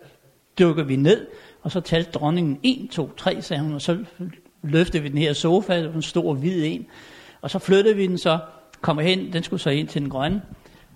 dukker 0.58 0.84
vi 0.84 0.96
ned, 0.96 1.26
og 1.62 1.70
så 1.70 1.80
talte 1.80 2.10
dronningen 2.10 2.58
1, 2.62 2.88
2, 2.90 3.10
3, 3.16 3.42
sagde 3.42 3.62
hun, 3.62 3.72
og 3.72 3.82
så 3.82 4.04
løftede 4.62 5.02
vi 5.02 5.08
den 5.08 5.18
her 5.18 5.32
sofa, 5.32 5.78
en 5.78 6.02
stor 6.02 6.34
hvid 6.34 6.64
en, 6.64 6.86
og 7.40 7.50
så 7.50 7.58
flyttede 7.58 7.96
vi 7.96 8.06
den 8.06 8.18
så, 8.18 8.38
kommer 8.80 9.02
hen, 9.02 9.32
den 9.32 9.42
skulle 9.42 9.60
så 9.60 9.70
ind 9.70 9.88
til 9.88 10.00
den 10.00 10.10
grønne, 10.10 10.42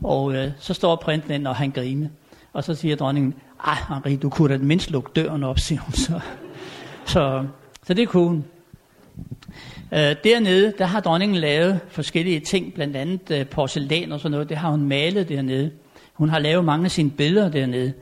og 0.03 0.35
øh, 0.35 0.51
så 0.59 0.75
står 0.75 0.97
printen 0.97 1.31
ind, 1.31 1.47
og 1.47 1.57
han 1.57 1.71
griner. 1.71 2.09
Og 2.53 2.65
så 2.65 2.75
siger 2.75 2.97
dronningen, 2.97 3.35
ah 3.61 3.77
Henri, 3.89 4.17
du 4.17 4.29
kunne 4.31 4.55
da 4.55 4.59
mindst 4.59 4.91
lukke 4.91 5.11
døren 5.17 5.45
op, 5.45 5.59
siger 5.69 5.81
hun 5.81 5.93
så. 5.93 6.21
Så, 7.07 7.47
så 7.87 7.95
det 7.95 8.09
kunne 8.09 8.29
hun. 8.29 8.45
Øh, 9.93 10.17
dernede, 10.25 10.73
der 10.79 10.85
har 10.85 11.01
dronningen 11.01 11.39
lavet 11.39 11.81
forskellige 11.89 12.41
ting, 12.41 12.75
blandt 12.75 12.97
andet 12.97 13.31
øh, 13.31 13.47
porcelæn 13.47 14.13
og 14.13 14.21
sådan 14.21 14.31
noget. 14.31 14.49
Det 14.49 14.57
har 14.57 14.71
hun 14.71 14.83
malet 14.83 15.29
dernede. 15.29 15.71
Hun 16.13 16.29
har 16.29 16.39
lavet 16.39 16.65
mange 16.65 16.85
af 16.85 16.91
sine 16.91 17.11
billeder 17.11 17.49
dernede. 17.51 17.93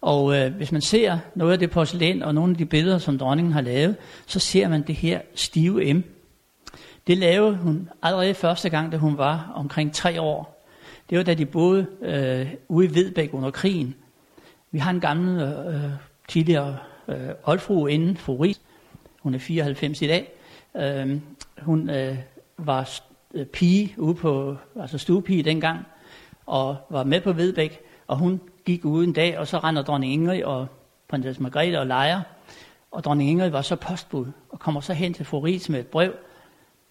Og 0.00 0.36
øh, 0.36 0.54
hvis 0.54 0.72
man 0.72 0.80
ser 0.80 1.18
noget 1.34 1.52
af 1.52 1.58
det 1.58 1.70
porcelæn 1.70 2.22
og 2.22 2.34
nogle 2.34 2.50
af 2.50 2.56
de 2.56 2.66
billeder, 2.66 2.98
som 2.98 3.18
dronningen 3.18 3.52
har 3.52 3.60
lavet, 3.60 3.96
så 4.26 4.38
ser 4.38 4.68
man 4.68 4.82
det 4.82 4.94
her 4.94 5.20
stive 5.34 5.94
M. 5.94 6.02
Det 7.06 7.18
lavede 7.18 7.56
hun 7.56 7.88
allerede 8.02 8.34
første 8.34 8.70
gang, 8.70 8.92
da 8.92 8.96
hun 8.96 9.18
var 9.18 9.52
omkring 9.54 9.94
tre 9.94 10.20
år. 10.20 10.66
Det 11.10 11.18
var 11.18 11.24
da 11.24 11.34
de 11.34 11.46
boede 11.46 11.86
øh, 12.02 12.54
ude 12.68 12.86
i 12.86 12.94
Vedbæk 12.94 13.34
under 13.34 13.50
krigen. 13.50 13.94
Vi 14.70 14.78
har 14.78 14.90
en 14.90 15.00
gammel 15.00 15.42
øh, 15.42 15.90
tidligere 16.28 16.78
øh, 17.08 17.28
oldfru 17.44 17.86
inden, 17.86 18.16
fru 18.16 18.36
Ries. 18.36 18.60
Hun 19.20 19.34
er 19.34 19.38
94 19.38 20.02
i 20.02 20.06
dag. 20.06 20.32
Øh, 20.76 21.20
hun 21.62 21.90
øh, 21.90 22.18
var 22.58 23.00
øh, 23.34 23.46
pige 23.46 23.94
ude 23.98 24.14
på, 24.14 24.56
altså 24.80 24.98
stuepige 24.98 25.42
dengang, 25.42 25.86
og 26.46 26.76
var 26.90 27.04
med 27.04 27.20
på 27.20 27.32
Vedbæk, 27.32 27.80
og 28.06 28.18
hun 28.18 28.40
gik 28.64 28.84
ud 28.84 29.04
en 29.04 29.12
dag, 29.12 29.38
og 29.38 29.46
så 29.46 29.58
render 29.58 29.82
dronning 29.82 30.12
Ingrid 30.12 30.42
og 30.42 30.66
prinsesse 31.08 31.42
Margrethe 31.42 31.80
og 31.80 31.86
leger, 31.86 32.20
og 32.90 33.04
dronning 33.04 33.30
Ingrid 33.30 33.50
var 33.50 33.62
så 33.62 33.76
postbud, 33.76 34.26
og 34.48 34.58
kommer 34.58 34.80
så 34.80 34.92
hen 34.92 35.14
til 35.14 35.24
fru 35.24 35.40
Ries 35.40 35.68
med 35.68 35.80
et 35.80 35.86
brev, 35.86 36.12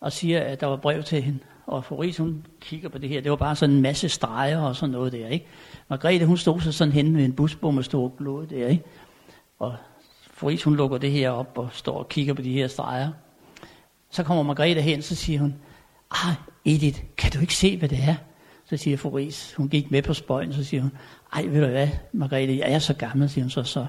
og 0.01 0.11
siger, 0.11 0.41
at 0.41 0.61
der 0.61 0.67
var 0.67 0.75
brev 0.75 1.03
til 1.03 1.21
hende. 1.21 1.39
Og 1.65 1.85
Foris, 1.85 2.17
hun 2.17 2.45
kigger 2.61 2.89
på 2.89 2.97
det 2.97 3.09
her, 3.09 3.21
det 3.21 3.31
var 3.31 3.37
bare 3.37 3.55
sådan 3.55 3.75
en 3.75 3.81
masse 3.81 4.09
streger 4.09 4.59
og 4.59 4.75
sådan 4.75 4.91
noget 4.91 5.11
der, 5.11 5.27
ikke? 5.27 5.45
Margrethe, 5.89 6.25
hun 6.25 6.37
stod 6.37 6.59
så 6.61 6.71
sådan 6.71 6.91
hen 6.91 7.11
med 7.11 7.25
en 7.25 7.33
busbom 7.33 7.77
og 7.77 7.85
stor 7.85 8.07
blod 8.07 8.47
der, 8.47 8.67
ikke? 8.67 8.83
Og 9.59 9.75
Foris, 10.31 10.63
hun 10.63 10.75
lukker 10.75 10.97
det 10.97 11.11
her 11.11 11.29
op 11.29 11.57
og 11.57 11.69
står 11.71 11.97
og 11.97 12.09
kigger 12.09 12.33
på 12.33 12.41
de 12.41 12.53
her 12.53 12.67
streger. 12.67 13.11
Så 14.09 14.23
kommer 14.23 14.43
Margrethe 14.43 14.81
hen, 14.81 15.01
så 15.01 15.15
siger 15.15 15.39
hun, 15.39 15.55
ah, 16.11 16.35
Edith, 16.65 17.01
kan 17.17 17.31
du 17.31 17.39
ikke 17.39 17.55
se, 17.55 17.77
hvad 17.77 17.89
det 17.89 17.99
er? 18.07 18.15
Så 18.65 18.77
siger 18.77 18.97
Foris, 18.97 19.53
hun 19.53 19.69
gik 19.69 19.91
med 19.91 20.01
på 20.01 20.13
spøjen, 20.13 20.53
så 20.53 20.63
siger 20.63 20.81
hun, 20.81 20.91
ej, 21.33 21.45
ved 21.45 21.61
du 21.61 21.67
hvad, 21.67 21.89
Margrethe, 22.13 22.57
jeg 22.57 22.71
er 22.71 22.79
så 22.79 22.93
gammel, 22.93 23.29
siger 23.29 23.43
hun 23.43 23.49
så, 23.49 23.63
så 23.63 23.85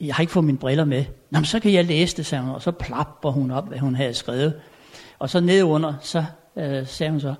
jeg 0.00 0.14
har 0.14 0.20
ikke 0.20 0.32
fået 0.32 0.44
mine 0.44 0.58
briller 0.58 0.84
med. 0.84 1.04
Nå, 1.30 1.38
men 1.38 1.44
så 1.44 1.60
kan 1.60 1.72
jeg 1.72 1.84
læse 1.84 2.16
det, 2.16 2.26
sagde 2.26 2.44
hun, 2.44 2.54
og 2.54 2.62
så 2.62 2.70
plapper 2.70 3.30
hun 3.30 3.50
op, 3.50 3.68
hvad 3.68 3.78
hun 3.78 3.94
havde 3.94 4.14
skrevet. 4.14 4.60
Og 5.18 5.30
så 5.30 5.40
nedunder, 5.40 5.94
så 6.00 6.24
øh, 6.56 6.86
sagde 6.86 7.10
hun 7.10 7.20
så, 7.20 7.34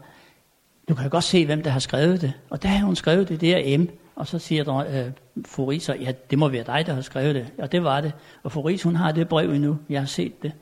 du 0.89 0.95
kan 0.95 1.05
jo 1.05 1.11
godt 1.11 1.25
se, 1.25 1.47
hvem 1.47 1.63
der 1.63 1.71
har 1.71 1.81
skrevet 1.81 2.21
det. 2.21 2.33
Og 2.51 2.63
der 2.63 2.69
har 2.69 2.87
hun 2.87 2.97
skrevet 2.97 3.29
det, 3.29 3.41
det 3.41 3.75
er 3.75 3.79
M. 3.79 3.89
Og 4.17 4.27
så 4.27 4.39
siger 4.39 4.65
der, 4.65 4.77
øh, 4.77 5.13
Foris 5.45 5.83
så, 5.83 5.95
ja, 5.95 6.13
det 6.31 6.39
må 6.39 6.49
være 6.49 6.65
dig, 6.65 6.87
der 6.87 6.95
har 6.95 7.01
skrevet 7.01 7.35
det. 7.35 7.53
Og 7.59 7.73
det 7.73 7.85
var 7.85 8.01
det. 8.01 8.13
Og 8.43 8.53
Foris, 8.53 8.83
hun 8.83 8.97
har 8.97 9.13
det 9.13 9.29
brev 9.29 9.51
endnu. 9.51 9.79
Jeg 9.89 10.01
har 10.01 10.07
set 10.07 10.43
det. 10.43 10.53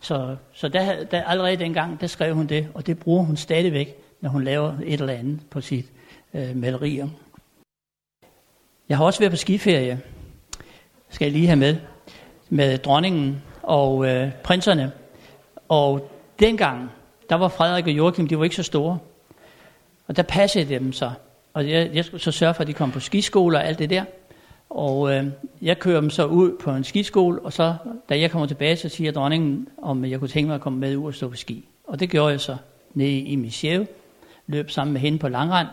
Så, 0.00 0.36
så 0.52 0.68
der, 0.68 1.04
der, 1.04 1.24
allerede 1.24 1.56
dengang, 1.56 2.00
der 2.00 2.06
skrev 2.06 2.34
hun 2.34 2.46
det, 2.46 2.68
og 2.74 2.86
det 2.86 2.98
bruger 2.98 3.24
hun 3.24 3.36
stadigvæk, 3.36 3.96
når 4.20 4.30
hun 4.30 4.44
laver 4.44 4.74
et 4.84 5.00
eller 5.00 5.12
andet 5.12 5.40
på 5.50 5.60
sit 5.60 5.86
øh, 6.34 6.56
malerier. 6.56 7.08
Jeg 8.88 8.96
har 8.96 9.04
også 9.04 9.18
været 9.18 9.32
på 9.32 9.36
skiferie, 9.36 10.00
skal 11.10 11.24
jeg 11.24 11.32
lige 11.32 11.46
have 11.46 11.56
med, 11.56 11.76
med 12.48 12.78
dronningen 12.78 13.42
og 13.62 14.06
øh, 14.06 14.32
prinserne. 14.32 14.92
Og 15.68 16.11
dengang, 16.42 16.90
der 17.28 17.36
var 17.36 17.48
Frederik 17.48 17.86
og 17.86 17.92
Joachim, 17.92 18.28
de 18.28 18.38
var 18.38 18.44
ikke 18.44 18.56
så 18.56 18.62
store. 18.62 18.98
Og 20.08 20.16
der 20.16 20.22
passede 20.22 20.74
dem 20.74 20.92
så. 20.92 21.10
Og 21.54 21.70
jeg, 21.70 21.90
jeg 21.94 22.04
skulle 22.04 22.20
så 22.20 22.32
sørge 22.32 22.54
for, 22.54 22.60
at 22.60 22.66
de 22.66 22.72
kom 22.72 22.90
på 22.90 23.00
skiskole 23.00 23.58
og 23.58 23.66
alt 23.66 23.78
det 23.78 23.90
der. 23.90 24.04
Og 24.70 25.14
øh, 25.14 25.26
jeg 25.62 25.78
kører 25.78 26.00
dem 26.00 26.10
så 26.10 26.24
ud 26.24 26.58
på 26.60 26.70
en 26.70 26.84
skiskole, 26.84 27.40
og 27.40 27.52
så, 27.52 27.74
da 28.08 28.20
jeg 28.20 28.30
kommer 28.30 28.46
tilbage, 28.46 28.76
så 28.76 28.88
siger 28.88 29.12
dronningen, 29.12 29.68
om 29.82 30.04
jeg 30.04 30.18
kunne 30.18 30.28
tænke 30.28 30.46
mig 30.46 30.54
at 30.54 30.60
komme 30.60 30.78
med 30.78 30.96
ud 30.96 31.06
og 31.06 31.14
stå 31.14 31.28
på 31.28 31.36
ski. 31.36 31.68
Og 31.84 32.00
det 32.00 32.10
gjorde 32.10 32.30
jeg 32.30 32.40
så 32.40 32.56
nede 32.94 33.18
i 33.18 33.36
Michel, 33.36 33.86
løb 34.46 34.70
sammen 34.70 34.92
med 34.92 35.00
hende 35.00 35.18
på 35.18 35.28
langrand. 35.28 35.68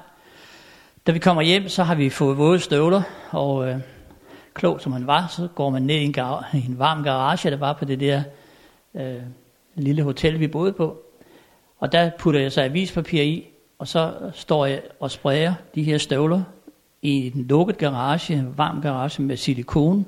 Da 1.08 1.12
vi 1.12 1.20
kommer 1.20 1.42
hjem, 1.42 1.70
så 1.70 1.84
har 1.84 1.96
vi 1.96 2.10
fået 2.10 2.38
våde 2.38 2.60
støvler, 2.60 3.02
og 3.32 3.70
øh, 3.70 3.80
klog 4.54 4.82
som 4.82 4.92
han 4.92 5.08
var, 5.08 5.28
så 5.28 5.48
går 5.56 5.70
man 5.70 5.82
ned 5.82 5.96
i 5.96 6.04
en, 6.04 6.16
gar- 6.18 6.56
i 6.58 6.66
en 6.70 6.80
varm 6.80 7.04
garage, 7.04 7.52
der 7.52 7.58
var 7.58 7.74
på 7.74 7.86
det 7.86 8.00
der 8.00 8.24
øh, 8.96 9.22
lille 9.84 10.04
hotel, 10.04 10.40
vi 10.40 10.48
boede 10.48 10.74
på. 10.74 10.98
Og 11.80 11.92
der 11.92 12.10
putter 12.20 12.40
jeg 12.40 12.52
så 12.52 12.62
avispapir 12.62 13.22
i, 13.22 13.46
og 13.80 13.88
så 13.88 14.14
står 14.34 14.66
jeg 14.66 14.82
og 15.00 15.12
sprayer 15.12 15.54
de 15.76 15.84
her 15.84 15.98
støvler 15.98 16.44
i 17.02 17.32
en 17.36 17.46
lukket 17.50 17.78
garage, 17.78 18.34
en 18.34 18.58
varm 18.58 18.82
garage 18.82 19.22
med 19.22 19.38
silikon. 19.38 20.06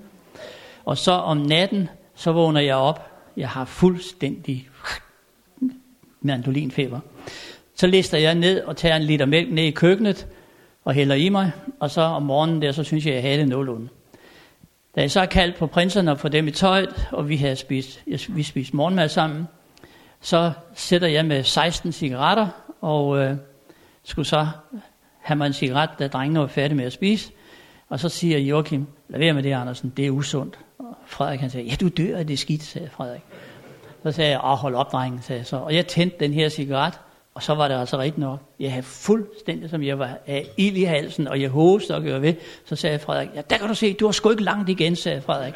Og 0.85 0.97
så 0.97 1.11
om 1.11 1.37
natten, 1.37 1.89
så 2.15 2.31
vågner 2.31 2.61
jeg 2.61 2.75
op. 2.75 3.11
Jeg 3.37 3.49
har 3.49 3.65
fuldstændig 3.65 4.69
mandolinfeber. 6.21 6.99
Så 7.75 7.87
lister 7.87 8.17
jeg 8.17 8.35
ned 8.35 8.61
og 8.63 8.77
tager 8.77 8.95
en 8.95 9.03
liter 9.03 9.25
mælk 9.25 9.51
ned 9.51 9.63
i 9.63 9.71
køkkenet 9.71 10.27
og 10.85 10.93
hælder 10.93 11.15
i 11.15 11.29
mig. 11.29 11.51
Og 11.79 11.91
så 11.91 12.01
om 12.01 12.23
morgenen 12.23 12.61
der, 12.61 12.71
så 12.71 12.83
synes 12.83 13.05
jeg, 13.05 13.13
at 13.13 13.15
jeg 13.15 13.23
havde 13.23 13.41
det 13.41 13.49
nogenlunde. 13.49 13.89
Da 14.95 15.01
jeg 15.01 15.11
så 15.11 15.21
er 15.21 15.25
kaldt 15.25 15.55
på 15.55 15.67
prinserne 15.67 16.11
og 16.11 16.19
få 16.19 16.27
dem 16.27 16.47
i 16.47 16.51
tøjet, 16.51 17.07
og 17.11 17.29
vi 17.29 17.35
har 17.35 17.55
spist, 17.55 18.03
vi 18.29 18.43
spist 18.43 18.73
morgenmad 18.73 19.09
sammen, 19.09 19.47
så 20.21 20.51
sætter 20.75 21.07
jeg 21.07 21.25
med 21.25 21.43
16 21.43 21.91
cigaretter, 21.91 22.47
og 22.81 23.17
øh, 23.17 23.35
skulle 24.03 24.27
så 24.27 24.47
have 25.19 25.37
mig 25.37 25.47
en 25.47 25.53
cigaret, 25.53 25.89
da 25.99 26.07
drengene 26.07 26.39
var 26.39 26.47
færdige 26.47 26.77
med 26.77 26.85
at 26.85 26.93
spise. 26.93 27.31
Og 27.89 27.99
så 27.99 28.09
siger 28.09 28.39
Joachim, 28.39 28.87
lad 29.09 29.19
være 29.19 29.33
med 29.33 29.43
det, 29.43 29.53
Andersen, 29.53 29.93
det 29.97 30.05
er 30.05 30.09
usundt. 30.09 30.59
Og 30.79 30.97
Frederik 31.05 31.39
han 31.39 31.49
sagde, 31.49 31.67
ja, 31.67 31.75
du 31.75 31.89
dør 31.89 32.17
af 32.17 32.27
det 32.27 32.39
skidt, 32.39 32.63
sagde 32.63 32.89
Frederik. 32.91 33.21
Så 34.03 34.11
sagde 34.11 34.31
jeg, 34.31 34.39
åh, 34.43 34.57
hold 34.57 34.75
op, 34.75 34.91
drengen, 34.91 35.21
sagde 35.21 35.39
jeg 35.39 35.45
så. 35.45 35.57
Og 35.57 35.75
jeg 35.75 35.87
tændte 35.87 36.17
den 36.19 36.33
her 36.33 36.49
cigaret, 36.49 36.93
og 37.33 37.43
så 37.43 37.55
var 37.55 37.67
det 37.67 37.75
altså 37.75 37.97
rigtigt 37.97 38.17
nok. 38.17 38.39
Jeg 38.59 38.71
havde 38.71 38.83
fuldstændig, 38.83 39.69
som 39.69 39.83
jeg 39.83 39.99
var 39.99 40.17
af 40.27 40.47
ild 40.57 40.77
i 40.77 40.83
halsen, 40.83 41.27
og 41.27 41.41
jeg 41.41 41.49
hostede 41.49 41.97
og 41.97 42.03
gjorde 42.03 42.21
ved. 42.21 42.33
Så 42.65 42.75
sagde 42.75 42.99
Frederik, 42.99 43.29
ja, 43.35 43.41
der 43.49 43.57
kan 43.57 43.67
du 43.67 43.75
se, 43.75 43.93
du 43.93 44.05
har 44.05 44.11
sgu 44.11 44.29
ikke 44.29 44.43
langt 44.43 44.69
igen, 44.69 44.95
sagde 44.95 45.21
Frederik. 45.21 45.53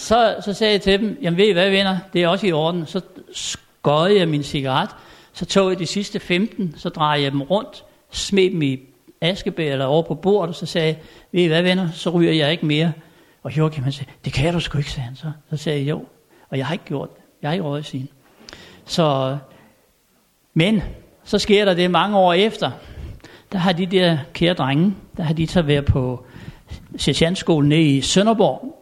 Så, 0.00 0.36
så 0.44 0.52
sagde 0.52 0.72
jeg 0.72 0.82
til 0.82 1.00
dem, 1.00 1.18
jamen 1.22 1.36
ved 1.36 1.48
I 1.48 1.52
hvad, 1.52 1.70
venner, 1.70 1.98
det 2.12 2.22
er 2.22 2.28
også 2.28 2.46
i 2.46 2.52
orden. 2.52 2.86
Så 2.86 3.00
skøjede 3.32 4.18
jeg 4.18 4.28
min 4.28 4.42
cigaret, 4.42 4.90
så 5.32 5.46
tog 5.46 5.70
jeg 5.70 5.78
de 5.78 5.86
sidste 5.86 6.20
15, 6.20 6.74
så 6.76 6.88
drejede 6.88 7.24
jeg 7.24 7.32
dem 7.32 7.42
rundt, 7.42 7.84
smed 8.10 8.50
dem 8.50 8.62
i 8.62 8.80
askebær 9.20 9.72
eller 9.72 9.84
over 9.84 10.02
på 10.02 10.14
bordet, 10.14 10.48
og 10.48 10.54
så 10.54 10.66
sagde 10.66 10.86
jeg, 10.86 10.96
ved 11.32 11.42
I 11.42 11.46
hvad 11.46 11.62
venner, 11.62 11.90
så 11.90 12.10
ryger 12.10 12.32
jeg 12.32 12.52
ikke 12.52 12.66
mere. 12.66 12.92
Og 13.42 13.56
Joachim 13.56 13.84
han 13.84 13.92
sagde, 13.92 14.10
det 14.24 14.32
kan 14.32 14.54
du 14.54 14.60
sgu 14.60 14.78
ikke, 14.78 14.90
sagde 14.90 15.04
han 15.04 15.16
så. 15.16 15.32
Så 15.50 15.56
sagde 15.56 15.78
jeg, 15.78 15.88
jo. 15.88 16.04
Og 16.50 16.58
jeg 16.58 16.66
har 16.66 16.72
ikke 16.72 16.84
gjort 16.84 17.14
det. 17.14 17.22
Jeg 17.42 17.48
har 17.48 17.52
ikke 17.52 17.64
røget 17.64 17.86
siden. 17.86 18.08
Så, 18.84 19.38
men, 20.54 20.82
så 21.24 21.38
sker 21.38 21.64
der 21.64 21.74
det 21.74 21.90
mange 21.90 22.18
år 22.18 22.32
efter. 22.32 22.70
Der 23.52 23.58
har 23.58 23.72
de 23.72 23.86
der 23.86 24.18
kære 24.32 24.54
drenge, 24.54 24.94
der 25.16 25.22
har 25.22 25.34
de 25.34 25.46
så 25.46 25.62
været 25.62 25.84
på 25.84 26.24
sergeantskolen 26.96 27.68
nede 27.68 27.82
i 27.82 28.00
Sønderborg. 28.00 28.79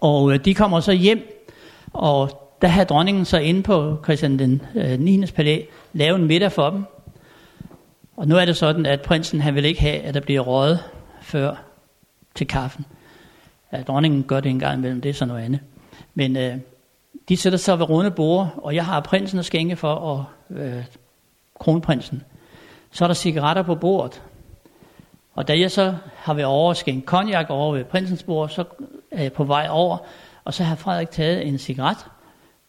Og 0.00 0.32
øh, 0.32 0.44
de 0.44 0.54
kommer 0.54 0.80
så 0.80 0.92
hjem, 0.92 1.46
og 1.92 2.30
der 2.62 2.68
har 2.68 2.84
dronningen 2.84 3.24
så 3.24 3.38
inde 3.38 3.62
på 3.62 3.96
Christian 4.04 4.38
den 4.38 4.62
øh, 4.74 5.00
9. 5.00 5.26
palæ 5.26 5.62
lavet 5.92 6.20
en 6.20 6.26
middag 6.26 6.52
for 6.52 6.70
dem. 6.70 6.84
Og 8.16 8.28
nu 8.28 8.36
er 8.36 8.44
det 8.44 8.56
sådan, 8.56 8.86
at 8.86 9.02
prinsen 9.02 9.40
han 9.40 9.54
vil 9.54 9.64
ikke 9.64 9.80
have, 9.80 9.98
at 9.98 10.14
der 10.14 10.20
bliver 10.20 10.40
røget 10.40 10.80
før 11.22 11.54
til 12.34 12.46
kaffen. 12.46 12.86
Ja, 13.72 13.82
dronningen 13.82 14.22
gør 14.22 14.40
det 14.40 14.50
en 14.50 14.58
gang 14.58 14.78
imellem, 14.78 15.00
det 15.00 15.08
er 15.08 15.14
så 15.14 15.24
noget 15.24 15.44
andet. 15.44 15.60
Men 16.14 16.36
øh, 16.36 16.56
de 17.28 17.36
sætter 17.36 17.58
sig 17.58 17.78
ved 17.78 17.88
runde 17.88 18.10
bord, 18.10 18.54
og 18.56 18.74
jeg 18.74 18.84
har 18.84 19.00
prinsen 19.00 19.38
at 19.38 19.44
skænke 19.44 19.76
for, 19.76 19.92
og 19.92 20.24
øh, 20.50 20.84
kronprinsen. 21.60 22.22
Så 22.90 23.04
er 23.04 23.06
der 23.06 23.14
cigaretter 23.14 23.62
på 23.62 23.74
bordet. 23.74 24.22
Og 25.34 25.48
da 25.48 25.58
jeg 25.58 25.70
så 25.70 25.94
har 26.14 26.34
været 26.34 26.46
over 26.46 26.70
at 26.70 26.76
skænke 26.76 27.06
cognac 27.06 27.46
over 27.48 27.74
ved 27.74 27.84
prinsens 27.84 28.22
bord, 28.22 28.48
så 28.48 28.64
øh, 29.16 29.32
på 29.32 29.44
vej 29.44 29.66
over, 29.70 29.98
og 30.44 30.54
så 30.54 30.64
har 30.64 30.76
Frederik 30.76 31.10
taget 31.10 31.46
en 31.46 31.58
cigaret, 31.58 32.06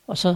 og 0.08 0.18
så 0.18 0.36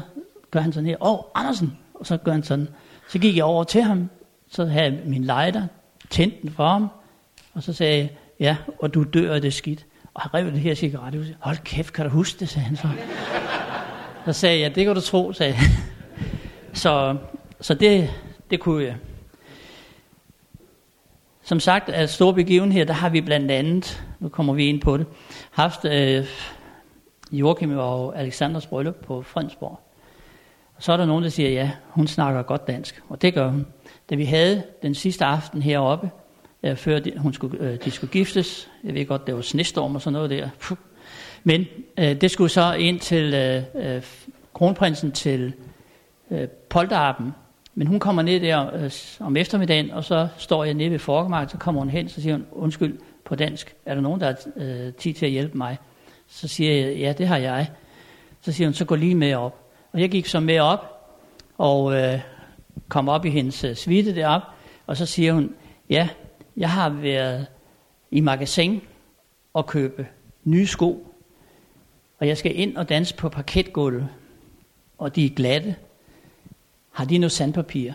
gør 0.52 0.60
han 0.60 0.74
sådan 0.74 0.88
her, 0.88 0.98
åh, 1.02 1.20
oh, 1.20 1.26
Andersen, 1.36 1.78
og 1.94 2.06
så 2.06 2.18
gør 2.18 2.32
han 2.32 2.44
sådan. 2.44 2.68
Så 3.10 3.20
gik 3.20 3.38
jeg 3.38 3.44
over 3.44 3.64
til 3.64 3.82
ham, 3.82 4.10
så 4.52 4.66
havde 4.66 4.84
jeg 4.84 5.00
min 5.06 5.24
lighter, 5.24 5.68
tændte 6.10 6.38
den 6.42 6.52
for 6.52 6.68
ham, 6.68 6.88
og 7.54 7.64
så 7.64 7.74
sagde 7.74 7.98
jeg, 7.98 8.10
ja, 8.40 8.58
og 8.80 8.94
du 8.94 9.04
dør 9.04 9.34
af 9.34 9.42
det 9.42 9.54
skidt. 9.54 9.86
Og 10.14 10.22
han 10.22 10.34
rev 10.34 10.46
det 10.46 10.60
her 10.60 10.76
cigaret 10.76 11.16
ud. 11.16 11.26
Hold 11.40 11.58
kæft, 11.58 11.94
kan 11.94 12.06
du 12.06 12.12
huske 12.12 12.40
det, 12.40 12.50
sagde 12.50 12.66
han 12.66 12.76
så. 12.76 12.88
Så 14.26 14.34
sagde 14.34 14.60
jeg, 14.60 14.76
det 14.76 14.86
kan 14.86 14.96
du 14.96 15.02
tro, 15.02 15.34
sagde 15.34 15.54
jeg. 15.54 15.62
Så, 16.74 17.18
så 17.62 17.74
det, 17.74 18.10
det 18.50 18.60
kunne 18.60 18.84
jeg. 18.84 18.96
Som 21.44 21.60
sagt, 21.60 21.90
af 21.90 22.10
store 22.10 22.34
begivenheder, 22.34 22.86
der 22.86 22.94
har 22.94 23.10
vi 23.10 23.22
blandt 23.22 23.52
andet, 23.52 24.04
nu 24.20 24.30
kommer 24.30 24.54
vi 24.54 24.66
ind 24.66 24.82
på 24.82 24.98
det, 24.98 25.06
haft 25.52 25.86
øh, 25.86 26.26
Joachim 27.32 27.78
og 27.78 28.20
Alexanders 28.20 28.68
bryllup 28.68 28.96
på 28.96 29.22
Fredensborg. 29.22 29.80
Og 30.76 30.84
så 30.84 30.94
er 30.94 30.98
der 30.98 31.06
nogen, 31.06 31.24
der 31.24 31.30
siger, 31.30 31.50
ja, 31.50 31.72
hun 31.90 32.08
snakker 32.08 32.42
godt 32.42 32.68
dansk, 32.68 33.04
og 33.10 33.22
det 33.22 33.34
gør 33.34 33.50
hun. 33.50 33.68
Da 34.10 34.16
vi 34.16 34.26
havde 34.26 34.64
den 34.82 34.96
sidste 34.96 35.26
aften 35.26 35.62
heroppe, 35.62 36.10
øh, 36.64 36.76
før 36.76 37.00
de, 37.00 37.14
hun 37.18 37.34
skulle, 37.34 37.60
øh, 37.60 37.78
de 37.86 37.92
skulle 37.92 38.12
giftes, 38.12 38.70
jeg 38.84 38.94
ved 38.94 39.06
godt, 39.06 39.28
det 39.28 39.36
var 39.36 39.42
snestorm 39.42 39.96
og 39.96 40.02
sådan 40.02 40.14
noget 40.14 40.30
der, 40.30 40.50
Puh. 40.60 40.78
men 41.44 41.66
øh, 41.98 42.22
det 42.22 42.32
skulle 42.32 42.50
så 42.50 42.74
ind 42.74 43.00
til 43.00 43.34
øh, 43.34 43.64
øh, 43.96 44.04
kronprinsen 44.54 45.12
til 45.12 45.54
øh, 46.32 46.48
Polterappen, 46.48 47.34
men 47.76 47.88
hun 47.88 48.00
kommer 48.00 48.22
ned 48.22 48.40
der 48.40 48.76
øh, 48.76 48.92
om 49.20 49.38
eftermiddagen, 49.38 49.92
og 49.92 50.04
så 50.04 50.28
står 50.38 50.64
jeg 50.64 50.74
nede 50.74 50.92
ved 50.92 51.00
Folkemarkedet, 51.00 51.52
så 51.52 51.58
kommer 51.58 51.82
hun 51.82 51.90
hen, 51.90 52.10
så 52.10 52.22
siger 52.22 52.36
hun, 52.36 52.46
undskyld 52.52 53.00
på 53.26 53.36
dansk, 53.36 53.76
er 53.86 53.96
der 53.96 54.02
nogen, 54.02 54.22
der 54.22 54.26
har 54.26 54.38
øh, 54.56 54.94
tid 54.94 55.14
til 55.14 55.26
at 55.26 55.32
hjælpe 55.32 55.58
mig? 55.58 55.78
Så 56.28 56.48
siger 56.48 56.74
jeg, 56.74 56.98
ja, 56.98 57.14
det 57.14 57.28
har 57.28 57.38
jeg. 57.38 57.70
Så 58.42 58.52
siger 58.52 58.68
hun, 58.68 58.74
så 58.74 58.86
gå 58.86 58.96
lige 58.96 59.16
med 59.16 59.34
op. 59.36 59.72
Og 59.92 60.02
jeg 60.02 60.10
gik 60.10 60.26
så 60.26 60.40
med 60.40 60.60
op, 60.60 61.08
og 61.58 61.94
øh, 61.94 62.20
kom 62.90 63.10
op 63.10 63.26
i 63.26 63.30
hendes 63.30 63.64
øh, 63.64 63.76
suite 63.76 64.16
derop, 64.16 64.42
og 64.88 64.98
så 64.98 65.06
siger 65.06 65.34
hun, 65.34 65.54
ja, 65.90 66.10
jeg 66.58 66.70
har 66.70 66.90
været 66.90 67.48
i 68.12 68.20
magasin 68.20 68.82
og 69.54 69.68
købe 69.68 70.08
nye 70.44 70.68
sko, 70.68 71.08
og 72.20 72.28
jeg 72.28 72.38
skal 72.38 72.60
ind 72.60 72.78
og 72.78 72.90
danse 72.90 73.16
på 73.16 73.30
parketgulvet, 73.30 74.08
og 74.98 75.16
de 75.16 75.26
er 75.26 75.30
glatte. 75.30 75.76
Har 76.92 77.06
de 77.06 77.18
noget 77.18 77.32
sandpapir? 77.32 77.94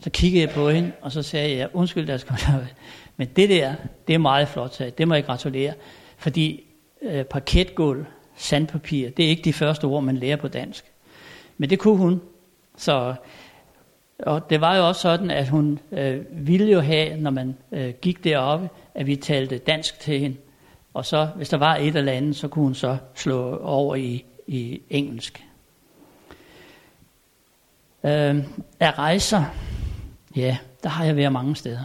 Så 0.00 0.10
kiggede 0.10 0.46
jeg 0.46 0.50
på 0.50 0.70
hende, 0.70 0.92
og 1.00 1.12
så 1.12 1.22
sagde 1.22 1.56
jeg, 1.56 1.68
undskyld, 1.72 2.06
deres 2.06 2.20
skal 2.20 2.36
men 3.16 3.28
det 3.36 3.48
der, 3.50 3.74
det 4.08 4.14
er 4.14 4.18
meget 4.18 4.48
flot, 4.48 4.74
sagde 4.74 4.92
det 4.98 5.08
må 5.08 5.14
jeg 5.14 5.24
gratulere, 5.24 5.74
fordi 6.16 6.64
øh, 7.02 7.24
parketgulv, 7.24 8.04
sandpapir, 8.36 9.10
det 9.10 9.24
er 9.24 9.28
ikke 9.28 9.42
de 9.42 9.52
første 9.52 9.84
ord, 9.84 10.02
man 10.02 10.16
lærer 10.16 10.36
på 10.36 10.48
dansk. 10.48 10.84
Men 11.58 11.70
det 11.70 11.78
kunne 11.78 11.96
hun, 11.96 12.20
så 12.76 13.14
og 14.18 14.50
det 14.50 14.60
var 14.60 14.76
jo 14.76 14.88
også 14.88 15.00
sådan, 15.00 15.30
at 15.30 15.48
hun 15.48 15.78
øh, 15.92 16.24
ville 16.30 16.72
jo 16.72 16.80
have, 16.80 17.16
når 17.16 17.30
man 17.30 17.56
øh, 17.72 17.94
gik 18.02 18.24
deroppe, 18.24 18.68
at 18.94 19.06
vi 19.06 19.16
talte 19.16 19.58
dansk 19.58 20.00
til 20.00 20.20
hende. 20.20 20.36
Og 20.94 21.06
så, 21.06 21.28
hvis 21.36 21.48
der 21.48 21.56
var 21.56 21.76
et 21.76 21.96
eller 21.96 22.12
andet, 22.12 22.36
så 22.36 22.48
kunne 22.48 22.64
hun 22.64 22.74
så 22.74 22.96
slå 23.14 23.56
over 23.56 23.94
i, 23.94 24.24
i 24.46 24.80
engelsk. 24.90 25.44
Øh, 28.04 28.44
af 28.80 28.98
rejser, 28.98 29.44
ja, 30.36 30.56
der 30.82 30.88
har 30.88 31.04
jeg 31.04 31.16
været 31.16 31.32
mange 31.32 31.56
steder. 31.56 31.80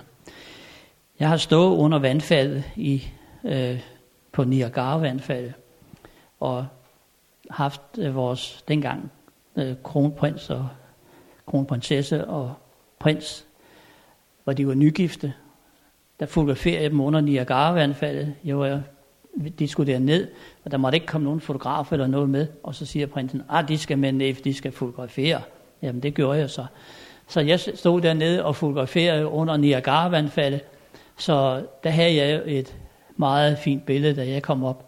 Jeg 1.20 1.30
har 1.30 1.38
stået 1.38 1.78
under 1.78 2.00
vandfaldet 2.00 2.64
i 2.76 3.04
øh, 3.44 3.80
på 4.32 4.44
Niagara-vandfaldet. 4.44 5.54
Og 6.40 6.68
haft 7.50 7.82
øh, 7.98 8.16
vores 8.16 8.64
dengang 8.68 9.12
øh, 9.56 9.76
kronprins 9.84 10.50
og 10.50 10.68
kronprinsesse 11.46 12.28
og 12.28 12.54
prins, 13.00 13.46
hvor 14.44 14.54
de 14.54 14.68
var 14.68 14.74
nygifte. 14.74 15.34
Der 16.20 16.26
fotograferede 16.26 16.82
jeg 16.82 16.92
dem 16.92 17.00
under 17.00 17.22
Niagara-vandfaldet. 17.22 18.36
Jeg 18.44 18.60
var, 18.60 18.82
de 19.60 19.68
skulle 19.68 19.94
derned, 19.94 20.28
og 20.66 20.72
der 20.72 20.78
måtte 20.78 20.96
ikke 20.96 21.08
komme 21.08 21.26
nogen 21.26 21.42
fotograf 21.42 21.92
eller 21.92 22.08
noget 22.08 22.30
med. 22.30 22.48
Og 22.64 22.76
så 22.76 22.86
siger 22.86 23.08
prinsen, 23.08 23.40
at 23.40 23.46
ah, 23.50 23.68
de 23.68 23.78
skal 23.78 23.98
med 23.98 24.12
ned, 24.12 24.34
de 24.34 24.54
skal 24.54 24.72
fotografere. 24.72 25.42
Jamen 25.82 26.04
det 26.04 26.14
gjorde 26.14 26.40
jeg 26.40 26.50
så. 26.50 26.66
Så 27.28 27.40
jeg 27.40 27.60
stod 27.60 28.02
dernede 28.02 28.46
og 28.46 28.56
fotograferede 28.56 29.28
under 29.28 29.58
Niagara-vandfaldet. 29.58 30.62
Så 31.18 31.64
der 31.84 31.90
havde 31.90 32.16
jeg 32.16 32.42
et 32.46 32.76
meget 33.18 33.58
fint 33.58 33.86
billede, 33.86 34.16
da 34.16 34.30
jeg 34.30 34.42
kom 34.42 34.64
op. 34.64 34.86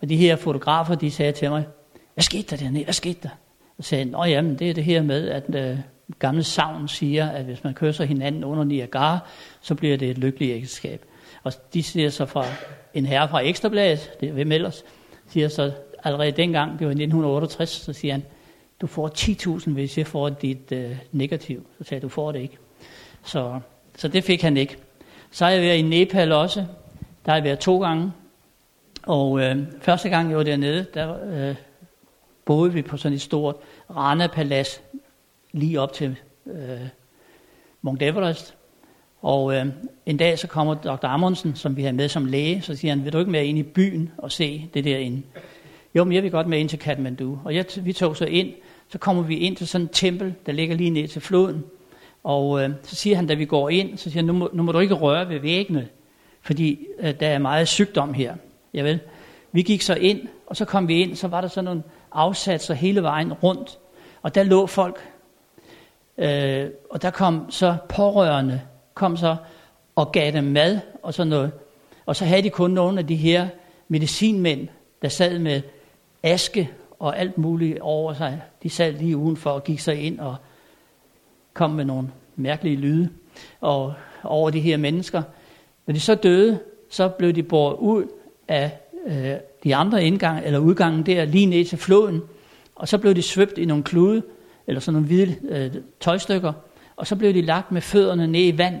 Og 0.00 0.08
de 0.08 0.16
her 0.16 0.36
fotografer, 0.36 0.94
de 0.94 1.10
sagde 1.10 1.32
til 1.32 1.50
mig, 1.50 1.66
hvad 2.14 2.22
skete 2.22 2.56
der 2.56 2.56
dernede? 2.56 2.84
Hvad 2.84 2.94
skete 2.94 3.18
der? 3.22 3.28
Og 3.78 3.84
sagde, 3.84 4.04
nå 4.04 4.24
jamen, 4.24 4.58
det 4.58 4.70
er 4.70 4.74
det 4.74 4.84
her 4.84 5.02
med, 5.02 5.28
at 5.28 5.54
øh, 5.54 5.78
gamle 6.18 6.44
savn 6.44 6.88
siger, 6.88 7.28
at 7.28 7.44
hvis 7.44 7.64
man 7.64 7.74
kysser 7.74 8.04
hinanden 8.04 8.44
under 8.44 8.64
Niagara, 8.64 9.18
så 9.60 9.74
bliver 9.74 9.96
det 9.96 10.10
et 10.10 10.18
lykkeligt 10.18 10.56
ægteskab. 10.56 11.04
Og 11.42 11.52
de 11.74 11.82
siger 11.82 12.10
så 12.10 12.26
fra 12.26 12.44
en 12.94 13.06
herre 13.06 13.28
fra 13.28 13.40
Ekstrabladet, 13.40 14.10
det 14.20 14.28
er 14.28 14.32
hvem 14.32 14.52
ellers, 14.52 14.84
siger 15.28 15.48
så 15.48 15.72
allerede 16.04 16.30
dengang, 16.30 16.78
det 16.78 16.86
var 16.86 16.90
i 16.90 17.02
1968, 17.02 17.70
så 17.70 17.92
siger 17.92 18.14
han, 18.14 18.24
du 18.80 18.86
får 18.86 19.10
10.000, 19.18 19.70
hvis 19.70 19.98
jeg 19.98 20.06
får 20.06 20.28
dit 20.28 20.72
øh, 20.72 20.96
negativ. 21.12 21.66
Så 21.78 21.84
sagde 21.84 21.94
jeg, 21.94 22.02
du 22.02 22.08
får 22.08 22.32
det 22.32 22.40
ikke. 22.40 22.58
Så, 23.24 23.60
så 23.96 24.08
det 24.08 24.24
fik 24.24 24.42
han 24.42 24.56
ikke. 24.56 24.76
Så 25.30 25.44
har 25.44 25.52
jeg 25.52 25.62
været 25.62 25.78
i 25.78 25.82
Nepal 25.82 26.32
også. 26.32 26.60
Der 27.24 27.32
har 27.32 27.36
jeg 27.36 27.44
været 27.44 27.58
to 27.58 27.80
gange. 27.80 28.12
Og 29.02 29.40
øh, 29.40 29.56
første 29.80 30.08
gang 30.08 30.30
jeg 30.30 30.38
var 30.38 30.44
dernede, 30.44 30.86
der 30.94 31.16
øh, 31.24 31.56
boede 32.44 32.72
vi 32.72 32.82
på 32.82 32.96
sådan 32.96 33.16
et 33.16 33.20
stort 33.20 33.56
Rana-palads 33.90 34.80
lige 35.52 35.80
op 35.80 35.92
til 35.92 36.16
øh, 36.46 36.80
Mount 37.82 38.02
Everest. 38.02 38.54
Og 39.22 39.54
øh, 39.54 39.66
en 40.06 40.16
dag 40.16 40.38
så 40.38 40.46
kommer 40.46 40.74
Dr. 40.74 41.06
Amundsen, 41.06 41.56
som 41.56 41.76
vi 41.76 41.82
har 41.82 41.92
med 41.92 42.08
som 42.08 42.24
læge, 42.24 42.62
så 42.62 42.76
siger 42.76 42.92
han, 42.92 43.04
vil 43.04 43.12
du 43.12 43.18
ikke 43.18 43.30
med 43.30 43.44
ind 43.44 43.58
i 43.58 43.62
byen 43.62 44.10
og 44.18 44.32
se 44.32 44.70
det 44.74 44.84
derinde? 44.84 45.22
Jo, 45.94 46.04
men 46.04 46.12
jeg 46.12 46.22
vil 46.22 46.30
godt 46.30 46.46
med 46.46 46.58
ind 46.58 46.68
til 46.68 46.78
Kathmandu. 46.78 47.38
Og 47.44 47.54
jeg, 47.54 47.64
vi 47.82 47.92
tog 47.92 48.16
så 48.16 48.24
ind, 48.24 48.54
så 48.88 48.98
kommer 48.98 49.22
vi 49.22 49.36
ind 49.36 49.56
til 49.56 49.68
sådan 49.68 49.84
et 49.84 49.90
tempel, 49.92 50.34
der 50.46 50.52
ligger 50.52 50.76
lige 50.76 50.90
ned 50.90 51.08
til 51.08 51.22
floden. 51.22 51.64
Og 52.24 52.62
øh, 52.62 52.70
så 52.82 52.96
siger 52.96 53.16
han, 53.16 53.26
da 53.26 53.34
vi 53.34 53.44
går 53.44 53.68
ind, 53.68 53.98
så 53.98 54.04
siger 54.04 54.16
han, 54.16 54.24
nu 54.24 54.32
må, 54.32 54.50
nu 54.52 54.62
må 54.62 54.72
du 54.72 54.78
ikke 54.78 54.94
røre 54.94 55.28
ved 55.28 55.40
væggene, 55.40 55.88
fordi 56.42 56.86
øh, 56.98 57.20
der 57.20 57.28
er 57.28 57.38
meget 57.38 57.68
sygdom 57.68 58.14
her. 58.14 58.34
Jeg 58.74 58.84
ved. 58.84 58.98
Vi 59.52 59.62
gik 59.62 59.82
så 59.82 59.94
ind, 59.94 60.20
og 60.46 60.56
så 60.56 60.64
kom 60.64 60.88
vi 60.88 61.02
ind, 61.02 61.16
så 61.16 61.28
var 61.28 61.40
der 61.40 61.48
sådan 61.48 61.64
nogle 61.64 61.82
afsatser 62.12 62.74
hele 62.74 63.02
vejen 63.02 63.32
rundt. 63.32 63.78
Og 64.22 64.34
der 64.34 64.42
lå 64.42 64.66
folk, 64.66 65.00
øh, 66.18 66.66
og 66.90 67.02
der 67.02 67.10
kom 67.10 67.50
så 67.50 67.76
pårørende, 67.88 68.60
kom 68.94 69.16
så 69.16 69.36
og 69.96 70.12
gav 70.12 70.32
dem 70.32 70.44
mad 70.44 70.80
og 71.02 71.14
sådan 71.14 71.30
noget. 71.30 71.52
Og 72.06 72.16
så 72.16 72.24
havde 72.24 72.42
de 72.42 72.50
kun 72.50 72.70
nogle 72.70 72.98
af 72.98 73.06
de 73.06 73.16
her 73.16 73.48
medicinmænd, 73.88 74.68
der 75.02 75.08
sad 75.08 75.38
med 75.38 75.62
aske 76.22 76.70
og 76.98 77.18
alt 77.18 77.38
muligt 77.38 77.78
over 77.80 78.14
sig. 78.14 78.40
De 78.62 78.70
sad 78.70 78.92
lige 78.92 79.16
udenfor 79.16 79.50
og 79.50 79.64
gik 79.64 79.78
sig 79.78 80.00
ind 80.02 80.20
og 80.20 80.36
kom 81.54 81.70
med 81.70 81.84
nogle 81.84 82.08
mærkelige 82.36 82.76
lyde 82.76 83.08
og 83.60 83.94
over 84.24 84.50
de 84.50 84.60
her 84.60 84.76
mennesker. 84.76 85.22
Når 85.86 85.94
de 85.94 86.00
så 86.00 86.14
døde, 86.14 86.58
så 86.90 87.08
blev 87.08 87.32
de 87.32 87.42
båret 87.42 87.76
ud 87.76 88.06
af 88.48 88.78
øh, 89.06 89.34
de 89.64 89.74
andre 89.74 90.04
indgang 90.04 90.44
eller 90.44 90.58
udgangen 90.58 91.06
der 91.06 91.24
lige 91.24 91.46
ned 91.46 91.64
til 91.64 91.78
floden, 91.78 92.22
og 92.74 92.88
så 92.88 92.98
blev 92.98 93.14
de 93.14 93.22
svøbt 93.22 93.58
i 93.58 93.64
nogle 93.64 93.84
klude, 93.84 94.22
eller 94.66 94.80
sådan 94.80 94.92
nogle 94.92 95.06
hvide 95.06 95.36
øh, 95.48 95.82
tøjstykker, 96.00 96.52
og 96.96 97.06
så 97.06 97.16
blev 97.16 97.34
de 97.34 97.42
lagt 97.42 97.72
med 97.72 97.80
fødderne 97.80 98.26
ned 98.26 98.54
i 98.54 98.58
vand, 98.58 98.76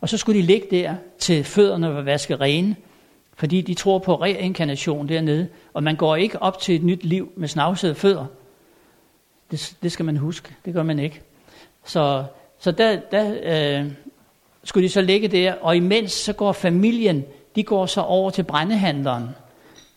og 0.00 0.08
så 0.08 0.16
skulle 0.16 0.40
de 0.40 0.46
ligge 0.46 0.66
der 0.70 0.94
til 1.18 1.44
fødderne 1.44 1.94
var 1.94 2.02
vasket 2.02 2.40
rene, 2.40 2.76
fordi 3.36 3.60
de 3.60 3.74
tror 3.74 3.98
på 3.98 4.14
reinkarnation 4.14 5.08
dernede, 5.08 5.48
og 5.74 5.82
man 5.82 5.96
går 5.96 6.16
ikke 6.16 6.42
op 6.42 6.60
til 6.60 6.74
et 6.74 6.82
nyt 6.82 7.04
liv 7.04 7.32
med 7.36 7.48
snavsede 7.48 7.94
fødder. 7.94 8.26
Det, 9.50 9.76
det 9.82 9.92
skal 9.92 10.04
man 10.04 10.16
huske, 10.16 10.54
det 10.64 10.74
gør 10.74 10.82
man 10.82 10.98
ikke. 10.98 11.20
Så, 11.84 12.24
så 12.58 12.70
der, 12.70 13.00
der 13.10 13.34
øh, 13.42 13.92
skulle 14.64 14.88
de 14.88 14.92
så 14.92 15.00
ligge 15.00 15.28
der, 15.28 15.54
og 15.54 15.76
imens 15.76 16.12
så 16.12 16.32
går 16.32 16.52
familien, 16.52 17.24
de 17.56 17.62
går 17.62 17.86
så 17.86 18.00
over 18.00 18.30
til 18.30 18.42
brændehandleren, 18.42 19.28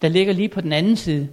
der 0.01 0.09
ligger 0.09 0.33
lige 0.33 0.49
på 0.49 0.61
den 0.61 0.73
anden 0.73 0.95
side. 0.95 1.27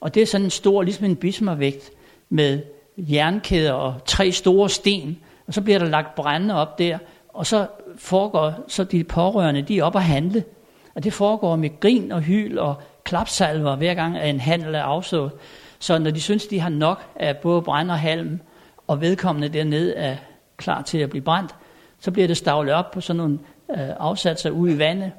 Og 0.00 0.14
det 0.14 0.22
er 0.22 0.26
sådan 0.26 0.44
en 0.44 0.50
stor, 0.50 0.82
ligesom 0.82 1.04
en 1.04 1.16
bismarvægt, 1.16 1.90
med 2.28 2.60
jernkæder 2.98 3.72
og 3.72 3.94
tre 4.04 4.32
store 4.32 4.70
sten, 4.70 5.18
og 5.46 5.54
så 5.54 5.60
bliver 5.60 5.78
der 5.78 5.86
lagt 5.86 6.14
brænde 6.14 6.54
op 6.54 6.78
der, 6.78 6.98
og 7.28 7.46
så 7.46 7.66
foregår 7.96 8.54
så 8.68 8.84
de 8.84 9.04
pårørende, 9.04 9.62
de 9.62 9.78
er 9.78 9.84
op 9.84 9.94
og 9.94 10.02
handle. 10.02 10.44
Og 10.94 11.04
det 11.04 11.12
foregår 11.12 11.56
med 11.56 11.80
grin 11.80 12.12
og 12.12 12.20
hyl 12.20 12.58
og 12.58 12.74
klapsalver, 13.04 13.76
hver 13.76 13.94
gang 13.94 14.18
en 14.18 14.40
handel 14.40 14.74
er 14.74 14.82
afsået. 14.82 15.32
Så 15.78 15.98
når 15.98 16.10
de 16.10 16.20
synes, 16.20 16.46
de 16.46 16.60
har 16.60 16.68
nok 16.68 17.02
af 17.16 17.36
både 17.36 17.62
brænd 17.62 17.90
og 17.90 17.98
halm, 17.98 18.40
og 18.86 19.00
vedkommende 19.00 19.48
dernede 19.48 19.94
er 19.94 20.16
klar 20.56 20.82
til 20.82 20.98
at 20.98 21.10
blive 21.10 21.22
brændt, 21.22 21.54
så 22.00 22.10
bliver 22.10 22.28
det 22.28 22.36
stavlet 22.36 22.74
op 22.74 22.90
på 22.90 23.00
sådan 23.00 23.16
nogle 23.16 23.38
øh, 23.70 23.88
afsatser 23.98 24.50
ude 24.50 24.74
i 24.74 24.78
vandet. 24.78 25.12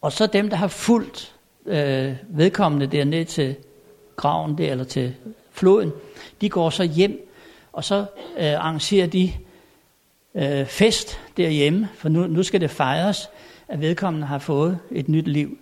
Og 0.00 0.12
så 0.12 0.26
dem, 0.26 0.48
der 0.48 0.56
har 0.56 0.68
fulgt 0.68 1.34
øh, 1.66 2.14
vedkommende 2.28 2.86
dernede 2.86 3.24
til 3.24 3.56
graven 4.16 4.58
der, 4.58 4.70
eller 4.70 4.84
til 4.84 5.14
floden, 5.52 5.92
de 6.40 6.50
går 6.50 6.70
så 6.70 6.84
hjem, 6.84 7.30
og 7.72 7.84
så 7.84 8.04
øh, 8.38 8.52
arrangerer 8.52 9.06
de 9.06 9.32
øh, 10.34 10.66
fest 10.66 11.20
derhjemme, 11.36 11.88
for 11.94 12.08
nu, 12.08 12.26
nu 12.26 12.42
skal 12.42 12.60
det 12.60 12.70
fejres, 12.70 13.30
at 13.70 13.80
vedkommende 13.80 14.26
har 14.26 14.38
fået 14.38 14.78
et 14.90 15.08
nyt 15.08 15.28
liv. 15.28 15.58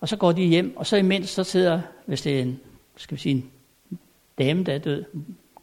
Og 0.00 0.08
så 0.08 0.16
går 0.16 0.32
de 0.32 0.42
hjem, 0.42 0.76
og 0.76 0.86
så 0.86 0.96
imens 0.96 1.28
så 1.28 1.44
sidder, 1.44 1.80
hvis 2.06 2.22
det 2.22 2.38
er 2.38 2.42
en, 2.42 2.60
skal 2.96 3.16
vi 3.16 3.20
sige, 3.20 3.34
en 3.34 3.50
dame, 4.38 4.64
der 4.64 4.74
er 4.74 4.78
død, 4.78 5.04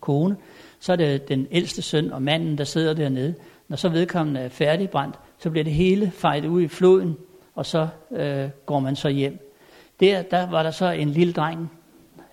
kone, 0.02 0.38
så 0.80 0.92
er 0.92 0.96
det 0.96 1.30
den 1.30 1.48
ældste 1.52 1.82
søn 1.82 2.12
og 2.12 2.22
manden, 2.22 2.58
der 2.58 2.64
sidder 2.64 2.94
dernede. 2.94 3.36
Når 3.68 3.78
så 3.78 3.90
vedkommende 3.90 4.40
er 4.40 4.50
færdigbrændt, 4.50 5.16
så 5.38 5.50
bliver 5.50 5.64
det 5.64 5.74
hele 5.74 6.12
fejret 6.12 6.46
ud 6.46 6.62
i 6.62 6.68
floden, 6.68 7.18
og 7.56 7.66
så 7.66 7.88
øh, 8.12 8.50
går 8.66 8.80
man 8.80 8.96
så 8.96 9.10
hjem. 9.10 9.52
Der, 10.00 10.22
der 10.22 10.50
var 10.50 10.64
der 10.64 10.72
så 10.72 10.92
en 10.92 11.10
lille 11.10 11.34
dreng, 11.34 11.72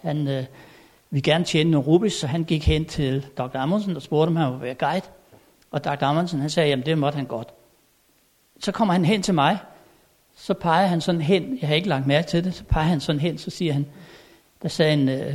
han 0.01 0.29
øh, 0.29 0.45
ville 1.11 1.23
gerne 1.23 1.45
tjene 1.45 1.71
nogle 1.71 1.87
rubis, 1.87 2.13
så 2.13 2.27
han 2.27 2.45
gik 2.45 2.67
hen 2.67 2.85
til 2.85 3.27
Dr. 3.39 3.57
Amundsen 3.57 3.97
og 3.97 4.03
spurgte, 4.03 4.29
om 4.29 4.37
han 4.37 4.53
ville 4.53 4.63
være 4.63 4.75
guide. 4.75 5.07
Og 5.71 5.85
Dr. 5.85 6.03
Amundsen 6.03 6.41
han 6.41 6.51
sagde, 6.51 6.69
jamen 6.69 6.87
det 6.87 6.99
måtte 6.99 7.17
han 7.17 7.27
godt. 7.27 7.49
Så 8.63 8.73
kommer 8.73 8.95
han 8.95 9.05
hen 9.05 9.23
til 9.23 9.35
mig, 9.35 9.59
så 10.37 10.55
peger 10.55 10.87
han 10.87 11.01
sådan 11.01 11.21
hen, 11.21 11.59
jeg 11.61 11.69
har 11.69 11.75
ikke 11.75 11.89
lagt 11.89 12.07
mærke 12.07 12.29
til 12.29 12.45
det, 12.45 12.55
så 12.55 12.65
peger 12.65 12.87
han 12.87 13.01
sådan 13.01 13.21
hen, 13.21 13.39
så 13.39 13.51
siger 13.51 13.73
han, 13.73 13.87
der 14.63 14.69
sagde 14.69 14.93
en 14.93 15.09
øh, 15.09 15.35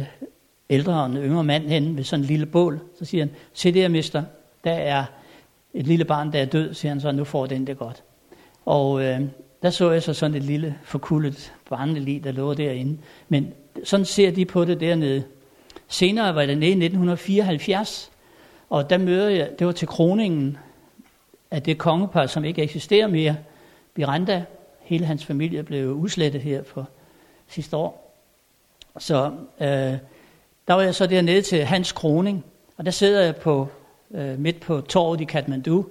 ældre 0.69 0.93
og 0.93 1.05
en 1.05 1.17
yngre 1.17 1.43
mand 1.43 1.67
hen 1.67 1.97
ved 1.97 2.03
sådan 2.03 2.23
en 2.23 2.27
lille 2.27 2.45
bål, 2.45 2.79
så 2.99 3.05
siger 3.05 3.23
han, 3.23 3.33
se 3.53 3.71
der 3.71 3.87
mister, 3.87 4.23
der 4.63 4.71
er 4.71 5.05
et 5.73 5.87
lille 5.87 6.05
barn, 6.05 6.33
der 6.33 6.39
er 6.39 6.45
død, 6.45 6.73
siger 6.73 6.91
han 6.91 7.01
så, 7.01 7.11
nu 7.11 7.23
får 7.23 7.45
den 7.45 7.67
det 7.67 7.77
godt. 7.77 8.03
Og 8.65 9.03
øh, 9.03 9.21
der 9.61 9.69
så 9.69 9.91
jeg 9.91 10.03
så 10.03 10.13
sådan 10.13 10.35
et 10.35 10.43
lille 10.43 10.77
forkullet 10.83 11.53
barnelig, 11.69 12.23
der 12.23 12.31
lå 12.31 12.53
derinde. 12.53 12.97
Men 13.29 13.53
sådan 13.83 14.05
ser 14.05 14.31
de 14.31 14.45
på 14.45 14.65
det 14.65 14.79
dernede. 14.79 15.23
Senere 15.87 16.35
var 16.35 16.45
det 16.45 16.57
nede 16.57 16.69
i 16.69 16.85
1974, 16.85 18.11
og 18.69 18.89
der 18.89 18.97
møder 18.97 19.29
jeg, 19.29 19.49
det 19.59 19.67
var 19.67 19.73
til 19.73 19.87
kroningen 19.87 20.57
af 21.51 21.63
det 21.63 21.77
kongepar, 21.77 22.25
som 22.25 22.45
ikke 22.45 22.61
eksisterer 22.61 23.07
mere, 23.07 23.35
Miranda. 23.95 24.45
Hele 24.81 25.05
hans 25.05 25.25
familie 25.25 25.63
blev 25.63 25.91
udslettet 25.91 26.41
her 26.41 26.63
for 26.63 26.87
sidste 27.47 27.77
år. 27.77 28.13
Så 28.99 29.31
øh, 29.59 29.97
der 30.67 30.73
var 30.73 30.81
jeg 30.81 30.95
så 30.95 31.07
dernede 31.07 31.41
til 31.41 31.63
hans 31.65 31.91
kroning, 31.91 32.45
og 32.77 32.85
der 32.85 32.91
sidder 32.91 33.21
jeg 33.21 33.35
på 33.35 33.67
øh, 34.11 34.39
midt 34.39 34.59
på 34.59 34.81
torvet 34.81 35.21
i 35.21 35.23
Kathmandu, 35.23 35.85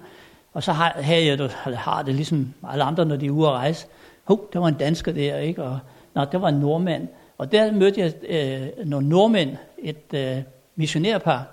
og 0.52 0.62
så 0.62 0.72
har, 0.72 0.92
havde 1.00 1.26
jeg 1.26 1.38
det, 1.38 1.56
eller 1.66 1.78
har 1.78 2.02
det 2.02 2.14
ligesom 2.14 2.54
alle 2.68 2.84
andre, 2.84 3.04
når 3.04 3.16
de 3.16 3.26
er 3.26 3.30
ude 3.30 3.48
at 3.48 3.52
rejse. 3.52 3.86
Hov, 4.24 4.50
der 4.52 4.58
var 4.58 4.68
en 4.68 4.74
dansker 4.74 5.12
der, 5.12 5.38
ikke? 5.38 5.62
Og, 5.62 5.78
nå, 6.14 6.24
der 6.24 6.38
var 6.38 6.48
en 6.48 6.54
nordmand. 6.54 7.08
Og 7.38 7.52
der 7.52 7.72
mødte 7.72 8.00
jeg 8.00 8.12
øh, 8.28 8.86
nogle 8.86 9.08
nordmænd, 9.08 9.56
et 9.78 10.14
øh, 10.14 10.42
missionærpar. 10.76 11.46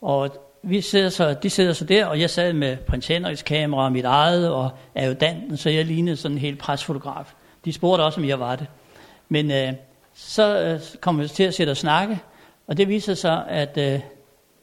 Og 0.00 0.43
vi 0.66 0.80
sidder 0.80 1.08
så, 1.08 1.34
de 1.34 1.50
sidder 1.50 1.72
så 1.72 1.84
der, 1.84 2.06
og 2.06 2.20
jeg 2.20 2.30
sad 2.30 2.52
med 2.52 2.76
prins 2.76 3.06
Henriks 3.06 3.42
kamera, 3.42 3.88
mit 3.90 4.04
eget, 4.04 4.50
og 4.50 4.70
adjutanten, 4.94 5.56
så 5.56 5.70
jeg 5.70 5.84
lignede 5.84 6.16
sådan 6.16 6.36
en 6.36 6.40
helt 6.40 6.58
presfotograf. 6.58 7.34
De 7.64 7.72
spurgte 7.72 8.02
også, 8.02 8.20
om 8.20 8.26
jeg 8.26 8.40
var 8.40 8.56
det. 8.56 8.66
Men 9.28 9.50
øh, 9.50 9.72
så 10.14 10.60
øh, 10.60 10.80
kom 11.00 11.20
vi 11.20 11.28
til 11.28 11.42
at 11.44 11.54
sætte 11.54 11.70
og 11.70 11.76
snakke, 11.76 12.18
og 12.66 12.76
det 12.76 12.88
viser 12.88 13.14
sig, 13.14 13.44
at 13.48 13.78
øh, 13.78 14.00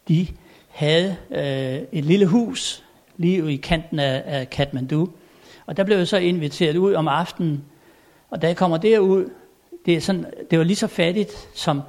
de 0.07 0.27
havde 0.69 1.15
øh, 1.31 1.99
et 1.99 2.05
lille 2.05 2.25
hus 2.25 2.83
lige 3.17 3.53
i 3.53 3.55
kanten 3.55 3.99
af, 3.99 4.23
af 4.25 4.49
Kathmandu. 4.49 5.09
Og 5.65 5.77
der 5.77 5.83
blev 5.83 5.97
jeg 5.97 6.07
så 6.07 6.17
inviteret 6.17 6.77
ud 6.77 6.93
om 6.93 7.07
aftenen, 7.07 7.63
Og 8.29 8.41
da 8.41 8.47
jeg 8.47 8.57
kommer 8.57 8.77
derud, 8.77 9.29
det, 9.85 9.93
er 9.93 10.01
sådan, 10.01 10.25
det 10.51 10.59
var 10.59 10.65
lige 10.65 10.75
så 10.75 10.87
fattigt 10.87 11.49
som 11.53 11.81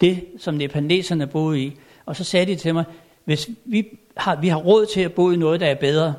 det, 0.00 0.24
som 0.38 0.54
nepaleserne 0.54 1.26
boede 1.26 1.60
i. 1.60 1.76
Og 2.06 2.16
så 2.16 2.24
sagde 2.24 2.46
de 2.46 2.56
til 2.56 2.74
mig, 2.74 2.84
hvis 3.26 3.50
vi 3.64 3.98
har, 4.16 4.40
vi 4.40 4.48
har 4.48 4.56
råd 4.56 4.86
til 4.86 5.00
at 5.00 5.12
bo 5.12 5.30
i 5.30 5.36
noget, 5.36 5.60
der 5.60 5.66
er 5.66 5.74
bedre, 5.74 6.14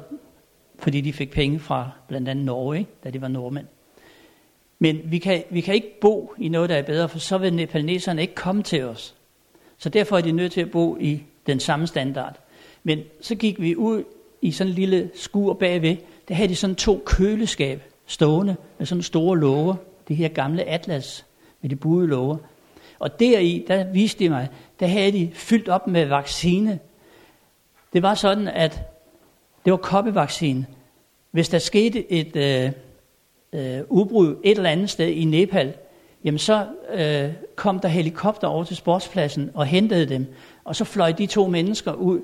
fordi 0.80 1.02
de 1.02 1.14
fik 1.14 1.32
penge 1.32 1.60
fra 1.60 1.90
blandt 2.08 2.30
andet 2.30 2.46
Norge, 2.46 2.78
ikke? 2.78 2.92
da 3.04 3.10
de 3.10 3.22
var 3.22 3.28
nordmænd. 3.28 3.66
Men 4.80 5.00
vi 5.06 5.18
kan, 5.18 5.44
vi 5.50 5.62
kan 5.62 5.76
ikke 5.76 6.00
bo 6.02 6.34
i 6.38 6.50
noget, 6.50 6.70
der 6.70 6.76
er 6.76 6.82
bedre, 6.82 7.10
for 7.10 7.20
så 7.20 7.38
vil 7.38 7.54
nepaleserne 7.54 8.22
ikke 8.22 8.36
komme 8.36 8.64
til 8.64 8.84
os. 8.84 9.16
Så 9.78 9.90
derfor 9.90 10.18
er 10.18 10.22
de 10.22 10.32
nødt 10.32 10.52
til 10.52 10.62
at 10.62 10.72
bo 10.72 10.98
i 11.00 11.24
den 11.48 11.60
samme 11.60 11.88
standard. 11.88 12.40
Men 12.84 13.00
så 13.22 13.36
gik 13.36 13.62
vi 13.62 13.76
ud 13.76 14.04
i 14.42 14.52
sådan 14.52 14.72
en 14.72 14.76
lille 14.76 15.10
skur 15.16 15.54
bagved. 15.54 15.96
Der 16.28 16.36
havde 16.36 16.50
de 16.50 16.56
sådan 16.56 16.76
to 16.76 17.04
køleskab 17.06 17.84
stående 18.06 18.56
med 18.78 18.86
sådan 18.86 19.02
store 19.02 19.38
låger. 19.38 19.76
Det 20.08 20.16
her 20.16 20.28
gamle 20.28 20.64
atlas 20.64 21.26
med 21.62 21.70
de 21.70 21.76
buede 21.76 22.08
låger. 22.08 22.38
Og 23.00 23.20
deri, 23.20 23.66
der 23.68 23.92
viste 23.92 24.20
de 24.20 24.30
mig, 24.30 24.48
der 24.80 24.88
havde 24.88 25.12
de 25.12 25.30
fyldt 25.34 25.70
op 25.70 25.88
med 25.88 26.06
vaccine. 26.06 26.80
Det 27.98 28.04
var 28.04 28.16
sådan, 28.16 28.48
at 28.48 28.82
det 29.66 29.72
var 29.72 29.78
koppevaccine. 29.78 30.66
Hvis 31.32 31.50
der 31.50 31.60
skete 31.60 32.12
et 32.12 32.36
øh, 32.36 32.72
øh, 33.54 33.82
udbrud 33.90 34.36
et 34.44 34.58
eller 34.58 34.70
andet 34.70 34.90
sted 34.90 35.08
i 35.08 35.26
Nepal, 35.26 35.74
jamen 36.24 36.40
så 36.40 36.68
øh, 36.94 37.32
kom 37.56 37.80
der 37.80 37.88
helikopter 37.88 38.48
over 38.48 38.64
til 38.64 38.76
sportspladsen 38.76 39.52
og 39.54 39.66
hentede 39.66 40.06
dem. 40.06 40.34
Og 40.64 40.76
så 40.76 40.84
fløj 40.86 41.12
de 41.12 41.26
to 41.26 41.48
mennesker 41.48 41.94
ud, 41.94 42.22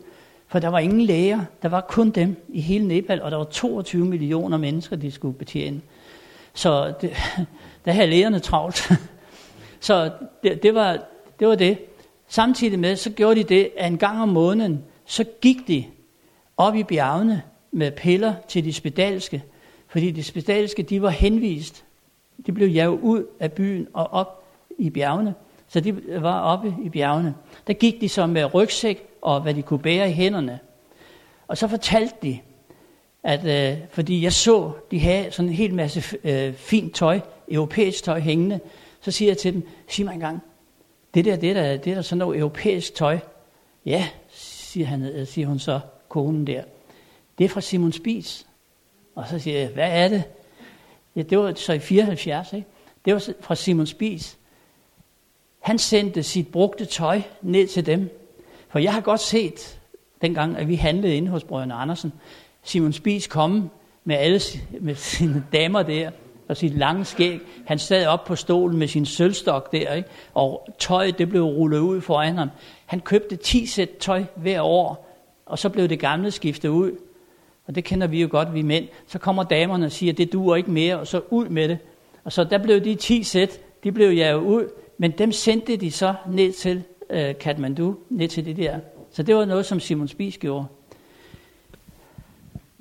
for 0.48 0.60
der 0.60 0.68
var 0.68 0.80
ingen 0.80 1.02
læger. 1.02 1.40
Der 1.62 1.70
var 1.70 1.82
kun 1.82 2.10
dem 2.10 2.46
i 2.50 2.62
hele 2.62 2.88
Nepal, 2.88 3.22
og 3.22 3.32
der 3.32 3.38
var 3.38 3.44
22 3.44 4.06
millioner 4.06 4.58
mennesker, 4.58 4.96
de 4.96 5.12
skulle 5.12 5.38
betjene. 5.38 5.82
Så 6.54 6.94
det, 7.02 7.12
der 7.86 7.92
havde 7.92 8.08
lægerne 8.08 8.40
travlt. 8.40 8.92
så 9.88 10.12
det, 10.44 10.64
det, 10.64 10.76
var, 10.76 10.98
det 11.40 11.48
var 11.48 11.56
det. 11.56 11.78
Samtidig 12.28 12.80
med, 12.80 12.96
så 12.96 13.10
gjorde 13.10 13.36
de 13.36 13.44
det, 13.44 13.70
at 13.78 13.88
en 13.88 13.98
gang 13.98 14.22
om 14.22 14.30
måneden, 14.30 14.84
så 15.06 15.26
gik 15.42 15.68
de 15.68 15.86
op 16.58 16.76
i 16.76 16.84
bjergene 16.84 17.42
med 17.72 17.92
piller 17.92 18.36
til 18.48 18.66
de 18.66 18.74
spedalske, 18.74 19.44
fordi 19.88 20.12
de 20.12 20.24
spedalske, 20.24 20.84
de 20.84 21.02
var 21.02 21.10
henvist. 21.10 21.86
De 22.46 22.52
blev 22.52 22.68
jaget 22.68 23.00
ud 23.00 23.26
af 23.40 23.52
byen 23.52 23.88
og 23.94 24.08
op 24.08 24.44
i 24.78 24.90
bjergene. 24.90 25.36
Så 25.68 25.80
de 25.80 26.22
var 26.22 26.42
oppe 26.42 26.76
i 26.84 26.90
bjergene. 26.90 27.36
Der 27.68 27.74
gik 27.74 28.02
de 28.02 28.10
så 28.10 28.28
med 28.28 28.54
rygsæk 28.54 29.08
og 29.22 29.42
hvad 29.42 29.54
de 29.54 29.62
kunne 29.62 29.80
bære 29.80 30.10
i 30.10 30.14
hænderne. 30.14 30.60
Og 31.48 31.58
så 31.58 31.68
fortalte 31.68 32.16
de, 32.24 32.40
at 33.24 33.72
øh, 33.72 33.78
fordi 33.92 34.24
jeg 34.24 34.34
så, 34.34 34.72
de 34.92 35.00
havde 35.00 35.32
sådan 35.32 35.50
en 35.50 35.56
hel 35.56 35.74
masse 35.74 36.18
øh, 36.24 36.54
fint 36.54 36.96
tøj, 36.96 37.20
europæisk 37.52 38.04
tøj 38.04 38.20
hængende, 38.20 38.60
så 39.02 39.12
siger 39.12 39.30
jeg 39.30 39.38
til 39.38 39.54
dem, 39.54 39.68
sig 39.88 40.06
mig 40.06 40.14
engang, 40.14 40.42
det 41.14 41.26
der, 41.26 41.36
det 41.36 41.56
der, 41.56 41.78
det 41.78 41.96
der 41.96 42.02
sådan 42.02 42.18
noget 42.18 42.40
europæisk 42.40 42.96
tøj. 42.96 43.20
Ja, 43.86 44.08
siger, 44.74 44.88
han, 44.88 45.04
øh, 45.04 45.28
siger 45.28 45.48
hun 45.48 45.60
så, 45.60 45.80
konen 46.10 46.48
der. 46.48 46.64
Det 47.38 47.44
er 47.44 47.50
fra 47.50 47.62
Simon 47.62 47.92
Spies. 47.92 48.48
Og 49.16 49.28
så 49.28 49.40
siger 49.40 49.60
jeg, 49.60 49.70
hvad 49.70 49.90
er 49.92 50.08
det? 50.08 50.24
Ja, 51.16 51.22
det 51.22 51.38
var 51.38 51.54
så 51.54 51.74
i 51.74 51.80
74, 51.80 52.54
ikke? 52.54 52.68
Det 53.06 53.14
var 53.14 53.30
fra 53.42 53.56
Simon 53.56 53.88
Spies. 53.88 54.38
Han 55.60 55.80
sendte 55.80 56.24
sit 56.24 56.48
brugte 56.48 56.86
tøj 56.86 57.22
ned 57.42 57.68
til 57.68 57.86
dem. 57.86 58.10
For 58.70 58.80
jeg 58.80 58.94
har 58.94 59.02
godt 59.02 59.20
set, 59.20 59.80
dengang 60.22 60.58
at 60.58 60.68
vi 60.68 60.76
handlede 60.76 61.16
inde 61.18 61.30
hos 61.32 61.44
brødrene 61.44 61.74
Andersen, 61.74 62.14
Simon 62.64 62.94
Spies 62.94 63.28
komme 63.28 63.70
med 64.04 64.16
alle 64.16 64.42
med 64.80 64.96
sine 64.96 65.46
damer 65.54 65.84
der, 65.84 66.12
og 66.54 66.58
sit 66.58 66.78
lange 66.78 67.06
skæg. 67.06 67.40
Han 67.66 67.80
sad 67.80 68.06
op 68.06 68.26
på 68.26 68.36
stolen 68.36 68.78
med 68.80 68.88
sin 68.88 69.06
sølvstok 69.06 69.72
der, 69.72 69.94
ikke? 69.94 70.10
og 70.34 70.68
tøjet 70.80 71.18
det 71.18 71.30
blev 71.30 71.44
rullet 71.44 71.80
ud 71.80 72.02
foran 72.02 72.38
ham. 72.38 72.50
Han 72.86 73.00
købte 73.00 73.36
10 73.36 73.66
sæt 73.66 73.90
tøj 74.00 74.24
hver 74.36 74.62
år, 74.62 75.10
og 75.46 75.60
så 75.60 75.70
blev 75.70 75.88
det 75.88 76.00
gamle 76.00 76.32
skiftet 76.32 76.70
ud. 76.70 76.92
Og 77.68 77.76
det 77.76 77.84
kender 77.84 78.08
vi 78.08 78.22
jo 78.22 78.28
godt, 78.32 78.54
vi 78.54 78.62
mænd. 78.62 78.88
Så 79.08 79.20
kommer 79.20 79.44
damerne 79.44 79.86
og 79.86 79.92
siger, 79.92 80.14
det 80.14 80.34
duer 80.34 80.56
ikke 80.56 80.72
mere, 80.72 81.00
og 81.00 81.08
så 81.08 81.22
ud 81.30 81.50
med 81.50 81.70
det. 81.70 81.78
Og 82.24 82.32
så 82.32 82.44
der 82.44 82.58
blev 82.58 82.84
de 82.84 82.96
10 82.96 83.24
sæt, 83.24 83.60
de 83.84 83.92
blev 83.92 84.12
jaget 84.12 84.42
ud, 84.42 84.70
men 84.98 85.12
dem 85.12 85.32
sendte 85.32 85.78
de 85.78 85.92
så 85.92 86.14
ned 86.30 86.54
til 86.54 86.84
øh, 87.10 87.38
Kathmandu, 87.38 87.96
ned 88.10 88.28
til 88.28 88.46
det 88.46 88.58
der. 88.58 88.80
Så 89.12 89.24
det 89.24 89.36
var 89.36 89.46
noget, 89.46 89.66
som 89.66 89.80
Simon 89.80 90.08
Spies 90.08 90.38
gjorde. 90.38 90.66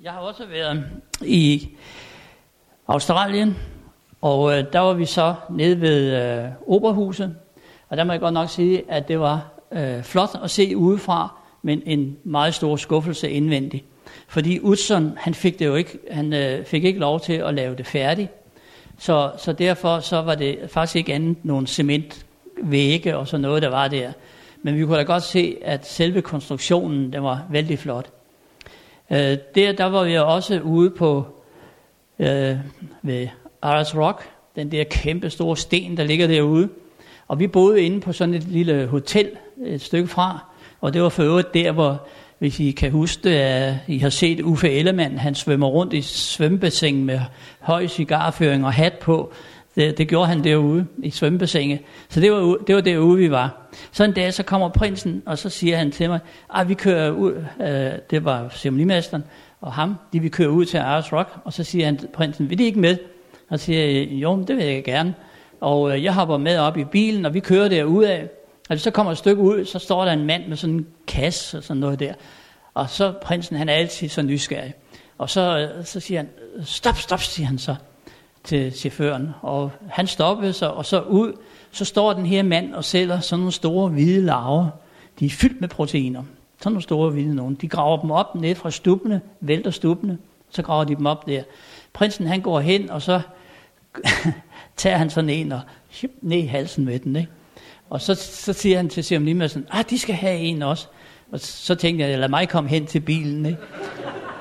Jeg 0.03 0.13
har 0.13 0.21
også 0.21 0.47
været 0.47 0.85
i 1.25 1.69
Australien, 2.87 3.57
og 4.21 4.59
øh, 4.59 4.65
der 4.73 4.81
var 4.81 4.93
vi 4.93 5.05
så 5.05 5.35
nede 5.51 5.81
ved 5.81 6.23
øh, 6.23 6.51
Operahuset, 6.67 7.37
og 7.89 7.97
der 7.97 8.05
må 8.05 8.13
jeg 8.13 8.21
godt 8.21 8.35
nok 8.35 8.49
sige, 8.49 8.83
at 8.89 9.09
det 9.09 9.21
var 9.21 9.53
øh, 9.73 10.03
flot 10.03 10.31
at 10.43 10.51
se 10.51 10.77
udefra, 10.77 11.35
men 11.63 11.83
en 11.87 12.17
meget 12.25 12.55
stor 12.55 12.77
skuffelse 12.77 13.31
indvendigt. 13.31 13.85
Fordi 14.29 14.61
Utzon, 14.61 15.13
han 15.17 15.35
fik 15.35 15.59
det 15.59 15.67
jo 15.67 15.75
ikke, 15.75 15.99
han 16.11 16.33
øh, 16.33 16.65
fik 16.65 16.85
ikke 16.85 17.01
lov 17.01 17.21
til 17.21 17.33
at 17.33 17.55
lave 17.55 17.77
det 17.77 17.87
færdigt. 17.87 18.31
Så, 18.99 19.31
så 19.39 19.53
derfor 19.53 20.01
så 20.01 20.23
var 20.23 20.35
det 20.35 20.59
faktisk 20.69 20.97
ikke 20.97 21.15
andet 21.15 21.37
nogle 21.45 21.67
cementvægge 21.67 23.17
og 23.17 23.29
sådan 23.29 23.43
noget, 23.43 23.63
der 23.63 23.69
var 23.69 23.89
der. 23.89 24.13
Men 24.63 24.77
vi 24.77 24.85
kunne 24.85 24.97
da 24.97 25.03
godt 25.03 25.23
se, 25.23 25.57
at 25.63 25.87
selve 25.87 26.23
konstruktionen, 26.23 27.13
den 27.13 27.23
var 27.23 27.45
vældig 27.51 27.79
flot. 27.79 28.07
Øh, 29.11 29.37
der, 29.55 29.73
der 29.73 29.85
var 29.85 30.05
vi 30.05 30.19
også 30.19 30.61
ude 30.61 30.91
på 30.91 31.27
øh, 32.23 32.57
ved 33.03 33.29
Aras 33.63 33.97
Rock, 33.97 34.29
den 34.57 34.73
der 34.73 34.85
kæmpe 34.85 35.31
store 35.31 35.57
sten, 35.57 35.97
der 35.97 36.05
ligger 36.05 36.27
derude. 36.27 36.69
Og 37.29 37.39
vi 37.39 37.47
boede 37.47 37.83
inde 37.83 38.01
på 38.01 38.13
sådan 38.13 38.35
et 38.35 38.45
lille 38.45 38.87
hotel 38.87 39.31
et 39.65 39.81
stykke 39.81 40.09
fra, 40.09 40.53
og 40.81 40.95
det 40.95 41.03
var 41.03 41.09
for 41.09 41.23
øvrigt 41.23 41.55
der, 41.55 41.73
hvor, 41.73 42.07
hvis 42.39 42.61
I 42.61 42.71
kan 42.71 42.91
huske 42.91 43.29
det, 43.29 43.35
at 43.35 43.75
I 43.87 43.99
har 43.99 44.09
set 44.09 44.41
Uffe 44.41 44.71
Ellemann, 44.71 45.19
han 45.19 45.35
svømmer 45.35 45.67
rundt 45.67 45.93
i 45.93 46.03
svømmebassin 46.03 47.05
med 47.05 47.21
høj 47.61 47.87
cigarføring 47.87 48.67
og 48.67 48.73
hat 48.73 48.93
på. 48.93 49.33
Det, 49.75 49.99
det 49.99 50.09
gjorde 50.09 50.27
han 50.27 50.45
derude 50.45 50.87
i 51.03 51.11
svømmebassinet. 51.11 51.79
Så 52.09 52.21
det 52.21 52.33
var, 52.33 52.57
det 52.67 52.75
var 52.75 52.81
derude, 52.81 53.19
vi 53.19 53.31
var. 53.31 53.69
Så 53.93 54.05
en 54.05 54.13
dag, 54.13 54.35
så 54.35 54.43
kommer 54.43 54.69
prinsen, 54.69 55.23
og 55.27 55.39
så 55.39 55.49
siger 55.49 55.77
han 55.77 55.91
til 55.91 56.09
mig, 56.09 56.21
at 56.55 56.69
vi 56.69 56.75
kører 56.75 57.11
ud, 57.11 57.45
øh, 57.61 57.93
det 58.11 58.25
var 58.25 58.49
ceremonimesteren, 58.49 59.25
og 59.63 59.73
ham, 59.73 59.95
de 60.13 60.21
vil 60.21 60.31
køre 60.31 60.51
ud 60.51 60.65
til 60.65 60.79
Ars 60.79 61.13
Rock, 61.13 61.39
og 61.45 61.53
så 61.53 61.65
siger 61.65 61.85
han 61.85 62.01
prinsen, 62.13 62.51
vil 62.51 62.59
de 62.59 62.65
ikke 62.65 62.81
med? 62.81 62.99
Og 63.49 63.59
så 63.59 63.65
siger 63.65 64.03
jo, 64.03 64.45
det 64.49 64.57
vil 64.57 64.65
jeg 64.65 64.85
gerne. 64.85 65.15
Og 65.61 65.97
øh, 65.97 66.05
jeg 66.05 66.15
hopper 66.15 66.37
med 66.37 66.59
op 66.59 66.77
i 66.77 66.85
bilen, 66.85 67.27
og 67.27 67.35
vi 67.35 67.41
kører 67.41 67.69
derud 67.69 68.05
af. 68.05 68.29
Og 68.71 68.79
så 68.79 68.91
kommer 68.91 69.13
et 69.13 69.19
stykke 69.19 69.43
ud, 69.43 69.65
så 69.65 69.79
står 69.79 70.05
der 70.05 70.13
en 70.13 70.27
mand 70.27 70.47
med 70.47 70.57
sådan 70.57 70.75
en 70.75 70.87
kasse 71.07 71.59
og 71.59 71.65
sådan 71.65 71.81
noget 71.81 72.01
der. 72.01 72.15
Og 72.75 72.91
så 72.91 73.13
prinsen, 73.23 73.57
han 73.57 73.69
er 73.69 73.73
altid 73.73 74.09
så 74.09 74.23
nysgerrig. 74.23 74.75
Og 75.19 75.31
så, 75.31 75.59
øh, 75.59 75.85
så 75.85 76.01
siger 76.01 76.21
han, 76.21 76.29
stop, 76.65 76.97
stop, 76.97 77.21
siger 77.21 77.47
han 77.47 77.59
så 77.59 77.75
til 78.45 78.73
chaufføren. 78.73 79.31
Og 79.43 79.71
han 79.89 80.07
stoppede 80.07 80.53
sig, 80.53 80.71
og 80.71 80.87
så 80.87 81.01
ud, 81.01 81.33
så 81.73 81.85
står 81.85 82.13
den 82.13 82.27
her 82.27 82.43
mand 82.43 82.75
og 82.75 82.85
sælger 82.85 83.21
sådan 83.21 83.41
nogle 83.41 83.53
store 83.53 83.89
hvide 83.89 84.23
larver. 84.23 84.69
De 85.21 85.27
er 85.27 85.31
fyldt 85.31 85.61
med 85.61 85.69
proteiner. 85.69 86.23
Sådan 86.63 86.73
nogle 86.73 86.83
store 86.83 87.13
vilde 87.13 87.35
nogen. 87.35 87.55
De 87.55 87.69
graver 87.69 88.01
dem 88.01 88.11
op 88.11 88.35
ned 88.35 88.55
fra 88.55 88.71
stubbene, 88.71 89.21
vælter 89.41 89.71
stubbene, 89.71 90.19
så 90.51 90.63
graver 90.63 90.85
de 90.85 90.95
dem 90.95 91.07
op 91.07 91.27
der. 91.27 91.43
Prinsen 91.93 92.27
han 92.27 92.41
går 92.41 92.61
hen, 92.61 92.91
og 92.91 93.03
så 93.03 93.21
tager 94.77 94.97
han 94.97 95.11
sådan 95.11 95.31
en 95.31 95.53
og 95.53 95.61
ned 96.21 96.39
i 96.39 96.47
halsen 96.47 96.85
med 96.85 96.99
den. 96.99 97.17
Ikke? 97.17 97.31
Og 97.91 98.01
så, 98.01 98.15
så 98.15 98.53
siger 98.53 98.77
han 98.77 98.89
til 98.89 99.05
ceremonimesteren, 99.05 99.67
ah, 99.71 99.85
de 99.91 99.99
skal 99.99 100.15
have 100.15 100.39
en 100.39 100.63
også. 100.63 100.87
Og 101.33 101.41
så 101.41 101.75
tænkte 101.75 102.05
jeg, 102.05 102.19
lad 102.19 102.29
mig 102.29 102.49
komme 102.49 102.71
hen 102.71 102.87
til 102.87 103.01
bilen. 103.01 103.47
Ikke? 103.47 103.59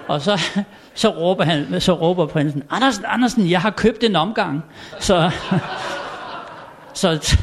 Og 0.07 0.21
så, 0.21 0.41
så, 0.93 1.09
råber 1.09 1.43
han, 1.43 1.81
så 1.81 1.93
råber 1.93 2.25
prinsen, 2.25 2.63
Andersen, 2.69 3.03
Andersen, 3.07 3.49
jeg 3.49 3.61
har 3.61 3.69
købt 3.69 4.03
en 4.03 4.15
omgang. 4.15 4.61
Så, 4.99 5.31
så 6.93 7.37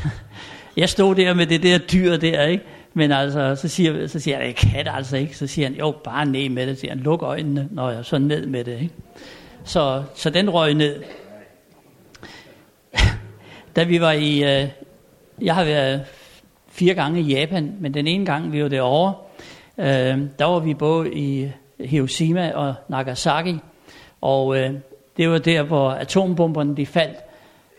jeg 0.77 0.89
stod 0.89 1.15
der 1.15 1.35
med 1.35 1.47
det 1.47 1.63
der 1.63 1.79
dyr 1.79 2.17
der, 2.17 2.43
ikke? 2.43 2.65
Men 2.95 3.13
altså, 3.13 3.55
så 3.55 3.69
siger, 3.69 4.07
så 4.07 4.21
siger 4.21 4.39
jeg, 4.39 4.47
jeg 4.47 4.57
kan 4.57 4.85
det 4.85 4.93
altså 4.95 5.17
ikke. 5.17 5.37
Så 5.37 5.47
siger 5.47 5.69
han, 5.69 5.77
jo, 5.77 5.95
bare 6.05 6.27
ned 6.27 6.49
med 6.49 6.67
det. 6.67 6.77
Så 6.77 6.81
siger 6.81 6.93
han, 6.93 7.03
luk 7.03 7.23
øjnene, 7.23 7.69
når 7.71 7.91
jeg 7.91 8.05
så 8.05 8.19
ned 8.19 8.47
med 8.47 8.65
det. 8.65 8.81
Ikke? 8.81 8.95
Så, 9.65 10.03
så 10.15 10.31
den 10.31 10.51
røg 10.51 10.75
ned. 10.75 11.03
da 13.77 13.85
vi 13.85 14.01
var 14.01 14.13
i, 14.13 14.63
øh, 14.63 14.69
jeg 15.43 15.55
har 15.55 15.65
været 15.65 16.05
fire 16.69 16.95
gange 16.95 17.21
i 17.21 17.35
Japan, 17.35 17.77
men 17.81 17.95
den 17.95 18.07
ene 18.07 18.27
gang 18.27 18.53
vi 18.53 18.63
var 18.63 18.69
derovre, 18.69 19.15
øh, 19.79 20.19
der 20.39 20.45
var 20.45 20.59
vi 20.59 20.75
både 20.75 21.15
i 21.15 21.51
Hiroshima 21.81 22.53
og 22.55 22.75
Nagasaki, 22.89 23.59
og 24.21 24.59
øh, 24.59 24.75
det 25.17 25.31
var 25.31 25.39
der, 25.39 25.63
hvor 25.63 25.91
atombomberne 25.91 26.77
de 26.77 26.87
faldt, 26.87 27.19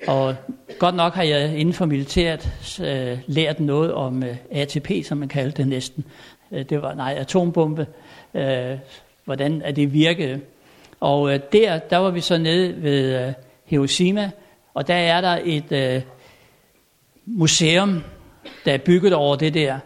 og 0.07 0.35
godt 0.79 0.95
nok 0.95 1.13
har 1.13 1.23
jeg 1.23 1.57
inden 1.57 1.73
for 1.73 1.85
militæret 1.85 2.49
øh, 2.81 3.17
lært 3.27 3.59
noget 3.59 3.93
om 3.93 4.23
øh, 4.23 4.35
ATP, 4.51 4.91
som 5.03 5.17
man 5.17 5.27
kaldte 5.27 5.57
det 5.57 5.67
næsten. 5.67 6.05
Øh, 6.51 6.65
det 6.69 6.81
var, 6.81 6.93
nej, 6.93 7.15
atombombe, 7.17 7.87
øh, 8.33 8.77
hvordan 9.25 9.61
er 9.65 9.71
det 9.71 9.93
virkede. 9.93 10.39
Og 10.99 11.33
øh, 11.33 11.39
der, 11.53 11.79
der 11.79 11.97
var 11.97 12.09
vi 12.09 12.21
så 12.21 12.37
nede 12.37 12.83
ved 12.83 13.27
øh, 13.27 13.33
Hiroshima, 13.65 14.31
Og 14.73 14.87
der 14.87 14.95
er 14.95 15.21
der 15.21 15.39
et 15.43 15.71
øh, 15.71 16.01
museum, 17.25 18.03
der 18.65 18.73
er 18.73 18.77
bygget 18.77 19.13
over 19.13 19.35
det 19.35 19.53
der. 19.53 19.79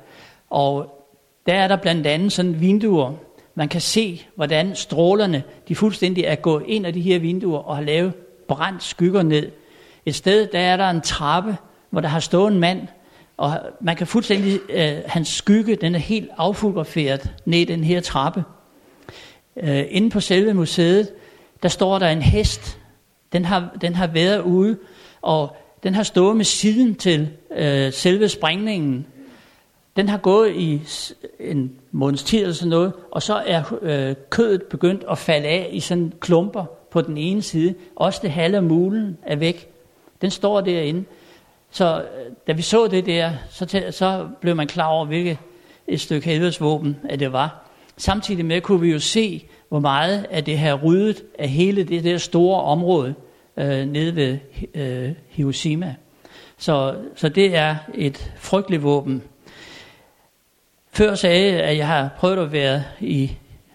Og 0.49 1.03
der 1.45 1.53
er 1.53 1.67
der 1.67 1.75
blandt 1.75 2.07
andet 2.07 2.31
sådan 2.31 2.61
vinduer. 2.61 3.13
Man 3.55 3.69
kan 3.69 3.81
se, 3.81 4.21
hvordan 4.35 4.75
strålerne, 4.75 5.43
de 5.67 5.75
fuldstændig 5.75 6.23
er 6.23 6.35
gået 6.35 6.63
ind 6.67 6.85
af 6.85 6.93
de 6.93 7.01
her 7.01 7.19
vinduer 7.19 7.59
og 7.59 7.75
har 7.75 7.83
lavet 7.83 8.13
brændt 8.47 8.83
skygger 8.83 9.23
ned. 9.23 9.51
Et 10.05 10.15
sted, 10.15 10.47
der 10.47 10.59
er 10.59 10.77
der 10.77 10.89
en 10.89 11.01
trappe, 11.01 11.57
hvor 11.89 12.01
der 12.01 12.07
har 12.07 12.19
stået 12.19 12.53
en 12.53 12.59
mand, 12.59 12.87
og 13.37 13.59
man 13.81 13.95
kan 13.95 14.07
fuldstændig, 14.07 14.59
øh, 14.69 14.97
hans 15.05 15.27
skygge, 15.27 15.75
den 15.75 15.95
er 15.95 15.99
helt 15.99 16.29
affotograferet 16.37 17.31
ned 17.45 17.59
i 17.59 17.65
den 17.65 17.83
her 17.83 18.01
trappe. 18.01 18.43
Øh, 19.57 19.83
inde 19.89 20.09
på 20.09 20.19
selve 20.19 20.53
museet, 20.53 21.09
der 21.63 21.69
står 21.69 21.99
der 21.99 22.07
en 22.07 22.21
hest. 22.21 22.79
Den 23.33 23.45
har, 23.45 23.77
den 23.81 23.95
har 23.95 24.07
været 24.07 24.41
ude, 24.41 24.77
og 25.21 25.55
den 25.83 25.95
har 25.95 26.03
stået 26.03 26.37
med 26.37 26.45
siden 26.45 26.95
til 26.95 27.29
øh, 27.55 27.93
selve 27.93 28.29
sprængningen. 28.29 29.05
Den 29.95 30.09
har 30.09 30.17
gået 30.17 30.55
i 30.55 30.81
en 31.39 31.71
måneds 31.91 32.23
tid 32.23 32.39
eller 32.39 32.53
sådan 32.53 32.69
noget, 32.69 32.93
og 33.11 33.21
så 33.21 33.43
er 33.45 33.63
øh, 33.81 34.15
kødet 34.29 34.63
begyndt 34.63 35.03
at 35.09 35.17
falde 35.17 35.47
af 35.47 35.69
i 35.71 35.79
sådan 35.79 36.13
klumper 36.19 36.65
på 36.91 37.01
den 37.01 37.17
ene 37.17 37.41
side. 37.41 37.75
Også 37.95 38.19
det 38.23 38.31
halve 38.31 38.61
mulen 38.61 39.17
er 39.23 39.35
væk. 39.35 39.72
Den 40.23 40.31
står 40.31 40.61
derinde. 40.61 41.03
Så 41.71 42.01
øh, 42.01 42.31
da 42.47 42.51
vi 42.53 42.61
så 42.61 42.87
det 42.87 43.05
der, 43.05 43.31
så, 43.49 43.83
så 43.91 44.27
blev 44.41 44.55
man 44.55 44.67
klar 44.67 44.87
over, 44.87 45.05
hvilket 45.05 45.37
et 45.87 46.01
stykke 46.01 46.29
helvedesvåben 46.29 46.97
at 47.09 47.19
det 47.19 47.33
var. 47.33 47.69
Samtidig 47.97 48.45
med 48.45 48.61
kunne 48.61 48.81
vi 48.81 48.91
jo 48.91 48.99
se, 48.99 49.45
hvor 49.69 49.79
meget 49.79 50.25
af 50.31 50.43
det 50.43 50.57
her 50.57 50.73
ryddet 50.73 51.23
af 51.39 51.49
hele 51.49 51.83
det 51.83 52.03
der 52.03 52.17
store 52.17 52.61
område 52.61 53.13
øh, 53.57 53.87
nede 53.87 54.15
ved 54.15 54.37
øh, 54.73 55.11
Hiroshima. 55.29 55.95
Så, 56.57 56.95
så 57.15 57.29
det 57.29 57.55
er 57.55 57.75
et 57.93 58.31
frygteligt 58.37 58.83
våben. 58.83 59.23
Før 60.91 61.15
sagde 61.15 61.53
jeg, 61.53 61.63
at 61.63 61.77
jeg 61.77 61.87
har 61.87 62.09
prøvet 62.17 62.37
at 62.37 62.51
være 62.51 62.83
i 62.99 63.31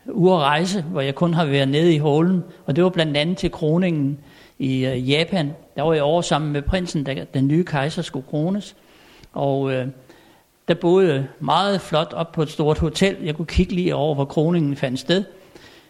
urejse, 0.06 0.44
rejse, 0.44 0.82
hvor 0.82 1.00
jeg 1.00 1.14
kun 1.14 1.34
har 1.34 1.44
været 1.44 1.68
nede 1.68 1.94
i 1.94 1.98
hålen, 1.98 2.44
og 2.66 2.76
det 2.76 2.84
var 2.84 2.90
blandt 2.90 3.16
andet 3.16 3.36
til 3.36 3.50
kroningen 3.50 4.18
i 4.58 4.86
øh, 4.86 5.10
Japan. 5.10 5.52
Der 5.78 5.84
var 5.84 5.94
jeg 5.94 6.02
over 6.02 6.22
sammen 6.22 6.52
med 6.52 6.62
prinsen, 6.62 7.04
da 7.04 7.24
den 7.34 7.48
nye 7.48 7.64
kejser 7.64 8.02
skulle 8.02 8.26
krones. 8.30 8.76
Og 9.32 9.72
øh, 9.72 9.86
der 10.68 10.74
boede 10.74 11.26
meget 11.40 11.80
flot 11.80 12.12
op 12.12 12.32
på 12.32 12.42
et 12.42 12.50
stort 12.50 12.78
hotel. 12.78 13.16
Jeg 13.22 13.34
kunne 13.34 13.46
kigge 13.46 13.74
lige 13.74 13.94
over, 13.94 14.14
hvor 14.14 14.24
kroningen 14.24 14.76
fandt 14.76 15.00
sted. 15.00 15.24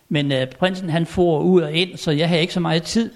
Men 0.09 0.32
øh, 0.32 0.47
prinsen 0.47 0.91
han 0.91 1.07
for 1.07 1.41
ud 1.41 1.62
og 1.62 1.72
ind, 1.72 1.97
så 1.97 2.11
jeg 2.11 2.28
havde 2.28 2.41
ikke 2.41 2.53
så 2.53 2.61
meget 2.61 2.82
tid. 2.82 3.11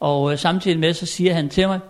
Og 0.00 0.32
øh, 0.32 0.38
samtidig 0.38 0.78
med, 0.78 0.94
så 0.94 1.06
siger 1.06 1.34
han 1.34 1.48
til 1.48 1.68
mig, 1.68 1.80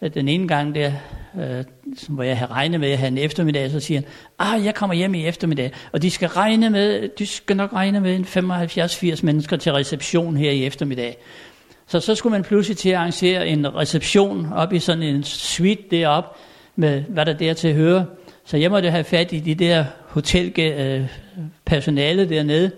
at 0.00 0.14
den 0.14 0.28
ene 0.28 0.48
gang 0.48 0.74
der, 0.74 0.92
øh, 1.40 1.64
hvor 2.08 2.22
jeg 2.22 2.38
havde 2.38 2.52
regnet 2.52 2.80
med 2.80 2.90
at 2.90 2.98
have 2.98 3.08
en 3.08 3.18
eftermiddag, 3.18 3.70
så 3.70 3.80
siger 3.80 4.00
han, 4.00 4.08
ah, 4.38 4.64
jeg 4.64 4.74
kommer 4.74 4.94
hjem 4.94 5.14
i 5.14 5.26
eftermiddag, 5.26 5.72
og 5.92 6.02
de 6.02 6.10
skal 6.10 6.28
regne 6.28 6.70
med, 6.70 7.08
de 7.18 7.26
skal 7.26 7.56
nok 7.56 7.72
regne 7.72 8.00
med 8.00 8.14
en 8.14 8.24
75-80 8.24 9.20
mennesker 9.22 9.56
til 9.56 9.72
reception 9.72 10.36
her 10.36 10.50
i 10.50 10.64
eftermiddag. 10.64 11.16
Så 11.88 12.00
så 12.00 12.14
skulle 12.14 12.30
man 12.30 12.42
pludselig 12.42 12.76
til 12.76 12.90
at 12.90 12.96
arrangere 12.96 13.48
en 13.48 13.74
reception 13.74 14.52
op 14.52 14.72
i 14.72 14.78
sådan 14.78 15.02
en 15.02 15.24
suite 15.24 15.82
derop 15.90 16.36
med 16.76 17.02
hvad 17.02 17.26
der 17.26 17.32
der 17.32 17.54
til 17.54 17.68
at 17.68 17.74
høre. 17.74 18.06
Så 18.44 18.56
jeg 18.56 18.70
måtte 18.70 18.90
have 18.90 19.04
fat 19.04 19.32
i 19.32 19.40
de 19.40 19.54
der 19.54 19.84
hotelpersonale 20.08 22.22
øh, 22.22 22.28
dernede, 22.28 22.70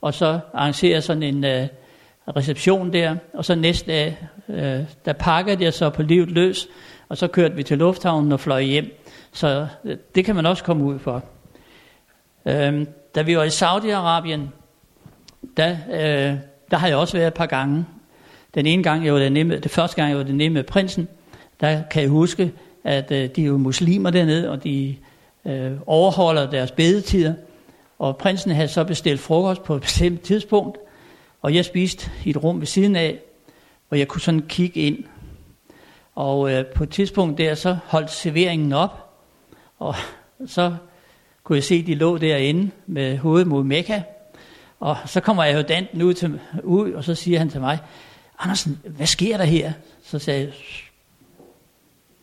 og 0.00 0.14
så 0.14 0.40
arrangere 0.54 1.02
sådan 1.02 1.22
en 1.22 1.44
øh, 1.44 1.66
reception 2.36 2.92
der. 2.92 3.16
Og 3.34 3.44
så 3.44 3.54
næste 3.54 3.92
dag, 3.92 4.18
øh, 4.48 4.80
der 5.04 5.12
pakkede 5.12 5.64
jeg 5.64 5.74
så 5.74 5.90
på 5.90 6.02
livet 6.02 6.30
løs, 6.30 6.66
og 7.08 7.16
så 7.16 7.26
kørte 7.26 7.54
vi 7.54 7.62
til 7.62 7.78
lufthavnen 7.78 8.32
og 8.32 8.40
fløj 8.40 8.62
hjem. 8.62 9.02
Så 9.32 9.66
øh, 9.84 9.96
det 10.14 10.24
kan 10.24 10.36
man 10.36 10.46
også 10.46 10.64
komme 10.64 10.84
ud 10.84 10.98
for. 10.98 11.24
Øh, 12.46 12.86
da 13.14 13.22
vi 13.22 13.36
var 13.36 13.44
i 13.44 13.48
Saudi-Arabien, 13.48 14.40
der, 15.56 15.76
øh, 15.92 16.34
der 16.70 16.76
har 16.76 16.88
jeg 16.88 16.96
også 16.96 17.16
været 17.16 17.26
et 17.26 17.34
par 17.34 17.46
gange. 17.46 17.84
Den 18.56 18.66
ene 18.66 18.82
gang, 18.82 19.04
jeg 19.04 19.12
var 19.12 19.18
der 19.18 19.44
med, 19.44 19.60
det 19.60 19.70
første 19.70 19.96
gang, 19.96 20.10
jeg 20.10 20.18
var 20.18 20.24
der 20.24 20.50
med 20.50 20.62
prinsen, 20.62 21.08
der 21.60 21.82
kan 21.90 22.02
jeg 22.02 22.10
huske, 22.10 22.52
at 22.84 23.12
øh, 23.12 23.28
de 23.36 23.42
er 23.42 23.46
jo 23.46 23.56
muslimer 23.56 24.10
dernede, 24.10 24.50
og 24.50 24.64
de 24.64 24.96
øh, 25.44 25.72
overholder 25.86 26.50
deres 26.50 26.70
bedetider. 26.70 27.34
Og 27.98 28.16
prinsen 28.16 28.50
havde 28.50 28.68
så 28.68 28.84
bestilt 28.84 29.20
frokost 29.20 29.62
på 29.62 29.74
et 29.74 29.82
bestemt 29.82 30.22
tidspunkt, 30.22 30.78
og 31.42 31.54
jeg 31.54 31.64
spiste 31.64 32.10
i 32.24 32.30
et 32.30 32.44
rum 32.44 32.60
ved 32.60 32.66
siden 32.66 32.96
af, 32.96 33.18
hvor 33.88 33.98
jeg 33.98 34.08
kunne 34.08 34.20
sådan 34.20 34.44
kigge 34.48 34.80
ind. 34.80 35.04
Og 36.14 36.52
øh, 36.52 36.66
på 36.66 36.82
et 36.82 36.90
tidspunkt 36.90 37.38
der, 37.38 37.54
så 37.54 37.76
holdt 37.84 38.10
serveringen 38.10 38.72
op, 38.72 39.10
og 39.78 39.94
så 40.46 40.74
kunne 41.44 41.56
jeg 41.56 41.64
se, 41.64 41.74
at 41.74 41.86
de 41.86 41.94
lå 41.94 42.18
derinde 42.18 42.70
med 42.86 43.18
hovedet 43.18 43.46
mod 43.46 43.64
Mekka. 43.64 44.02
Og 44.80 44.96
så 45.06 45.20
kommer 45.20 45.44
jeg 45.44 45.56
jo 45.56 45.62
danten 45.62 46.02
ud, 46.02 46.14
til, 46.14 46.40
ud, 46.62 46.92
og 46.92 47.04
så 47.04 47.14
siger 47.14 47.38
han 47.38 47.48
til 47.48 47.60
mig, 47.60 47.78
Andersen, 48.38 48.80
hvad 48.84 49.06
sker 49.06 49.36
der 49.36 49.44
her? 49.44 49.72
Så 50.02 50.18
sagde 50.18 50.40
jeg, 50.40 50.52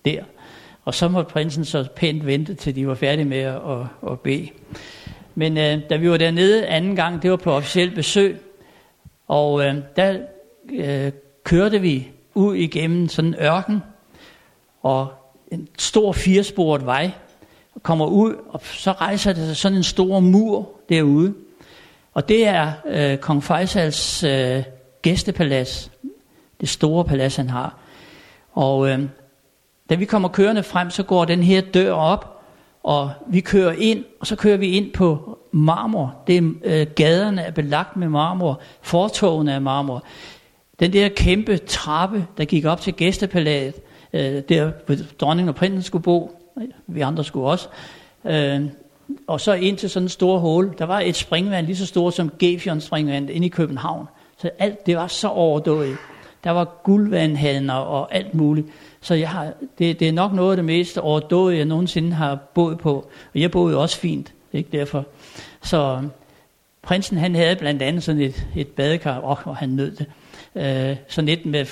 der. 0.06 0.24
Og 0.86 0.94
så 0.94 1.08
måtte 1.08 1.32
prinsen 1.32 1.66
så 1.66 1.88
pænt 1.96 2.26
vente, 2.26 2.54
til 2.54 2.76
de 2.76 2.88
var 2.88 2.96
færdige 2.96 3.26
med 3.26 3.38
at, 3.38 3.56
at, 3.56 4.12
at 4.12 4.20
bede. 4.20 4.50
Men 5.36 5.58
øh, 5.58 5.80
da 5.90 5.96
vi 5.96 6.10
var 6.10 6.18
dernede 6.18 6.68
anden 6.68 6.96
gang, 6.96 7.22
det 7.22 7.32
var 7.32 7.38
på 7.38 7.52
officielt 7.52 7.96
besøg, 7.96 8.42
og 9.28 9.66
øh, 9.66 9.76
der 9.96 10.20
øh, 10.74 11.12
kørte 11.44 11.82
vi 11.82 12.08
ud 12.34 12.56
igennem 12.56 13.08
sådan 13.08 13.34
en 13.34 13.40
ørken, 13.42 13.84
og 14.82 15.14
en 15.52 15.68
stor 15.78 16.12
firesporet 16.12 16.86
vej, 16.86 17.12
kommer 17.82 18.06
ud, 18.06 18.36
og 18.50 18.62
så 18.64 18.92
rejser 18.92 19.34
der 19.34 19.54
sådan 19.54 19.78
en 19.78 19.84
stor 19.84 20.20
mur 20.20 20.70
derude. 20.90 21.34
Og 22.14 22.30
det 22.30 22.48
er 22.48 22.72
øh, 22.86 23.18
kong 23.18 23.44
Faisals 23.44 24.24
øh, 24.24 24.64
gæstepalads, 25.02 25.92
det 26.64 26.70
store 26.70 27.06
palads, 27.06 27.36
han 27.36 27.50
har. 27.50 27.78
Og 28.54 28.90
øh, 28.90 29.00
da 29.90 29.96
vi 29.96 30.06
kommer 30.06 30.30
kørende 30.30 30.64
frem, 30.64 30.90
så 30.90 31.04
går 31.04 31.26
den 31.26 31.44
her 31.44 31.62
dør 31.62 31.92
op, 31.92 32.42
og 32.84 33.12
vi 33.28 33.40
kører 33.42 33.74
ind, 33.78 34.04
og 34.20 34.28
så 34.28 34.36
kører 34.36 34.58
vi 34.58 34.68
ind 34.68 34.92
på 34.92 35.40
marmor. 35.52 36.16
Det 36.28 36.38
er, 36.38 36.52
øh, 36.64 36.88
gaderne 36.96 37.42
er 37.42 37.52
belagt 37.52 37.98
med 37.98 38.10
marmor, 38.10 38.62
fortogene 38.82 39.52
er 39.52 39.60
marmor. 39.60 40.04
Den 40.80 40.94
der 40.94 41.10
kæmpe 41.10 41.58
trappe, 41.58 42.28
der 42.38 42.46
gik 42.46 42.66
op 42.66 42.82
til 42.82 42.94
gæstepaladet, 42.94 43.76
øh, 44.14 44.42
der 44.50 44.72
hvor 44.86 44.96
dronningen 45.20 45.50
og 45.50 45.56
prinsen 45.56 45.82
skulle 45.82 46.04
bo, 46.04 46.40
vi 46.88 47.02
andre 47.02 47.24
skulle 47.24 47.48
også, 47.48 47.68
øh, 48.26 48.62
og 49.28 49.42
så 49.42 49.54
ind 49.54 49.78
til 49.78 49.90
sådan 49.90 50.06
en 50.06 50.10
stor 50.10 50.38
hul. 50.38 50.74
Der 50.78 50.86
var 50.86 51.00
et 51.00 51.16
springvand 51.16 51.66
lige 51.66 51.76
så 51.76 51.86
stort 51.86 52.14
som 52.14 52.32
Gefion 52.40 52.82
springvand 52.82 53.30
inde 53.30 53.48
i 53.48 53.50
København. 53.50 54.08
Så 54.38 54.50
alt 54.60 54.86
det 54.86 54.98
var 54.98 55.08
så 55.08 55.28
overdået. 55.28 55.98
Der 56.44 56.52
var 56.52 56.82
guldvandhaner 56.84 57.74
og 57.74 58.16
alt 58.16 58.36
muligt. 58.36 58.68
Så 59.02 59.14
jeg 59.14 59.30
har, 59.30 59.54
det, 59.80 60.00
det 60.00 60.08
er 60.08 60.12
nok 60.12 60.34
noget 60.34 60.52
af 60.52 60.56
det 60.56 60.66
mest 60.66 60.98
overdåde, 60.98 61.58
jeg 61.58 61.66
nogensinde 61.66 62.12
har 62.12 62.36
boet 62.54 62.78
på. 62.78 63.10
Og 63.34 63.40
jeg 63.40 63.52
boede 63.52 63.78
også 63.78 63.98
fint, 63.98 64.34
ikke 64.54 64.70
derfor. 64.72 65.06
Så 65.62 66.00
øh, 66.04 66.10
prinsen 66.82 67.18
han 67.18 67.36
havde 67.36 67.56
blandt 67.56 67.82
andet 67.82 68.04
sådan 68.04 68.22
et, 68.22 68.48
et 68.56 68.68
badekar, 68.68 69.18
og 69.18 69.38
oh, 69.46 69.56
han 69.56 69.70
nød 69.70 69.92
det. 69.92 70.08
Øh, 70.56 70.98
sådan 71.08 71.30
et 71.30 71.46
med 71.46 71.66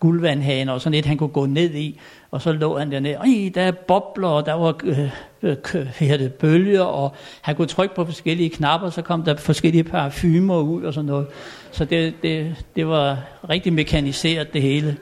guldvandhaner, 0.00 0.72
og 0.72 0.80
sådan 0.80 0.98
et 0.98 1.06
han 1.06 1.16
kunne 1.16 1.28
gå 1.28 1.46
ned 1.46 1.74
i. 1.74 2.00
Og 2.30 2.42
så 2.42 2.52
lå 2.52 2.78
han 2.78 2.92
dernede, 2.92 3.14
Ej, 3.14 3.50
der 3.54 3.62
er 3.62 3.72
bobler, 3.72 4.28
og 4.28 4.46
der 4.46 4.54
var 4.54 4.80
øh, 4.84 5.10
øh, 5.42 5.56
det, 6.00 6.34
bølger, 6.34 6.82
og 6.82 7.14
han 7.40 7.56
kunne 7.56 7.66
trykke 7.66 7.94
på 7.94 8.04
forskellige 8.04 8.50
knapper, 8.50 8.90
så 8.90 9.02
kom 9.02 9.22
der 9.22 9.36
forskellige 9.36 9.84
parfumer 9.84 10.60
ud 10.60 10.82
og 10.82 10.94
sådan 10.94 11.06
noget. 11.06 11.26
Så 11.72 11.84
det, 11.84 12.14
det, 12.22 12.64
det 12.76 12.86
var 12.86 13.18
rigtig 13.48 13.72
mekaniseret 13.72 14.52
det 14.52 14.62
hele. 14.62 14.96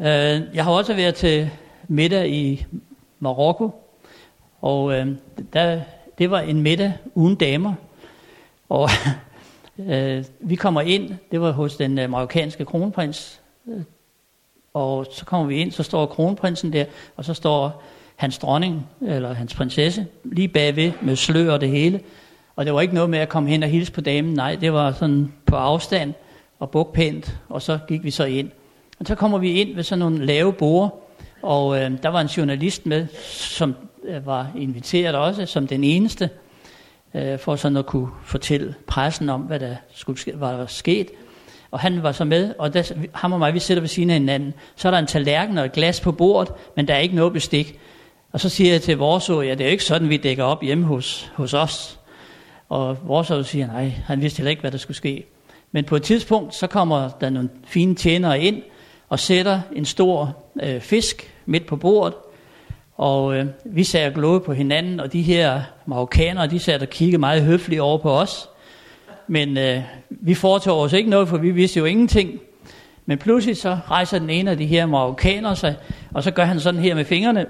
Øh, 0.00 0.40
jeg 0.54 0.64
har 0.64 0.70
også 0.70 0.94
været 0.94 1.14
til 1.14 1.50
middag 1.88 2.30
i 2.30 2.66
Marokko, 3.20 3.70
og 4.60 4.92
øh, 4.92 5.06
der, 5.52 5.80
det 6.18 6.30
var 6.30 6.40
en 6.40 6.62
middag 6.62 6.92
uden 7.14 7.36
damer. 7.36 7.74
Og 8.68 8.88
øh, 9.88 10.24
vi 10.40 10.54
kommer 10.54 10.80
ind, 10.80 11.14
det 11.30 11.40
var 11.40 11.50
hos 11.50 11.76
den 11.76 11.98
øh, 11.98 12.10
marokkanske 12.10 12.64
kronprins, 12.64 13.40
øh, 13.68 13.82
og 14.74 15.06
så 15.12 15.24
kommer 15.24 15.46
vi 15.46 15.56
ind, 15.56 15.72
så 15.72 15.82
står 15.82 16.06
kronprinsen 16.06 16.72
der, 16.72 16.84
og 17.16 17.24
så 17.24 17.34
står 17.34 17.82
hans 18.16 18.38
dronning, 18.38 18.86
eller 19.00 19.32
hans 19.32 19.54
prinsesse, 19.54 20.06
lige 20.24 20.48
bagved 20.48 20.92
med 21.02 21.16
slør 21.16 21.52
og 21.52 21.60
det 21.60 21.68
hele. 21.68 22.00
Og 22.56 22.64
det 22.64 22.74
var 22.74 22.80
ikke 22.80 22.94
noget 22.94 23.10
med 23.10 23.18
at 23.18 23.28
komme 23.28 23.48
hen 23.48 23.62
og 23.62 23.68
hilse 23.68 23.92
på 23.92 24.00
damen, 24.00 24.34
nej, 24.34 24.56
det 24.60 24.72
var 24.72 24.92
sådan 24.92 25.32
på 25.46 25.56
afstand 25.56 26.14
og 26.58 26.70
buk 26.70 26.94
pænt, 26.94 27.36
og 27.48 27.62
så 27.62 27.78
gik 27.88 28.04
vi 28.04 28.10
så 28.10 28.24
ind. 28.24 28.50
Og 29.00 29.06
så 29.06 29.14
kommer 29.14 29.38
vi 29.38 29.52
ind 29.52 29.74
ved 29.74 29.82
sådan 29.82 29.98
nogle 29.98 30.26
lave 30.26 30.52
borde, 30.52 30.90
og 31.42 31.80
øh, 31.80 31.90
der 32.02 32.08
var 32.08 32.20
en 32.20 32.26
journalist 32.26 32.86
med, 32.86 33.06
som 33.32 33.74
øh, 34.04 34.26
var 34.26 34.50
inviteret 34.56 35.14
også, 35.14 35.46
som 35.46 35.66
den 35.66 35.84
eneste, 35.84 36.30
øh, 37.14 37.38
for 37.38 37.56
sådan 37.56 37.76
at 37.76 37.86
kunne 37.86 38.08
fortælle 38.24 38.74
pressen 38.86 39.28
om, 39.28 39.40
hvad 39.40 39.60
der 39.60 39.76
skulle 39.94 40.20
ske, 40.20 40.40
var 40.40 40.56
der 40.56 40.66
sket. 40.66 41.08
Og 41.70 41.80
han 41.80 42.02
var 42.02 42.12
så 42.12 42.24
med, 42.24 42.54
og 42.58 42.74
der, 42.74 42.92
ham 43.12 43.32
og 43.32 43.38
mig, 43.38 43.54
vi 43.54 43.58
sidder 43.58 43.80
ved 43.80 43.88
siden 43.88 44.10
af 44.10 44.16
hinanden. 44.16 44.54
Så 44.76 44.88
er 44.88 44.90
der 44.92 44.98
en 44.98 45.06
tallerken 45.06 45.58
og 45.58 45.64
et 45.64 45.72
glas 45.72 46.00
på 46.00 46.12
bordet, 46.12 46.54
men 46.76 46.88
der 46.88 46.94
er 46.94 46.98
ikke 46.98 47.14
noget 47.14 47.32
bestik. 47.32 47.78
Og 48.32 48.40
så 48.40 48.48
siger 48.48 48.72
jeg 48.72 48.82
til 48.82 48.98
vores 48.98 49.28
ja, 49.28 49.34
det 49.34 49.60
er 49.60 49.64
jo 49.64 49.70
ikke 49.70 49.84
sådan, 49.84 50.08
vi 50.08 50.16
dækker 50.16 50.44
op 50.44 50.62
hjemme 50.62 50.84
hos, 50.84 51.32
hos 51.34 51.54
os. 51.54 51.98
Og 52.72 52.98
vores 53.04 53.46
siger, 53.46 53.66
nej, 53.66 53.92
han 54.04 54.20
vidste 54.20 54.38
heller 54.38 54.50
ikke, 54.50 54.60
hvad 54.60 54.70
der 54.70 54.78
skulle 54.78 54.96
ske. 54.96 55.24
Men 55.72 55.84
på 55.84 55.96
et 55.96 56.02
tidspunkt, 56.02 56.54
så 56.54 56.66
kommer 56.66 57.10
der 57.20 57.30
nogle 57.30 57.48
fine 57.66 57.94
tjenere 57.94 58.40
ind, 58.40 58.62
og 59.08 59.18
sætter 59.18 59.60
en 59.76 59.84
stor 59.84 60.36
øh, 60.62 60.80
fisk 60.80 61.34
midt 61.46 61.66
på 61.66 61.76
bordet. 61.76 62.14
Og 62.96 63.36
øh, 63.36 63.46
vi 63.64 63.84
sagde 63.84 64.06
og 64.06 64.14
glode 64.14 64.40
på 64.40 64.52
hinanden, 64.52 65.00
og 65.00 65.12
de 65.12 65.22
her 65.22 65.62
marokkanere, 65.86 66.46
de 66.46 66.58
sad 66.58 66.82
og 66.82 66.88
kiggede 66.88 67.18
meget 67.18 67.42
høfligt 67.42 67.80
over 67.80 67.98
på 67.98 68.10
os. 68.10 68.48
Men 69.26 69.58
øh, 69.58 69.82
vi 70.10 70.34
foretog 70.34 70.80
os 70.80 70.92
ikke 70.92 71.10
noget, 71.10 71.28
for 71.28 71.36
vi 71.36 71.50
vidste 71.50 71.78
jo 71.78 71.84
ingenting. 71.84 72.40
Men 73.06 73.18
pludselig 73.18 73.56
så 73.56 73.78
rejser 73.90 74.18
den 74.18 74.30
ene 74.30 74.50
af 74.50 74.56
de 74.56 74.66
her 74.66 74.86
marokkanere 74.86 75.56
sig, 75.56 75.74
og 76.14 76.22
så 76.22 76.30
gør 76.30 76.44
han 76.44 76.60
sådan 76.60 76.80
her 76.80 76.94
med 76.94 77.04
fingrene 77.04 77.46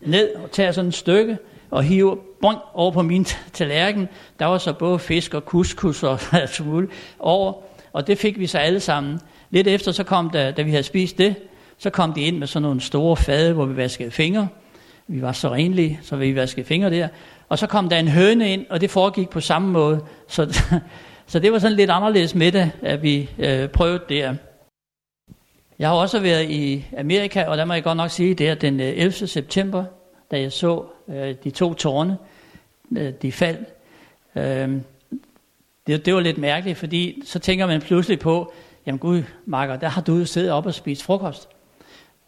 ned 0.00 0.34
og 0.34 0.50
tager 0.50 0.72
sådan 0.72 0.88
et 0.88 0.94
stykke 0.94 1.38
og 1.70 1.82
hiver 1.82 2.16
boing, 2.42 2.58
over 2.74 2.90
på 2.90 3.02
min 3.02 3.24
tallerken. 3.52 4.08
Der 4.38 4.46
var 4.46 4.58
så 4.58 4.72
både 4.72 4.98
fisk 4.98 5.34
og 5.34 5.42
couscous 5.42 6.02
og 6.02 6.18
alt 6.32 6.66
muligt 6.66 6.92
over, 7.18 7.52
og 7.92 8.06
det 8.06 8.18
fik 8.18 8.38
vi 8.38 8.46
så 8.46 8.58
alle 8.58 8.80
sammen. 8.80 9.20
Lidt 9.50 9.66
efter, 9.66 9.92
så 9.92 10.04
kom 10.04 10.30
der, 10.30 10.50
da 10.50 10.62
vi 10.62 10.70
havde 10.70 10.82
spist 10.82 11.18
det, 11.18 11.34
så 11.78 11.90
kom 11.90 12.12
de 12.12 12.20
ind 12.20 12.38
med 12.38 12.46
sådan 12.46 12.62
nogle 12.62 12.80
store 12.80 13.16
fade, 13.16 13.52
hvor 13.52 13.64
vi 13.64 13.76
vaskede 13.76 14.10
fingre. 14.10 14.48
Vi 15.08 15.22
var 15.22 15.32
så 15.32 15.52
renlige, 15.52 16.00
så 16.02 16.16
vi 16.16 16.36
vaskede 16.36 16.66
fingre 16.66 16.90
der. 16.90 17.08
Og 17.48 17.58
så 17.58 17.66
kom 17.66 17.88
der 17.88 17.98
en 17.98 18.08
høne 18.08 18.52
ind, 18.52 18.66
og 18.70 18.80
det 18.80 18.90
foregik 18.90 19.28
på 19.28 19.40
samme 19.40 19.68
måde. 19.68 20.00
Så, 20.28 20.62
så 21.26 21.38
det 21.38 21.52
var 21.52 21.58
sådan 21.58 21.76
lidt 21.76 21.90
anderledes 21.90 22.34
med 22.34 22.52
det, 22.52 22.70
at 22.82 23.02
vi 23.02 23.30
øh, 23.38 23.68
prøvede 23.68 24.00
det. 24.08 24.38
Jeg 25.78 25.88
har 25.88 25.94
også 25.94 26.20
været 26.20 26.50
i 26.50 26.84
Amerika, 26.98 27.44
og 27.44 27.56
der 27.58 27.64
må 27.64 27.74
jeg 27.74 27.82
godt 27.82 27.96
nok 27.96 28.10
sige, 28.10 28.34
det 28.34 28.48
er 28.48 28.54
den 28.54 28.80
øh, 28.80 28.86
11. 28.86 29.12
September, 29.12 29.84
da 30.30 30.40
jeg 30.40 30.52
så 30.52 30.84
øh, 31.08 31.34
de 31.44 31.50
to 31.50 31.74
tårne, 31.74 32.16
Øh, 32.96 33.12
de 33.22 33.32
faldt. 33.32 33.68
Øh, 34.36 34.80
det, 35.86 36.06
det 36.06 36.14
var 36.14 36.20
lidt 36.20 36.38
mærkeligt, 36.38 36.78
fordi 36.78 37.22
så 37.24 37.38
tænker 37.38 37.66
man 37.66 37.80
pludselig 37.80 38.18
på, 38.18 38.52
jamen 38.86 38.98
gud, 38.98 39.22
Marker, 39.46 39.76
der 39.76 39.88
har 39.88 40.00
du 40.00 40.16
jo 40.16 40.24
siddet 40.24 40.50
op 40.50 40.66
og 40.66 40.74
spist 40.74 41.02
frokost. 41.02 41.48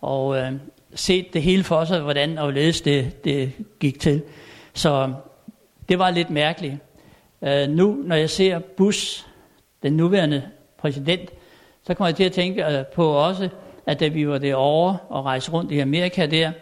Og 0.00 0.38
øh, 0.38 0.52
set 0.94 1.34
det 1.34 1.42
hele 1.42 1.64
for 1.64 1.84
sig, 1.84 2.00
hvordan 2.00 2.38
og 2.38 2.44
hvorledes 2.44 2.80
det, 2.80 3.24
det 3.24 3.52
gik 3.80 4.00
til. 4.00 4.22
Så 4.74 5.12
det 5.88 5.98
var 5.98 6.10
lidt 6.10 6.30
mærkeligt. 6.30 6.74
Øh, 7.42 7.68
nu, 7.68 8.02
når 8.04 8.16
jeg 8.16 8.30
ser 8.30 8.58
Bush, 8.58 9.26
den 9.82 9.92
nuværende 9.92 10.42
præsident, 10.78 11.30
så 11.82 11.94
kommer 11.94 12.08
jeg 12.08 12.16
til 12.16 12.24
at 12.24 12.32
tænke 12.32 12.66
øh, 12.66 12.86
på 12.86 13.06
også, 13.08 13.48
at 13.86 14.00
da 14.00 14.08
vi 14.08 14.28
var 14.28 14.38
derovre 14.38 14.96
og 15.08 15.24
rejste 15.24 15.52
rundt 15.52 15.72
i 15.72 15.78
Amerika 15.78 16.26
der, 16.26 16.52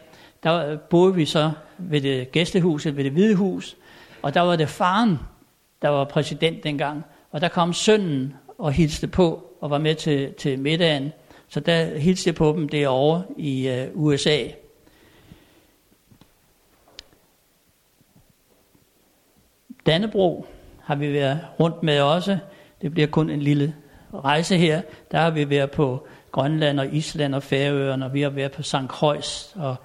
der 0.43 0.77
boede 0.77 1.15
vi 1.15 1.25
så 1.25 1.51
ved 1.79 2.01
det 2.01 2.33
gæstehuset, 2.33 2.97
ved 2.97 3.05
det 3.05 3.13
hvide 3.13 3.35
hus, 3.35 3.77
og 4.23 4.35
der 4.35 4.41
var 4.41 4.57
det 4.57 4.69
faren, 4.69 5.19
der 5.83 5.89
var 5.89 6.05
præsident 6.05 6.65
dengang, 6.65 7.05
og 7.31 7.41
der 7.41 7.49
kom 7.49 7.73
sønnen 7.73 8.35
og 8.59 8.73
hilste 8.73 9.09
på 9.09 9.47
og 9.61 9.71
var 9.71 9.79
med 9.79 9.95
til, 9.95 10.35
til 10.35 10.59
middagen. 10.59 11.13
Så 11.49 11.61
der 11.61 11.99
hilste 11.99 12.29
jeg 12.29 12.35
på 12.35 12.55
dem 12.57 12.69
derovre 12.69 13.25
i 13.37 13.69
øh, 13.69 13.89
USA. 13.95 14.39
Dannebro 19.87 20.47
har 20.85 20.95
vi 20.95 21.13
været 21.13 21.41
rundt 21.61 21.83
med 21.83 22.01
også. 22.01 22.39
Det 22.83 22.93
bliver 22.93 23.07
kun 23.07 23.31
en 23.31 23.43
lille 23.43 23.75
rejse 24.15 24.57
her. 24.57 24.83
Der 25.11 25.19
har 25.19 25.31
vi 25.31 25.51
været 25.51 25.71
på 25.71 26.07
Grønland 26.33 26.81
og 26.81 26.95
Island 26.95 27.35
og 27.35 27.43
Færøerne, 27.43 28.05
og 28.05 28.15
vi 28.15 28.23
har 28.23 28.31
været 28.31 28.53
på 28.53 28.63
St. 28.63 28.89
Kreuz, 28.89 29.57
og 29.57 29.77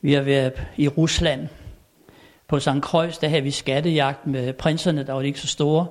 vi 0.00 0.12
har 0.12 0.22
været 0.22 0.62
i 0.76 0.88
Rusland. 0.88 1.48
På 2.48 2.60
St. 2.60 2.80
Kreuz, 2.82 3.18
der 3.18 3.28
havde 3.28 3.42
vi 3.42 3.50
skattejagt 3.50 4.26
med 4.26 4.52
prinserne, 4.52 5.06
der 5.06 5.12
var 5.12 5.22
ikke 5.22 5.40
så 5.40 5.46
store 5.46 5.86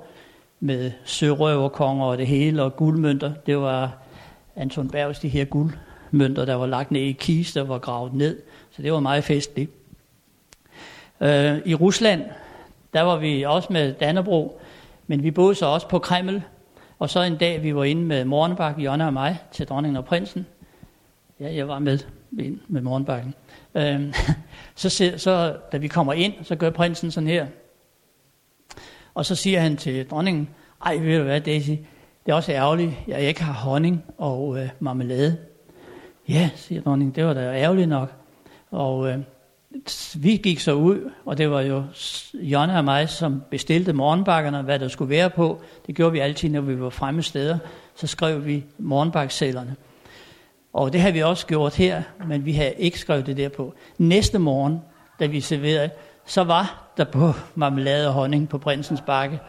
med 0.60 0.92
sørøverkonger 1.06 2.06
og 2.06 2.18
det 2.18 2.28
hele, 2.28 2.64
og 2.64 2.76
guldmønter. 2.76 3.34
Det 3.46 3.58
var 3.58 3.98
Anton 4.56 4.90
Bergs, 4.90 5.20
de 5.20 5.30
her 5.30 5.46
guldmønter, 5.46 6.46
der 6.46 6.56
var 6.56 6.66
lagt 6.66 6.92
ned 6.92 7.02
i 7.02 7.12
kister, 7.12 7.62
der 7.62 7.68
var 7.68 7.78
gravet 7.78 8.14
ned. 8.14 8.42
Så 8.72 8.82
det 8.82 8.94
var 8.94 9.00
meget 9.00 9.24
festligt. 9.24 9.72
Øh, 11.22 11.58
I 11.66 11.76
Rusland, 11.76 12.24
der 12.94 13.02
var 13.02 13.18
vi 13.18 13.44
også 13.44 13.74
med 13.74 13.94
Dannebro, 13.94 14.60
men 15.08 15.24
vi 15.24 15.32
boede 15.32 15.56
så 15.56 15.66
også 15.66 15.88
på 15.88 16.00
Kreml. 16.00 16.42
Og 17.00 17.10
så 17.10 17.22
en 17.22 17.38
dag, 17.38 17.64
vi 17.64 17.76
var 17.76 17.84
inde 17.84 18.02
med 18.02 18.26
Morgenbak, 18.26 18.78
Jonna 18.78 19.06
og 19.06 19.14
mig, 19.14 19.40
til 19.52 19.68
dronningen 19.68 19.98
og 19.98 20.06
prinsen. 20.06 20.46
Ja, 21.40 21.56
jeg 21.56 21.68
var 21.68 21.80
med 21.80 22.00
med 22.68 22.82
Morgenbakken. 22.82 23.34
Øh, 23.76 24.14
så, 24.76 25.14
så 25.18 25.58
da 25.72 25.78
vi 25.78 25.88
kommer 25.88 26.14
ind, 26.14 26.34
så 26.44 26.56
gør 26.56 26.70
prinsen 26.70 27.12
sådan 27.12 27.30
her. 27.30 27.48
Og 29.14 29.26
så 29.26 29.36
siger 29.36 29.60
han 29.60 29.78
til 29.78 30.10
dronningen, 30.10 30.50
ej, 30.86 30.98
ved 30.98 31.18
du 31.18 31.24
hvad, 31.24 31.42
Daisy, 31.42 31.70
det 32.26 32.32
er 32.32 32.34
også 32.34 32.52
ærgerligt, 32.52 32.92
at 33.08 33.08
jeg 33.08 33.22
ikke 33.22 33.44
har 33.44 33.54
honning 33.54 34.04
og 34.18 34.60
øh, 34.60 34.70
marmelade. 34.80 35.38
Ja, 36.28 36.50
siger 36.56 36.82
dronningen, 36.82 37.16
det 37.16 37.26
var 37.26 37.34
da 37.34 37.40
ærgerligt 37.40 37.90
nok. 37.90 38.14
Og 38.72 39.10
øh, 39.10 39.20
vi 40.16 40.38
gik 40.38 40.60
så 40.60 40.74
ud, 40.74 41.12
og 41.26 41.38
det 41.38 41.52
var 41.52 41.62
jo 41.62 41.84
Jonna 42.34 42.78
og 42.78 42.86
mig, 42.86 43.10
som 43.10 43.44
bestilte 43.52 43.94
morgenbakkerne, 43.94 44.62
hvad 44.62 44.80
der 44.80 44.88
skulle 44.88 45.10
være 45.10 45.30
på. 45.30 45.62
Det 45.88 45.96
gjorde 45.96 46.12
vi 46.12 46.20
altid, 46.20 46.50
når 46.50 46.62
vi 46.62 46.80
var 46.80 46.90
fremme 46.90 47.24
steder. 47.24 47.58
Så 47.96 48.08
skrev 48.08 48.46
vi 48.46 48.64
morgenbaksælerne. 48.78 49.76
Og 50.76 50.94
det 50.94 51.02
har 51.02 51.12
vi 51.12 51.24
også 51.24 51.48
gjort 51.48 51.76
her, 51.76 52.04
men 52.28 52.46
vi 52.46 52.54
har 52.54 52.64
ikke 52.64 53.00
skrevet 53.00 53.26
det 53.26 53.38
der 53.38 53.50
på. 53.50 53.74
Næste 53.98 54.40
morgen, 54.40 54.82
da 55.20 55.26
vi 55.26 55.42
serverede, 55.42 55.90
så 56.26 56.44
var 56.44 56.92
der 56.98 57.04
på 57.04 57.34
marmelade 57.56 58.08
og 58.08 58.14
honning 58.14 58.50
på 58.50 58.58
prinsens 58.58 59.02
bakke. 59.02 59.40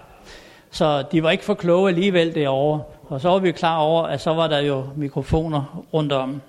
Så 0.71 1.05
de 1.13 1.23
var 1.23 1.31
ikke 1.31 1.45
for 1.45 1.55
kloge 1.55 1.89
alligevel 1.89 2.35
derovre. 2.35 2.83
Og 3.03 3.21
så 3.21 3.29
var 3.29 3.39
vi 3.39 3.53
klar 3.53 3.79
over, 3.79 4.03
at 4.03 4.21
så 4.21 4.35
var 4.35 4.49
der 4.49 4.59
jo 4.59 4.85
mikrofoner 4.97 5.85
rundt 5.95 6.13
om. 6.13 6.41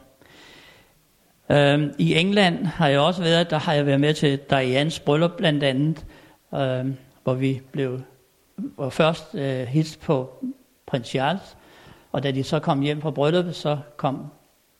Øhm, 1.51 1.93
I 1.97 2.15
England 2.15 2.65
har 2.65 2.87
jeg 2.87 2.99
også 2.99 3.21
været, 3.21 3.49
der 3.49 3.57
har 3.57 3.73
jeg 3.73 3.85
været 3.85 3.99
med 3.99 4.13
til 4.13 4.39
Dianes 4.49 4.99
bryllup 4.99 5.31
blandt 5.37 5.63
andet, 5.63 6.05
øhm, 6.55 6.97
hvor 7.23 7.33
vi 7.33 7.61
blev 7.71 7.99
var 8.57 8.89
først 8.89 9.35
øh, 9.35 9.67
hilst 9.67 10.01
på 10.01 10.45
prins 10.87 11.07
Charles, 11.07 11.57
og 12.11 12.23
da 12.23 12.31
de 12.31 12.43
så 12.43 12.59
kom 12.59 12.81
hjem 12.81 13.01
fra 13.01 13.11
brylluppet, 13.11 13.55
så 13.55 13.77
kom 13.97 14.31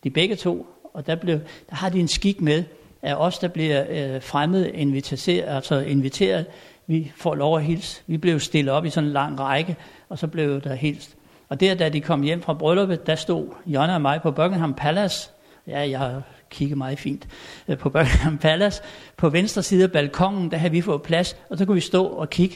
de 0.08 0.12
begge 0.12 0.36
to, 0.36 0.68
og 0.94 1.08
der, 1.08 1.16
blev, 1.16 1.40
der 1.70 1.76
har 1.76 1.90
de 1.90 2.00
en 2.00 2.08
skik 2.08 2.42
med, 2.42 2.64
at 3.02 3.22
os, 3.22 3.40
der 3.40 3.48
bliver 3.48 3.86
øh, 3.90 4.22
fremmed 4.22 4.72
inviteret, 4.74 5.56
altså 5.56 5.80
inviteret, 5.80 6.46
vi 6.88 7.12
får 7.16 7.36
lov 7.36 7.58
at 7.58 7.64
hilse. 7.64 8.02
Vi 8.08 8.18
blev 8.18 8.40
stillet 8.40 8.74
op 8.74 8.86
i 8.86 8.90
sådan 8.90 9.08
en 9.08 9.14
lang 9.14 9.40
række, 9.40 9.76
og 10.10 10.20
så 10.20 10.28
blev 10.28 10.62
der 10.62 10.76
hilst. 10.76 11.16
Og 11.50 11.60
der, 11.60 11.76
da 11.76 11.90
de 11.90 12.02
kom 12.02 12.22
hjem 12.22 12.42
fra 12.42 12.54
brylluppet, 12.54 13.08
der 13.08 13.16
stod 13.16 13.48
Jonna 13.66 13.94
og 13.94 14.02
mig 14.02 14.22
på 14.22 14.32
Buckingham 14.32 14.74
Palace. 14.74 15.30
Ja, 15.68 15.90
jeg 15.90 16.22
kigger 16.50 16.76
meget 16.76 17.00
fint 17.00 17.28
øh, 17.68 17.78
på 17.78 17.90
Buckingham 17.96 18.38
Palace. 18.38 18.82
På 19.18 19.30
venstre 19.30 19.64
side 19.64 19.84
af 19.84 19.92
balkongen, 19.92 20.52
der 20.52 20.58
havde 20.58 20.72
vi 20.72 20.82
fået 20.82 21.02
plads, 21.02 21.38
og 21.50 21.58
så 21.58 21.66
kunne 21.66 21.76
vi 21.76 21.82
stå 21.82 22.06
og 22.06 22.30
kigge 22.30 22.56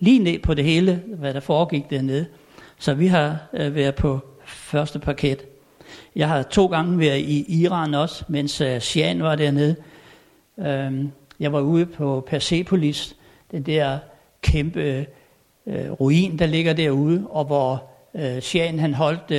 lige 0.00 0.18
ned 0.18 0.38
på 0.38 0.54
det 0.54 0.64
hele, 0.64 1.02
hvad 1.18 1.34
der 1.34 1.40
foregik 1.40 1.90
dernede. 1.90 2.26
Så 2.78 2.94
vi 2.94 3.06
har 3.06 3.36
øh, 3.52 3.74
været 3.74 3.94
på 3.94 4.20
første 4.46 4.98
parket. 4.98 5.51
Jeg 6.16 6.28
har 6.28 6.42
to 6.42 6.66
gange 6.66 6.98
været 6.98 7.18
i 7.18 7.62
Iran 7.62 7.94
også, 7.94 8.24
mens 8.28 8.60
øh, 8.60 8.80
Sian 8.80 9.22
var 9.22 9.34
dernede. 9.34 9.76
Øhm, 10.58 11.12
jeg 11.40 11.52
var 11.52 11.60
ude 11.60 11.86
på 11.86 12.24
Persepolis, 12.26 13.16
den 13.50 13.62
der 13.62 13.98
kæmpe 14.42 15.06
øh, 15.66 15.90
ruin, 15.90 16.38
der 16.38 16.46
ligger 16.46 16.72
derude, 16.72 17.26
og 17.30 17.44
hvor 17.44 17.84
øh, 18.14 18.42
Sian 18.42 18.78
han 18.78 18.94
holdt 18.94 19.32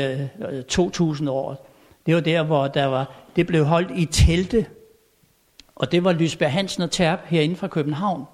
2.000 1.21 1.29
år. 1.29 1.67
Det 2.05 2.15
var 2.15 2.21
der, 2.21 2.43
hvor 2.43 2.67
der 2.67 2.85
var, 2.85 3.11
det 3.35 3.47
blev 3.47 3.65
holdt 3.65 3.91
i 3.95 4.05
telte, 4.05 4.65
og 5.75 5.91
det 5.91 6.03
var 6.03 6.13
Lysberg 6.13 6.51
Hansen 6.51 6.83
og 6.83 6.91
Terp 6.91 7.19
herinde 7.25 7.55
fra 7.55 7.67
København, 7.67 8.25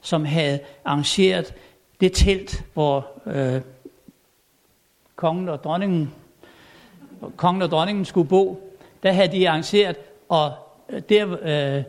som 0.00 0.24
havde 0.24 0.58
arrangeret 0.84 1.54
det 2.00 2.12
telt, 2.12 2.64
hvor 2.74 3.06
øh, 3.26 3.60
kongen 5.16 5.48
og 5.48 5.64
dronningen 5.64 6.14
kongen 7.36 7.62
og 7.62 7.70
dronningen 7.70 8.04
skulle 8.04 8.28
bo, 8.28 8.70
der 9.02 9.12
havde 9.12 9.32
de 9.32 9.48
arrangeret, 9.48 9.96
og 10.28 10.52
øh, 10.90 11.02
der, 11.08 11.36
øh, 11.42 11.82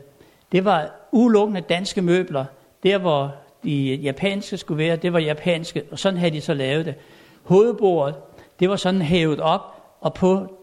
det 0.51 0.65
var 0.65 0.91
udelukkende 1.11 1.61
danske 1.61 2.01
møbler. 2.01 2.45
Der, 2.83 2.97
hvor 2.97 3.36
de 3.63 3.95
japanske 3.95 4.57
skulle 4.57 4.77
være, 4.77 4.95
det 4.95 5.13
var 5.13 5.19
japanske, 5.19 5.83
og 5.91 5.99
sådan 5.99 6.19
havde 6.19 6.36
de 6.36 6.41
så 6.41 6.53
lavet 6.53 6.86
det. 6.86 6.95
Hovedbordet, 7.43 8.15
det 8.59 8.69
var 8.69 8.75
sådan 8.75 9.01
hævet 9.01 9.39
op, 9.39 9.61
og 10.01 10.13
på 10.13 10.57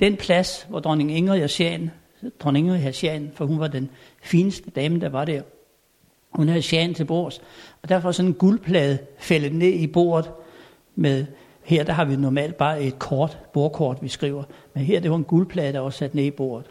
den 0.00 0.16
plads, 0.16 0.66
hvor 0.68 0.80
dronning 0.80 1.16
Ingrid 1.16 1.42
Asian, 1.42 1.90
dronning 2.40 2.66
Ingrid 2.66 2.86
Asian, 2.86 3.30
for 3.34 3.44
hun 3.44 3.60
var 3.60 3.68
den 3.68 3.90
fineste 4.22 4.70
dame, 4.70 5.00
der 5.00 5.08
var 5.08 5.24
der, 5.24 5.42
hun 6.30 6.48
havde 6.48 6.58
Asian 6.58 6.94
til 6.94 7.04
bords, 7.04 7.40
og 7.82 7.88
derfor 7.88 8.12
sådan 8.12 8.30
en 8.30 8.34
guldplade 8.34 8.98
fældet 9.18 9.52
ned 9.54 9.68
i 9.68 9.86
bordet 9.86 10.30
med 10.94 11.26
her 11.68 11.84
der 11.84 11.92
har 11.92 12.04
vi 12.04 12.16
normalt 12.16 12.56
bare 12.56 12.82
et 12.82 12.98
kort, 12.98 13.38
bordkort, 13.52 13.98
vi 14.02 14.08
skriver. 14.08 14.42
Men 14.74 14.84
her 14.84 15.00
det 15.00 15.10
var 15.10 15.16
en 15.16 15.24
guldplade, 15.24 15.72
der 15.72 15.90
sat 15.90 16.14
ned 16.14 16.24
i 16.24 16.30
bordet. 16.30 16.70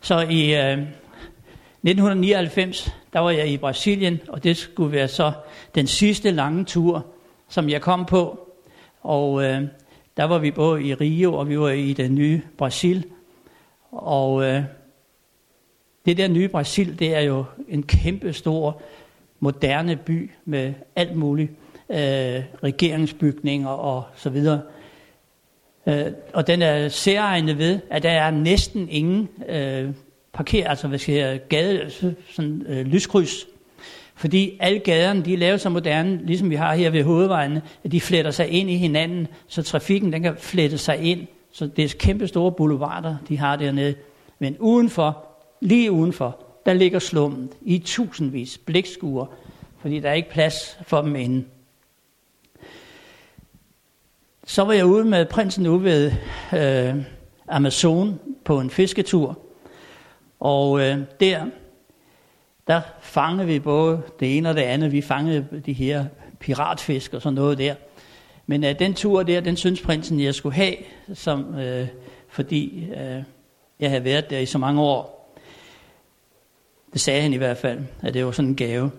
Så 0.00 0.20
i 0.20 0.54
øh, 0.54 0.72
1999, 0.72 2.92
der 3.12 3.18
var 3.18 3.30
jeg 3.30 3.48
i 3.48 3.56
Brasilien, 3.56 4.20
og 4.28 4.44
det 4.44 4.56
skulle 4.56 4.92
være 4.92 5.08
så 5.08 5.32
den 5.74 5.86
sidste 5.86 6.30
lange 6.30 6.64
tur, 6.64 7.06
som 7.48 7.68
jeg 7.68 7.80
kom 7.80 8.04
på. 8.04 8.48
Og 9.00 9.44
øh, 9.44 9.62
der 10.16 10.24
var 10.24 10.38
vi 10.38 10.50
både 10.50 10.82
i 10.82 10.94
Rio, 10.94 11.34
og 11.34 11.48
vi 11.48 11.58
var 11.58 11.70
i 11.70 11.92
det 11.92 12.10
nye 12.10 12.42
Brasil. 12.58 13.04
Og 13.90 14.44
øh, 14.44 14.62
det 16.06 16.16
der 16.16 16.28
nye 16.28 16.48
Brasil, 16.48 16.98
det 16.98 17.14
er 17.14 17.20
jo 17.20 17.44
en 17.68 17.82
kæmpe 17.82 18.32
stor, 18.32 18.82
moderne 19.40 19.96
by 19.96 20.30
med 20.44 20.74
alt 20.96 21.16
muligt. 21.16 21.50
Øh, 21.90 22.42
regeringsbygninger 22.62 23.68
og 23.68 24.04
så 24.16 24.30
videre. 24.30 24.60
Øh, 25.86 26.06
og 26.32 26.46
den 26.46 26.62
er 26.62 26.88
særegnet 26.88 27.58
ved, 27.58 27.78
at 27.90 28.02
der 28.02 28.10
er 28.10 28.30
næsten 28.30 28.88
ingen 28.88 29.28
øh, 29.48 29.90
parker, 30.32 30.68
altså 30.68 30.88
hvad 30.88 30.98
skal 30.98 31.14
jeg, 31.14 31.40
gade, 31.48 31.90
sådan 32.30 32.62
øh, 32.68 32.86
lyskryds. 32.86 33.46
Fordi 34.14 34.56
alle 34.60 34.78
gaderne, 34.78 35.22
de 35.24 35.34
er 35.34 35.38
lavet 35.38 35.60
så 35.60 35.68
moderne, 35.68 36.20
ligesom 36.26 36.50
vi 36.50 36.54
har 36.54 36.74
her 36.74 36.90
ved 36.90 37.02
hovedvejene, 37.02 37.62
at 37.84 37.92
de 37.92 38.00
fletter 38.00 38.30
sig 38.30 38.48
ind 38.48 38.70
i 38.70 38.76
hinanden, 38.76 39.28
så 39.46 39.62
trafikken 39.62 40.12
den 40.12 40.22
kan 40.22 40.36
flette 40.36 40.78
sig 40.78 40.98
ind. 40.98 41.26
Så 41.52 41.66
det 41.66 41.84
er 41.84 41.94
kæmpe 41.98 42.26
store 42.26 42.52
boulevarder, 42.52 43.16
de 43.28 43.38
har 43.38 43.56
dernede. 43.56 43.94
Men 44.38 44.56
udenfor, 44.58 45.26
lige 45.60 45.92
udenfor, 45.92 46.38
der 46.66 46.72
ligger 46.72 46.98
slummet 46.98 47.48
i 47.62 47.78
tusindvis 47.78 48.58
blikskuer, 48.58 49.26
fordi 49.78 50.00
der 50.00 50.10
er 50.10 50.14
ikke 50.14 50.30
plads 50.30 50.78
for 50.86 51.02
dem 51.02 51.16
inden. 51.16 51.46
Så 54.48 54.64
var 54.64 54.72
jeg 54.72 54.86
ude 54.86 55.04
med 55.04 55.26
prinsen 55.26 55.66
ude 55.66 55.84
ved 55.84 56.12
øh, 56.54 57.04
Amazon 57.48 58.20
på 58.44 58.60
en 58.60 58.70
fisketur, 58.70 59.38
og 60.40 60.80
øh, 60.80 60.98
der, 61.20 61.46
der 62.66 62.80
fangede 63.00 63.46
vi 63.46 63.58
både 63.58 64.02
det 64.20 64.36
ene 64.36 64.48
og 64.48 64.54
det 64.54 64.62
andet. 64.62 64.92
Vi 64.92 65.00
fangede 65.00 65.62
de 65.66 65.72
her 65.72 66.04
piratfisk 66.40 67.14
og 67.14 67.22
sådan 67.22 67.34
noget 67.34 67.58
der. 67.58 67.74
Men 68.46 68.64
øh, 68.64 68.78
den 68.78 68.94
tur 68.94 69.22
der, 69.22 69.40
den 69.40 69.56
synes 69.56 69.82
prinsen, 69.82 70.20
jeg 70.20 70.34
skulle 70.34 70.54
have, 70.54 70.74
som, 71.14 71.54
øh, 71.54 71.88
fordi 72.28 72.86
øh, 72.96 73.22
jeg 73.80 73.90
havde 73.90 74.04
været 74.04 74.30
der 74.30 74.38
i 74.38 74.46
så 74.46 74.58
mange 74.58 74.82
år. 74.82 75.32
Det 76.92 77.00
sagde 77.00 77.22
han 77.22 77.32
i 77.32 77.36
hvert 77.36 77.56
fald, 77.56 77.80
at 78.02 78.14
det 78.14 78.24
var 78.24 78.30
sådan 78.30 78.48
en 78.48 78.56
gave. 78.56 78.90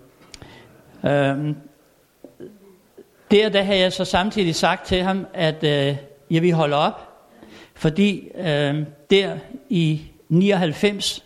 Øh, 1.04 1.54
der, 3.30 3.48
der 3.48 3.62
havde 3.62 3.80
jeg 3.80 3.92
så 3.92 4.04
samtidig 4.04 4.54
sagt 4.54 4.86
til 4.86 5.02
ham, 5.02 5.26
at 5.34 5.64
øh, 5.64 5.96
jeg 6.30 6.42
vil 6.42 6.52
holde 6.52 6.76
op, 6.76 7.08
fordi 7.74 8.28
øh, 8.34 8.86
der 9.10 9.36
i 9.68 10.02
99, 10.28 11.24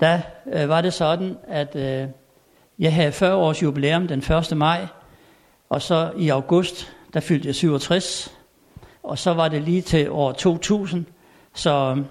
der 0.00 0.20
øh, 0.52 0.68
var 0.68 0.80
det 0.80 0.92
sådan, 0.92 1.36
at 1.48 1.76
øh, 1.76 2.08
jeg 2.78 2.94
havde 2.94 3.12
40 3.12 3.34
års 3.34 3.62
jubilæum 3.62 4.08
den 4.08 4.18
1. 4.18 4.56
maj, 4.56 4.86
og 5.68 5.82
så 5.82 6.12
i 6.18 6.28
august, 6.28 6.92
der 7.14 7.20
fyldte 7.20 7.46
jeg 7.46 7.54
67, 7.54 8.32
og 9.02 9.18
så 9.18 9.34
var 9.34 9.48
det 9.48 9.62
lige 9.62 9.82
til 9.82 10.10
år 10.10 10.32
2000, 10.32 11.04
så, 11.54 12.02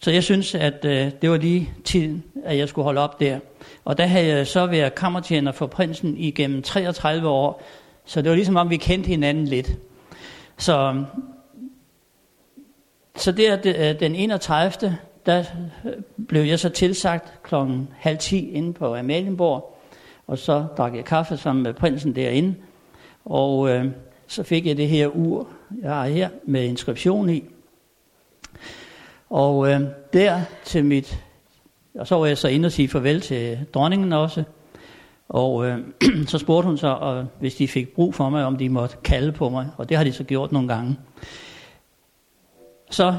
så 0.00 0.10
jeg 0.10 0.22
synes, 0.22 0.54
at 0.54 0.84
øh, 0.84 1.12
det 1.22 1.30
var 1.30 1.36
lige 1.36 1.70
tiden, 1.84 2.24
at 2.44 2.58
jeg 2.58 2.68
skulle 2.68 2.84
holde 2.84 3.00
op 3.00 3.20
der. 3.20 3.38
Og 3.84 3.98
der 3.98 4.06
havde 4.06 4.26
jeg 4.26 4.46
så 4.46 4.66
været 4.66 4.94
kammertjener 4.94 5.52
for 5.52 5.66
prinsen 5.66 6.16
igennem 6.16 6.62
33 6.62 7.28
år, 7.28 7.62
så 8.04 8.22
det 8.22 8.30
var 8.30 8.34
ligesom 8.34 8.56
om 8.56 8.70
vi 8.70 8.76
kendte 8.76 9.06
hinanden 9.06 9.44
lidt. 9.44 9.70
Så, 10.58 11.04
så 13.16 13.32
der 13.32 13.58
øh, 13.64 14.00
den 14.00 14.14
31 14.14 14.98
der 15.26 15.44
øh, 15.84 15.92
blev 16.28 16.42
jeg 16.42 16.58
så 16.58 16.68
tilsagt 16.68 17.42
klokken 17.42 17.88
halv 17.98 18.18
ti 18.18 18.50
inde 18.50 18.72
på 18.72 18.96
Amalienborg, 18.96 19.78
og 20.26 20.38
så 20.38 20.66
drak 20.76 20.94
jeg 20.94 21.04
kaffe 21.04 21.36
sammen 21.36 21.62
med 21.62 21.74
prinsen 21.74 22.16
derinde, 22.16 22.54
og 23.24 23.70
øh, 23.70 23.86
så 24.26 24.42
fik 24.42 24.66
jeg 24.66 24.76
det 24.76 24.88
her 24.88 25.08
ur, 25.08 25.48
jeg 25.82 25.90
har 25.90 26.06
her, 26.06 26.28
med 26.44 26.64
inskription 26.64 27.30
i. 27.30 27.44
Og 29.30 29.70
øh, 29.70 29.80
der 30.12 30.40
til 30.64 30.84
mit, 30.84 31.24
og 31.94 32.06
så 32.06 32.16
var 32.16 32.26
jeg 32.26 32.38
så 32.38 32.48
inde 32.48 32.66
og 32.66 32.72
sige 32.72 32.88
farvel 32.88 33.20
til 33.20 33.58
dronningen 33.74 34.12
også, 34.12 34.44
og 35.28 35.66
øh, 35.66 35.78
så 36.26 36.38
spurgte 36.38 36.66
hun 36.66 36.78
så, 36.78 36.88
og 36.88 37.26
hvis 37.40 37.54
de 37.54 37.68
fik 37.68 37.94
brug 37.94 38.14
for 38.14 38.28
mig, 38.30 38.44
om 38.44 38.56
de 38.56 38.68
måtte 38.68 38.96
kalde 39.04 39.32
på 39.32 39.48
mig, 39.48 39.70
og 39.76 39.88
det 39.88 39.96
har 39.96 40.04
de 40.04 40.12
så 40.12 40.24
gjort 40.24 40.52
nogle 40.52 40.68
gange. 40.68 40.98
Så 42.90 43.14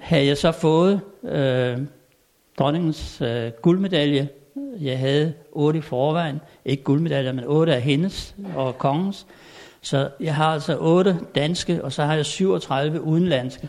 havde 0.00 0.26
jeg 0.26 0.36
så 0.36 0.52
fået 0.52 1.00
øh, 1.22 1.78
dronningens 2.58 3.20
øh, 3.20 3.52
guldmedalje. 3.62 4.28
Jeg 4.80 4.98
havde 4.98 5.34
otte 5.52 5.78
i 5.78 5.82
forvejen. 5.82 6.40
Ikke 6.64 6.82
guldmedaljer, 6.82 7.32
men 7.32 7.44
otte 7.44 7.74
af 7.74 7.82
hendes 7.82 8.34
og 8.56 8.78
kongens. 8.78 9.26
Så 9.80 10.10
jeg 10.20 10.34
har 10.34 10.46
altså 10.46 10.76
otte 10.78 11.20
danske, 11.34 11.84
og 11.84 11.92
så 11.92 12.02
har 12.02 12.14
jeg 12.14 12.26
37 12.26 13.00
udenlandske. 13.00 13.68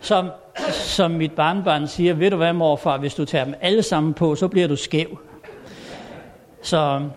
Som, 0.00 0.30
som 0.70 1.10
mit 1.10 1.32
barnbarn 1.32 1.88
siger, 1.88 2.14
ved 2.14 2.30
du 2.30 2.36
hvad 2.36 2.52
morfar, 2.52 2.98
hvis 2.98 3.14
du 3.14 3.24
tager 3.24 3.44
dem 3.44 3.54
alle 3.60 3.82
sammen 3.82 4.14
på, 4.14 4.34
så 4.34 4.48
bliver 4.48 4.68
du 4.68 4.76
skæv. 4.76 5.18
Så 6.62 7.08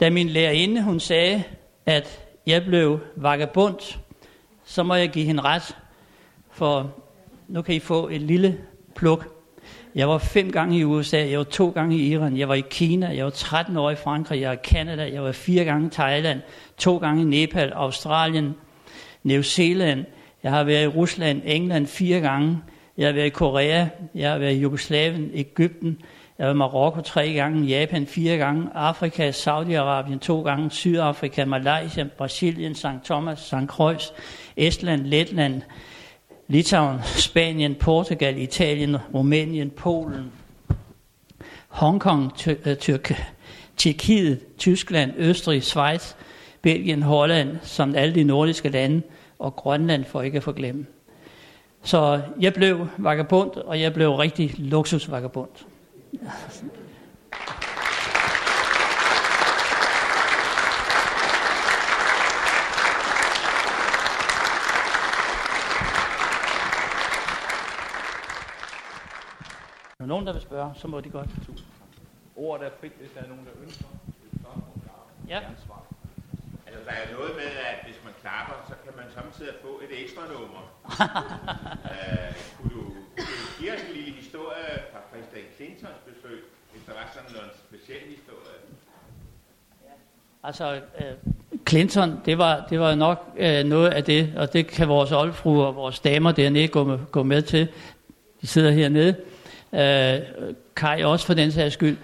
da 0.00 0.10
min 0.10 0.28
lærerinde, 0.28 0.82
hun 0.82 1.00
sagde, 1.00 1.42
at 1.86 2.20
jeg 2.46 2.64
blev 2.64 3.00
vagabund, 3.16 3.98
så 4.64 4.82
må 4.82 4.94
jeg 4.94 5.08
give 5.08 5.24
hende 5.24 5.42
ret 5.42 5.76
for 6.58 6.90
nu 7.48 7.62
kan 7.62 7.74
I 7.74 7.78
få 7.78 8.08
et 8.08 8.22
lille 8.22 8.58
pluk. 8.94 9.34
Jeg 9.94 10.08
var 10.08 10.18
fem 10.18 10.52
gange 10.52 10.78
i 10.78 10.84
USA, 10.84 11.30
jeg 11.30 11.38
var 11.38 11.44
to 11.44 11.70
gange 11.70 11.96
i 11.96 12.12
Iran, 12.12 12.36
jeg 12.36 12.48
var 12.48 12.54
i 12.54 12.62
Kina, 12.70 13.16
jeg 13.16 13.24
var 13.24 13.30
13 13.30 13.76
år 13.76 13.90
i 13.90 13.96
Frankrig, 13.96 14.40
jeg 14.40 14.48
var 14.48 14.54
i 14.54 14.58
Canada, 14.64 15.12
jeg 15.12 15.22
var 15.22 15.32
fire 15.32 15.64
gange 15.64 15.86
i 15.86 15.90
Thailand, 15.90 16.40
to 16.78 16.96
gange 16.96 17.22
i 17.22 17.24
Nepal, 17.24 17.72
Australien, 17.74 18.54
New 19.22 19.42
Zealand, 19.42 20.04
jeg 20.48 20.56
har 20.56 20.64
været 20.64 20.84
i 20.84 20.86
Rusland, 20.86 21.42
England 21.44 21.86
fire 21.86 22.20
gange, 22.20 22.58
jeg 22.98 23.06
har 23.06 23.12
været 23.12 23.26
i 23.26 23.30
Korea, 23.30 23.86
jeg 24.14 24.30
har 24.30 24.38
været 24.38 24.54
i 24.54 24.60
Jugoslavien, 24.60 25.30
Ægypten, 25.34 25.98
jeg 26.38 26.44
har 26.44 26.46
været 26.46 26.54
i 26.54 26.58
Marokko 26.58 27.00
tre 27.00 27.32
gange, 27.32 27.66
Japan 27.66 28.06
fire 28.06 28.36
gange, 28.36 28.68
Afrika, 28.74 29.30
Saudi-Arabien 29.30 30.18
to 30.18 30.42
gange, 30.42 30.70
Sydafrika, 30.70 31.44
Malaysia, 31.44 32.04
Brasilien, 32.18 32.74
St. 32.74 32.86
Thomas, 33.04 33.38
St. 33.38 33.66
Croix, 33.66 34.12
Estland, 34.56 35.06
Letland, 35.06 35.62
Litauen, 36.46 36.98
Spanien, 37.02 37.74
Portugal, 37.74 38.38
Italien, 38.38 38.96
Rumænien, 39.14 39.70
Polen, 39.70 40.32
Hongkong, 41.68 42.32
øh, 42.46 42.76
Tyrk, 42.76 43.12
Tyrkiet, 43.76 44.40
Tyskland, 44.58 45.12
Østrig, 45.16 45.62
Schweiz, 45.62 46.14
Belgien, 46.62 47.02
Holland, 47.02 47.56
som 47.62 47.94
alle 47.94 48.14
de 48.14 48.24
nordiske 48.24 48.68
lande, 48.68 49.02
og 49.38 49.56
Grønland 49.56 50.04
for 50.04 50.22
ikke 50.22 50.36
at 50.36 50.42
få 50.42 50.52
glemme. 50.52 50.86
Så 51.82 52.22
jeg 52.40 52.54
blev 52.54 52.86
vagabund, 52.98 53.50
og 53.56 53.80
jeg 53.80 53.94
blev 53.94 54.14
rigtig 54.14 54.58
luksusvagabund. 54.58 55.50
er 70.08 70.14
nogen, 70.16 70.26
der 70.26 70.32
vil 70.32 70.42
spørge, 70.42 70.70
så 70.74 70.88
må 70.88 71.00
de 71.00 71.10
godt. 71.10 71.30
Ordet 72.36 72.66
er 72.66 72.70
frit, 72.80 72.92
hvis 73.00 73.10
der 73.14 73.20
er 73.24 73.28
nogen, 73.28 73.44
der 73.48 73.54
ønsker. 73.64 73.84
Ja. 75.28 75.40
Altså, 76.66 76.80
der 76.86 76.94
er 77.02 77.06
noget 77.16 77.32
med, 77.40 77.50
at 77.70 77.78
hvis 77.86 78.00
man 78.04 78.14
klapper, 78.22 78.54
så 78.68 78.74
samtidig 79.18 79.54
få 79.62 79.72
et 79.84 80.02
ekstra 80.02 80.22
nummer. 80.32 80.62
uh, 80.84 80.96
kunne, 82.56 82.70
du, 82.76 82.82
kunne 83.16 83.38
du 83.44 83.48
give 83.60 83.72
os 83.74 83.82
en 83.88 83.94
lille 83.98 84.12
historie 84.22 84.68
fra 84.92 85.00
præsident 85.10 85.48
Clintons 85.56 86.00
besøg, 86.08 86.38
hvis 86.72 86.82
der 86.86 86.92
var 86.92 87.10
sådan 87.14 87.32
noget 87.36 87.50
speciel 87.66 88.04
historie? 88.16 88.58
Altså, 90.42 90.80
uh, 90.98 91.60
Clinton, 91.68 92.20
det 92.24 92.38
var, 92.38 92.66
det 92.70 92.80
var 92.80 92.94
nok 92.94 93.18
uh, 93.34 93.68
noget 93.74 93.88
af 93.88 94.04
det, 94.04 94.32
og 94.36 94.52
det 94.52 94.66
kan 94.66 94.88
vores 94.88 95.12
oldfruer 95.12 95.66
og 95.66 95.76
vores 95.76 96.00
damer 96.00 96.32
dernede 96.32 96.68
gå 96.68 96.84
med, 96.84 96.98
gå 97.12 97.22
med 97.22 97.42
til. 97.42 97.68
De 98.40 98.46
sidder 98.46 98.70
hernede 98.70 99.16
øh, 99.72 100.20
Kai 100.76 101.02
også 101.02 101.26
for 101.26 101.34
den 101.34 101.52
sags 101.52 101.74
skyld. 101.74 101.96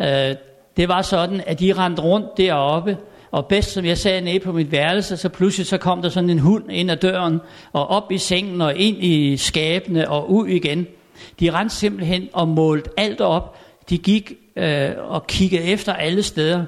Øh, 0.00 0.36
det 0.76 0.88
var 0.88 1.02
sådan, 1.02 1.42
at 1.46 1.60
de 1.60 1.72
rendte 1.72 2.02
rundt 2.02 2.36
deroppe, 2.36 2.98
og 3.32 3.46
bedst 3.46 3.72
som 3.72 3.84
jeg 3.84 3.98
sad 3.98 4.20
nede 4.20 4.40
på 4.40 4.52
mit 4.52 4.72
værelse, 4.72 5.16
så 5.16 5.28
pludselig 5.28 5.66
så 5.66 5.78
kom 5.78 6.02
der 6.02 6.08
sådan 6.08 6.30
en 6.30 6.38
hund 6.38 6.72
ind 6.72 6.90
ad 6.90 6.96
døren, 6.96 7.40
og 7.72 7.86
op 7.86 8.12
i 8.12 8.18
sengen, 8.18 8.60
og 8.60 8.76
ind 8.76 8.96
i 9.04 9.36
skabene, 9.36 10.10
og 10.10 10.30
ud 10.30 10.46
igen. 10.46 10.86
De 11.40 11.50
rendte 11.50 11.74
simpelthen 11.74 12.28
og 12.32 12.48
målte 12.48 12.90
alt 12.96 13.20
op. 13.20 13.58
De 13.90 13.98
gik 13.98 14.32
øh, 14.56 14.90
og 14.98 15.26
kiggede 15.26 15.62
efter 15.62 15.92
alle 15.92 16.22
steder. 16.22 16.64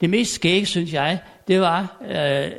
det 0.00 0.10
mest 0.10 0.34
skægge, 0.34 0.66
synes 0.66 0.92
jeg, 0.92 1.18
det 1.48 1.60
var 1.60 2.02
øh, 2.10 2.50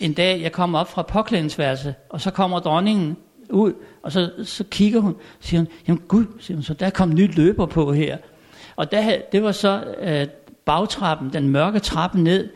en 0.00 0.12
dag, 0.12 0.42
jeg 0.42 0.52
kom 0.52 0.74
op 0.74 0.90
fra 0.90 1.02
påklædningsværelset, 1.02 1.94
og 2.08 2.20
så 2.20 2.30
kommer 2.30 2.58
dronningen 2.58 3.16
ud, 3.50 3.72
og 4.02 4.12
så, 4.12 4.30
så 4.44 4.64
kigger 4.70 5.00
hun, 5.00 5.12
og 5.12 5.20
siger 5.40 5.60
hun, 5.60 5.68
jamen 5.88 6.02
gud, 6.08 6.24
siger 6.40 6.56
hun, 6.56 6.62
så 6.62 6.74
der 6.74 6.90
kom 6.90 7.14
nyt 7.14 7.36
løber 7.36 7.66
på 7.66 7.92
her. 7.92 8.16
Og 8.76 8.92
der, 8.92 9.16
det 9.32 9.42
var 9.42 9.52
så 9.52 9.84
øh, 10.00 10.26
bagtrappen, 10.64 11.32
den 11.32 11.48
mørke 11.48 11.78
trappe 11.78 12.20
ned, 12.20 12.48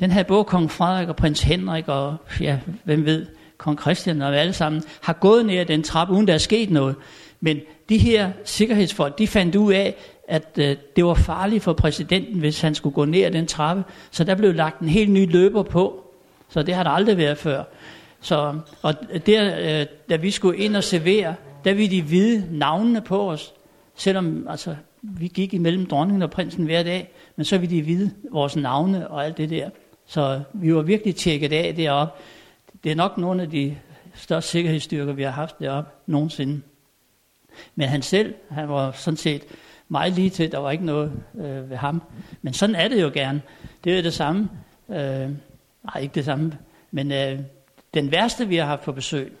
den 0.00 0.10
havde 0.10 0.24
både 0.24 0.44
kong 0.44 0.70
Frederik 0.70 1.08
og 1.08 1.16
prins 1.16 1.42
Henrik 1.42 1.88
og, 1.88 2.16
ja, 2.40 2.58
hvem 2.84 3.04
ved, 3.04 3.26
kong 3.58 3.80
Christian 3.80 4.22
og 4.22 4.36
alle 4.36 4.52
sammen, 4.52 4.82
har 5.02 5.12
gået 5.12 5.46
ned 5.46 5.56
ad 5.56 5.66
den 5.66 5.82
trappe, 5.82 6.14
uden 6.14 6.26
der 6.26 6.34
er 6.34 6.38
sket 6.38 6.70
noget. 6.70 6.96
Men 7.40 7.60
de 7.88 7.98
her 7.98 8.30
sikkerhedsfolk, 8.44 9.18
de 9.18 9.26
fandt 9.26 9.56
ud 9.56 9.72
af, 9.72 9.94
at 10.28 10.58
øh, 10.58 10.76
det 10.96 11.04
var 11.04 11.14
farligt 11.14 11.62
for 11.62 11.72
præsidenten, 11.72 12.38
hvis 12.38 12.60
han 12.60 12.74
skulle 12.74 12.94
gå 12.94 13.04
ned 13.04 13.22
ad 13.22 13.30
den 13.30 13.46
trappe. 13.46 13.84
Så 14.10 14.24
der 14.24 14.34
blev 14.34 14.54
lagt 14.54 14.80
en 14.80 14.88
helt 14.88 15.10
ny 15.10 15.32
løber 15.32 15.62
på. 15.62 16.04
Så 16.48 16.62
det 16.62 16.74
har 16.74 16.82
der 16.82 16.90
aldrig 16.90 17.18
været 17.18 17.38
før. 17.38 17.64
Så, 18.20 18.58
og 18.82 18.94
der, 19.26 19.80
øh, 19.80 19.86
da 20.10 20.16
vi 20.16 20.30
skulle 20.30 20.58
ind 20.58 20.76
og 20.76 20.84
servere, 20.84 21.34
der 21.64 21.74
ville 21.74 21.96
de 21.96 22.02
vide 22.02 22.46
navnene 22.50 23.00
på 23.00 23.30
os. 23.30 23.52
Selvom 23.96 24.46
altså, 24.48 24.76
vi 25.02 25.28
gik 25.28 25.54
imellem 25.54 25.86
dronningen 25.86 26.22
og 26.22 26.30
prinsen 26.30 26.64
hver 26.64 26.82
dag, 26.82 27.12
men 27.36 27.44
så 27.44 27.58
ville 27.58 27.76
de 27.76 27.82
vide 27.82 28.10
vores 28.30 28.56
navne 28.56 29.08
og 29.08 29.24
alt 29.24 29.36
det 29.36 29.50
der. 29.50 29.70
Så 30.06 30.42
vi 30.52 30.74
var 30.74 30.82
virkelig 30.82 31.16
tjekket 31.16 31.52
af 31.52 31.74
deroppe. 31.74 32.22
Det 32.84 32.92
er 32.92 32.96
nok 32.96 33.18
nogle 33.18 33.42
af 33.42 33.50
de 33.50 33.76
største 34.14 34.50
sikkerhedsstyrker, 34.50 35.12
vi 35.12 35.22
har 35.22 35.30
haft 35.30 35.58
deroppe 35.58 35.90
nogensinde. 36.06 36.62
Men 37.74 37.88
han 37.88 38.02
selv, 38.02 38.34
han 38.50 38.68
var 38.68 38.92
sådan 38.92 39.16
set 39.16 39.42
meget 39.88 40.12
lige 40.12 40.30
til, 40.30 40.52
der 40.52 40.58
var 40.58 40.70
ikke 40.70 40.84
noget 40.84 41.12
øh, 41.34 41.70
ved 41.70 41.76
ham. 41.76 42.02
Men 42.42 42.52
sådan 42.52 42.76
er 42.76 42.88
det 42.88 43.02
jo 43.02 43.10
gerne. 43.14 43.42
Det 43.84 43.98
er 43.98 44.02
det 44.02 44.14
samme. 44.14 44.50
Øh, 44.88 45.30
nej, 45.84 46.00
ikke 46.00 46.14
det 46.14 46.24
samme. 46.24 46.58
Men 46.90 47.12
øh, 47.12 47.38
den 47.94 48.10
værste, 48.10 48.48
vi 48.48 48.56
har 48.56 48.66
haft 48.66 48.82
på 48.82 48.92
besøg, 48.92 49.32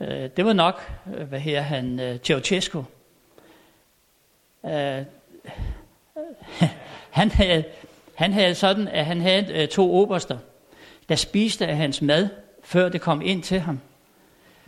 øh, 0.00 0.30
det 0.36 0.44
var 0.44 0.52
nok, 0.52 0.92
øh, 1.16 1.28
hvad 1.28 1.40
her 1.40 1.60
han, 1.60 2.00
øh, 2.00 2.18
Ceausescu. 2.18 2.84
Øh, 4.66 5.02
han, 7.10 7.30
havde, 7.30 7.64
han 8.14 8.32
havde 8.32 8.54
sådan, 8.54 8.88
at 8.88 9.06
han 9.06 9.20
havde 9.20 9.62
øh, 9.62 9.68
to 9.68 9.94
oberster, 9.94 10.38
der 11.08 11.14
spiste 11.14 11.66
af 11.66 11.76
hans 11.76 12.02
mad, 12.02 12.28
før 12.64 12.88
det 12.88 13.00
kom 13.00 13.22
ind 13.22 13.42
til 13.42 13.60
ham. 13.60 13.80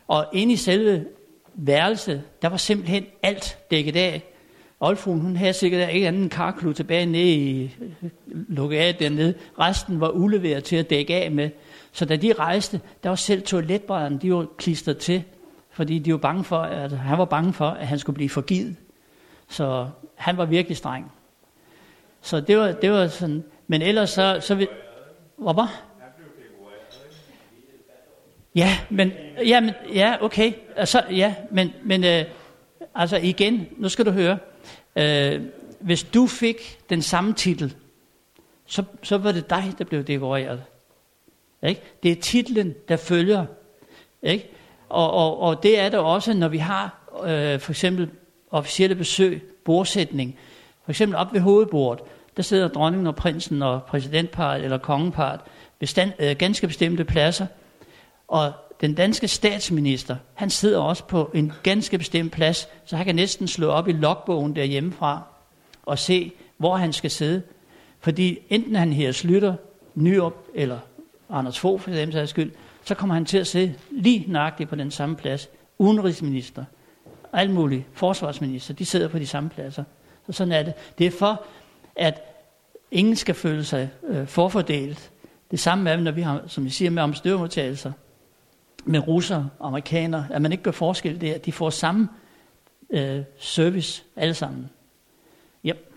Og 0.08 0.26
inde 0.32 0.52
i 0.52 0.56
selve 0.56 1.04
værelset, 1.54 2.22
der 2.42 2.48
var 2.48 2.56
simpelthen 2.56 3.06
alt 3.22 3.58
dækket 3.70 3.96
af. 3.96 4.22
Oldfruen, 4.80 5.20
hun 5.20 5.36
havde 5.36 5.52
sikkert 5.52 5.94
ikke 5.94 6.08
anden 6.08 6.28
karklud 6.28 6.74
tilbage 6.74 7.06
nede 7.06 7.34
i 7.34 7.64
øh, 8.02 8.10
lukket 8.30 8.78
af 8.78 8.94
dernede. 8.94 9.34
Resten 9.58 10.00
var 10.00 10.08
uleveret 10.08 10.64
til 10.64 10.76
at 10.76 10.90
dække 10.90 11.14
af 11.14 11.30
med. 11.30 11.50
Så 11.92 12.04
da 12.04 12.16
de 12.16 12.32
rejste, 12.32 12.80
der 13.02 13.08
var 13.08 13.16
selv 13.16 13.42
toiletbrædderne, 13.42 14.18
de 14.18 14.34
var 14.34 14.46
klistret 14.58 14.98
til, 14.98 15.22
fordi 15.70 15.98
de 15.98 16.12
var 16.12 16.18
bange 16.18 16.44
for, 16.44 16.58
at 16.58 16.92
han 16.92 17.18
var 17.18 17.24
bange 17.24 17.52
for, 17.52 17.68
at 17.68 17.86
han 17.86 17.98
skulle 17.98 18.14
blive 18.14 18.28
forgivet. 18.30 18.76
Så 19.48 19.88
han 20.14 20.36
var 20.36 20.44
virkelig 20.44 20.76
streng. 20.76 21.12
Så 22.22 22.40
det 22.40 22.58
var, 22.58 22.72
det 22.72 22.90
var 22.90 23.06
sådan, 23.06 23.44
men 23.66 23.82
ellers 23.82 24.10
så, 24.10 24.38
så 24.40 24.54
vi, 24.54 24.66
var? 25.38 25.82
Ja, 28.54 28.78
men, 28.90 29.12
ja, 29.46 29.60
men, 29.60 29.70
ja, 29.94 30.16
okay. 30.20 30.52
Altså, 30.76 31.02
ja, 31.10 31.34
men, 31.50 31.72
men 31.84 32.04
øh, 32.04 32.24
altså 32.94 33.16
igen, 33.16 33.68
nu 33.76 33.88
skal 33.88 34.06
du 34.06 34.10
høre. 34.10 34.38
Øh, 34.96 35.42
hvis 35.80 36.04
du 36.04 36.26
fik 36.26 36.78
den 36.90 37.02
samme 37.02 37.32
titel, 37.32 37.74
så, 38.66 38.82
så 39.02 39.18
var 39.18 39.32
det 39.32 39.50
dig, 39.50 39.74
der 39.78 39.84
blev 39.84 40.04
dekoreret. 40.04 40.62
Ikke? 41.62 41.82
Det 42.02 42.12
er 42.12 42.16
titlen, 42.20 42.74
der 42.88 42.96
følger. 42.96 43.46
Ikke? 44.22 44.50
Og, 44.88 45.10
og, 45.10 45.38
og 45.38 45.62
det 45.62 45.78
er 45.78 45.88
det 45.88 45.98
også, 45.98 46.34
når 46.34 46.48
vi 46.48 46.58
har 46.58 47.10
øh, 47.24 47.60
for 47.60 47.72
eksempel 47.72 48.10
officielle 48.50 48.94
besøg, 48.94 49.42
bordsætning. 49.64 50.38
For 50.88 50.92
eksempel 50.92 51.16
op 51.16 51.32
ved 51.32 51.40
hovedbordet, 51.40 52.04
der 52.36 52.42
sidder 52.42 52.68
dronningen 52.68 53.06
og 53.06 53.16
prinsen 53.16 53.62
og 53.62 53.82
præsidentparet 53.82 54.64
eller 54.64 54.78
kongeparret 54.78 55.40
bestand, 55.78 56.12
øh, 56.18 56.36
ganske 56.36 56.66
bestemte 56.66 57.04
pladser. 57.04 57.46
Og 58.28 58.52
den 58.80 58.94
danske 58.94 59.28
statsminister, 59.28 60.16
han 60.34 60.50
sidder 60.50 60.78
også 60.78 61.04
på 61.04 61.30
en 61.34 61.52
ganske 61.62 61.98
bestemt 61.98 62.32
plads, 62.32 62.68
så 62.84 62.96
han 62.96 63.06
kan 63.06 63.14
næsten 63.14 63.48
slå 63.48 63.68
op 63.68 63.88
i 63.88 63.92
logbogen 63.92 64.56
derhjemmefra 64.56 65.22
og 65.82 65.98
se, 65.98 66.32
hvor 66.56 66.76
han 66.76 66.92
skal 66.92 67.10
sidde. 67.10 67.42
Fordi 68.00 68.38
enten 68.48 68.74
han 68.74 68.92
her 68.92 69.12
Slytter, 69.12 69.54
Nyrup 69.94 70.34
eller 70.54 70.78
Anders 71.30 71.58
Fogh 71.58 71.80
for 71.80 71.90
dem 71.90 72.12
sags 72.12 72.30
skyld, 72.30 72.52
så 72.84 72.94
kommer 72.94 73.14
han 73.14 73.24
til 73.24 73.38
at 73.38 73.46
sidde 73.46 73.74
lige 73.90 74.24
nøjagtigt 74.28 74.70
på 74.70 74.76
den 74.76 74.90
samme 74.90 75.16
plads. 75.16 75.48
Udenrigsminister, 75.78 76.64
alt 77.32 77.50
muligt, 77.50 77.84
forsvarsminister, 77.92 78.74
de 78.74 78.84
sidder 78.84 79.08
på 79.08 79.18
de 79.18 79.26
samme 79.26 79.48
pladser. 79.48 79.84
Så 80.28 80.32
sådan 80.32 80.52
er 80.52 80.62
det. 80.62 80.74
Det 80.98 81.06
er 81.06 81.10
for, 81.10 81.44
at 81.96 82.22
ingen 82.90 83.16
skal 83.16 83.34
føle 83.34 83.64
sig 83.64 83.90
øh, 84.08 84.26
forfordelt. 84.26 85.10
Det 85.50 85.60
samme 85.60 85.90
er, 85.90 85.96
når 85.96 86.10
vi 86.12 86.22
har, 86.22 86.42
som 86.46 86.64
vi 86.64 86.70
siger, 86.70 86.90
med 86.90 87.02
omstøvmodtagelser 87.02 87.92
med 88.84 89.08
russer 89.08 89.44
og 89.58 89.66
amerikanere, 89.66 90.26
at 90.30 90.42
man 90.42 90.52
ikke 90.52 90.64
gør 90.64 90.70
forskel 90.70 91.20
der. 91.20 91.38
De 91.38 91.52
får 91.52 91.70
samme 91.70 92.08
øh, 92.90 93.20
service 93.38 94.04
alle 94.16 94.34
sammen. 94.34 94.70
Yep. 95.66 95.92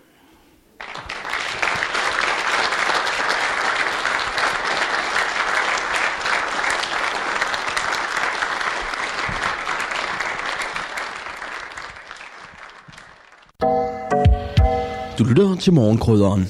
Lytter 15.32 15.56
til 15.56 15.72
morgenkrydderen. 15.72 16.40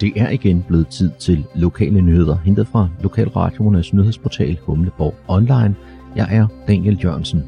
Det 0.00 0.12
er 0.16 0.30
igen 0.30 0.64
blevet 0.68 0.88
tid 0.88 1.10
til 1.20 1.44
lokale 1.54 2.00
nyheder, 2.00 2.36
hentet 2.44 2.68
fra 2.68 2.88
Lokalradioernes 3.02 3.92
nyhedsportal 3.92 4.58
Humleborg 4.62 5.14
Online. 5.28 5.74
Jeg 6.16 6.28
er 6.30 6.46
Daniel 6.68 6.98
Jørgensen. 7.04 7.44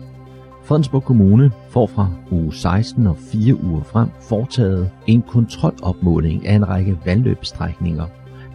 Fredensborg 0.64 1.04
Kommune 1.04 1.50
får 1.70 1.86
fra 1.86 2.10
uge 2.30 2.54
16 2.54 3.06
og 3.06 3.16
4 3.32 3.64
uger 3.64 3.82
frem 3.82 4.08
foretaget 4.28 4.90
en 5.06 5.22
kontrolopmåling 5.22 6.46
af 6.46 6.54
en 6.54 6.68
række 6.68 6.98
vandløbstrækninger. 7.04 8.06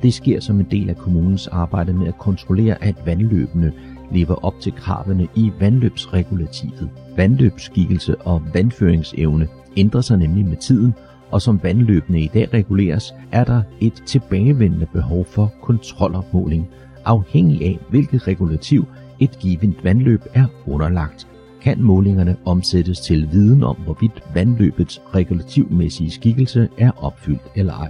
Det 0.04 0.14
sker 0.14 0.40
som 0.40 0.60
en 0.60 0.68
del 0.72 0.90
af 0.90 0.98
kommunens 0.98 1.48
arbejde 1.48 1.94
med 1.94 2.08
at 2.08 2.18
kontrollere, 2.18 2.84
at 2.84 2.96
vandløbene 3.06 3.74
lever 4.12 4.46
op 4.46 4.60
til 4.60 4.72
kravene 4.72 5.28
i 5.36 5.52
vandløbsregulativet. 5.60 6.90
Vandløbsskikkelse 7.18 8.16
og 8.16 8.42
vandføringsevne 8.54 9.48
ændrer 9.78 10.02
sig 10.02 10.18
nemlig 10.18 10.46
med 10.46 10.58
tiden, 10.58 10.94
og 11.32 11.42
som 11.42 11.60
vandløbene 11.64 12.22
i 12.22 12.28
dag 12.34 12.54
reguleres, 12.54 13.14
er 13.32 13.44
der 13.44 13.62
et 13.82 14.04
tilbagevendende 14.06 14.86
behov 14.94 15.26
for 15.26 15.54
kontrolopmåling, 15.62 16.68
afhængig 17.06 17.62
af 17.62 17.80
hvilket 17.90 18.28
regulativ 18.28 18.86
et 19.20 19.40
givet 19.40 19.76
vandløb 19.84 20.22
er 20.34 20.46
underlagt. 20.68 21.28
Kan 21.62 21.82
målingerne 21.82 22.36
omsættes 22.46 23.00
til 23.00 23.30
viden 23.32 23.64
om, 23.64 23.76
hvorvidt 23.76 24.24
vandløbets 24.34 25.02
regulativmæssige 25.16 26.12
skikkelse 26.12 26.70
er 26.78 27.04
opfyldt 27.04 27.42
eller 27.56 27.74
ej? 27.74 27.90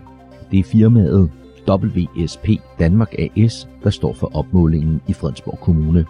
Det 0.52 0.60
er 0.60 0.64
firmaet 0.64 1.32
WSP 1.70 2.48
Danmark 2.80 3.16
AS, 3.20 3.68
der 3.84 3.90
står 3.90 4.14
for 4.14 4.32
opmålingen 4.36 5.02
i 5.08 5.14
Fredensborg 5.14 5.60
Kommune. 5.60 6.06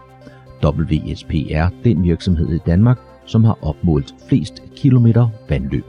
WSP 0.66 1.34
er 1.50 1.70
den 1.84 2.04
virksomhed 2.04 2.54
i 2.54 2.60
Danmark, 2.66 3.00
som 3.26 3.44
har 3.44 3.58
opmålt 3.62 4.16
flest 4.30 4.64
kilometer 4.76 5.30
vandløb. 5.50 5.86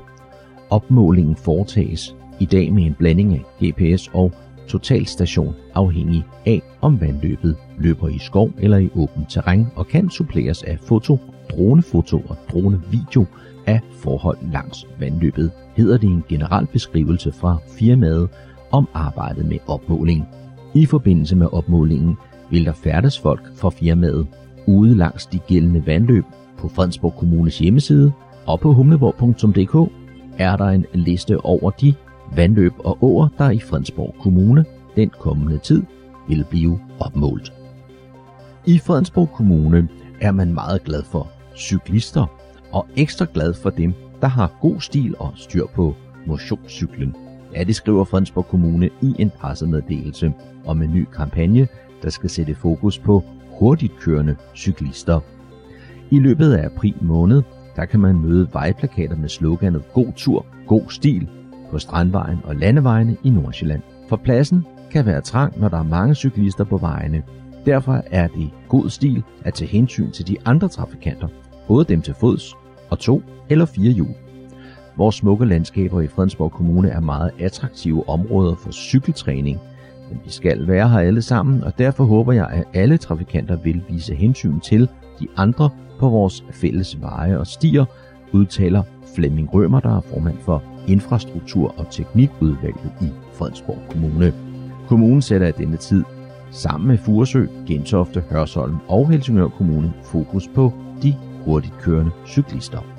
Opmålingen 0.70 1.36
foretages 1.36 2.16
i 2.40 2.44
dag 2.44 2.72
med 2.72 2.86
en 2.86 2.94
blanding 2.94 3.32
af 3.34 3.44
GPS 3.64 4.10
og 4.12 4.32
totalstation 4.68 5.54
afhængig 5.74 6.24
af 6.46 6.62
om 6.80 7.00
vandløbet 7.00 7.56
løber 7.78 8.08
i 8.08 8.18
skov 8.18 8.50
eller 8.58 8.78
i 8.78 8.90
åbent 8.94 9.30
terræn 9.30 9.66
og 9.76 9.86
kan 9.86 10.10
suppleres 10.10 10.62
af 10.62 10.78
foto, 10.82 11.18
dronefoto 11.50 12.22
og 12.28 12.36
dronevideo 12.52 13.26
af 13.66 13.80
forhold 13.98 14.38
langs 14.52 14.86
vandløbet, 15.00 15.50
hedder 15.76 15.98
det 15.98 16.10
en 16.10 16.24
generel 16.28 16.66
beskrivelse 16.66 17.32
fra 17.32 17.58
firmaet 17.78 18.28
om 18.76 18.88
arbejdet 18.94 19.46
med 19.46 19.58
opmåling. 19.66 20.28
I 20.74 20.86
forbindelse 20.86 21.36
med 21.36 21.46
opmålingen 21.52 22.16
vil 22.50 22.64
der 22.64 22.72
færdes 22.72 23.18
folk 23.18 23.56
fra 23.56 23.70
firmaet 23.70 24.26
ude 24.66 24.96
langs 24.96 25.26
de 25.26 25.38
gældende 25.38 25.86
vandløb 25.86 26.24
på 26.58 26.68
Fredensborg 26.68 27.14
Kommunes 27.18 27.58
hjemmeside 27.58 28.12
og 28.46 28.60
på 28.60 28.72
humleborg.dk 28.72 29.92
er 30.38 30.56
der 30.56 30.68
en 30.68 30.86
liste 30.94 31.40
over 31.44 31.70
de 31.70 31.94
vandløb 32.36 32.72
og 32.78 32.98
åer, 33.00 33.28
der 33.38 33.50
i 33.50 33.60
Fredensborg 33.60 34.14
Kommune 34.20 34.64
den 34.96 35.10
kommende 35.20 35.58
tid 35.58 35.82
vil 36.28 36.44
blive 36.50 36.80
opmålt. 37.00 37.52
I 38.66 38.78
Fredensborg 38.78 39.30
Kommune 39.32 39.88
er 40.20 40.32
man 40.32 40.54
meget 40.54 40.84
glad 40.84 41.02
for 41.02 41.28
cyklister, 41.56 42.26
og 42.72 42.86
ekstra 42.96 43.26
glad 43.34 43.54
for 43.54 43.70
dem, 43.70 43.94
der 44.20 44.28
har 44.28 44.58
god 44.60 44.80
stil 44.80 45.14
og 45.18 45.32
styr 45.36 45.66
på 45.74 45.94
motionscyklen. 46.26 47.14
Ja, 47.54 47.64
det 47.64 47.76
skriver 47.76 48.04
Fredensborg 48.04 48.46
Kommune 48.46 48.90
i 49.02 49.14
en 49.18 49.30
pressemeddelelse 49.30 50.32
om 50.64 50.82
en 50.82 50.94
ny 50.94 51.06
kampagne, 51.16 51.68
der 52.02 52.10
skal 52.10 52.30
sætte 52.30 52.54
fokus 52.54 52.98
på 52.98 53.24
hurtigt 53.58 53.98
kørende 54.00 54.36
cyklister. 54.54 55.20
I 56.10 56.18
løbet 56.18 56.52
af 56.52 56.66
april 56.66 56.94
måned, 57.00 57.42
der 57.76 57.84
kan 57.84 58.00
man 58.00 58.18
møde 58.18 58.48
vejplakater 58.52 59.16
med 59.16 59.28
sloganet 59.28 59.92
God 59.92 60.12
tur, 60.16 60.46
god 60.66 60.82
stil 60.88 61.28
på 61.70 61.78
Strandvejen 61.78 62.38
og 62.44 62.56
Landevejene 62.56 63.16
i 63.24 63.30
Nordsjælland. 63.30 63.82
For 64.08 64.16
pladsen 64.16 64.66
kan 64.90 65.06
være 65.06 65.20
trang, 65.20 65.60
når 65.60 65.68
der 65.68 65.78
er 65.78 65.82
mange 65.82 66.14
cyklister 66.14 66.64
på 66.64 66.76
vejene. 66.76 67.22
Derfor 67.66 68.02
er 68.10 68.26
det 68.26 68.50
god 68.68 68.88
stil 68.88 69.22
at 69.44 69.54
tage 69.54 69.70
hensyn 69.70 70.10
til 70.10 70.28
de 70.28 70.36
andre 70.44 70.68
trafikanter, 70.68 71.28
både 71.68 71.84
dem 71.84 72.02
til 72.02 72.14
fods 72.14 72.54
og 72.90 72.98
to 72.98 73.22
eller 73.48 73.64
fire 73.64 73.92
hjul. 73.92 74.25
Vores 74.96 75.16
smukke 75.16 75.44
landskaber 75.44 76.00
i 76.00 76.06
Fredensborg 76.06 76.52
Kommune 76.52 76.88
er 76.88 77.00
meget 77.00 77.30
attraktive 77.38 78.08
områder 78.08 78.54
for 78.54 78.70
cykeltræning, 78.70 79.60
men 80.10 80.20
vi 80.24 80.30
skal 80.30 80.68
være 80.68 80.88
her 80.88 80.98
alle 80.98 81.22
sammen, 81.22 81.64
og 81.64 81.78
derfor 81.78 82.04
håber 82.04 82.32
jeg, 82.32 82.48
at 82.48 82.64
alle 82.74 82.98
trafikanter 82.98 83.56
vil 83.56 83.82
vise 83.88 84.14
hensyn 84.14 84.60
til 84.60 84.88
de 85.20 85.26
andre 85.36 85.70
på 85.98 86.08
vores 86.08 86.44
fælles 86.50 87.00
veje 87.00 87.38
og 87.38 87.46
stier, 87.46 87.84
udtaler 88.32 88.82
Flemming 89.14 89.54
Rømer, 89.54 89.80
der 89.80 89.96
er 89.96 90.00
formand 90.00 90.38
for 90.38 90.62
Infrastruktur- 90.88 91.74
og 91.78 91.90
Teknikudvalget 91.90 92.92
i 93.00 93.08
Fredensborg 93.32 93.78
Kommune. 93.90 94.32
Kommunen 94.88 95.22
sætter 95.22 95.46
i 95.46 95.52
denne 95.52 95.76
tid 95.76 96.04
sammen 96.50 96.88
med 96.88 96.98
Furesø, 96.98 97.46
Gentofte, 97.66 98.24
Hørsholm 98.30 98.76
og 98.88 99.10
Helsingør 99.10 99.48
Kommune 99.48 99.92
fokus 100.02 100.48
på 100.54 100.72
de 101.02 101.14
hurtigt 101.44 101.74
kørende 101.80 102.10
cyklister. 102.26 102.95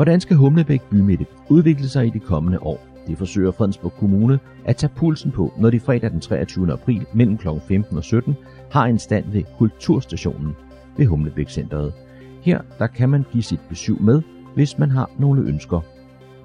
Hvordan 0.00 0.20
skal 0.20 0.36
Humlebæk 0.36 0.82
bymidte 0.90 1.26
udvikle 1.48 1.88
sig 1.88 2.06
i 2.06 2.10
de 2.10 2.18
kommende 2.18 2.62
år? 2.62 2.86
Det 3.06 3.18
forsøger 3.18 3.50
Fredensborg 3.50 3.92
Kommune 3.92 4.38
at 4.64 4.76
tage 4.76 4.92
pulsen 4.96 5.30
på, 5.30 5.52
når 5.58 5.70
de 5.70 5.80
fredag 5.80 6.10
den 6.10 6.20
23. 6.20 6.72
april 6.72 7.06
mellem 7.14 7.38
kl. 7.38 7.48
15 7.68 7.96
og 7.96 8.04
17 8.04 8.36
har 8.72 8.86
en 8.86 8.98
stand 8.98 9.24
ved 9.32 9.42
Kulturstationen 9.58 10.56
ved 10.96 11.06
Humlebæk 11.06 11.48
Centeret. 11.48 11.92
Her 12.42 12.60
der 12.78 12.86
kan 12.86 13.08
man 13.08 13.24
give 13.32 13.42
sit 13.42 13.60
besøg 13.68 14.02
med, 14.02 14.22
hvis 14.54 14.78
man 14.78 14.90
har 14.90 15.10
nogle 15.18 15.42
ønsker. 15.42 15.80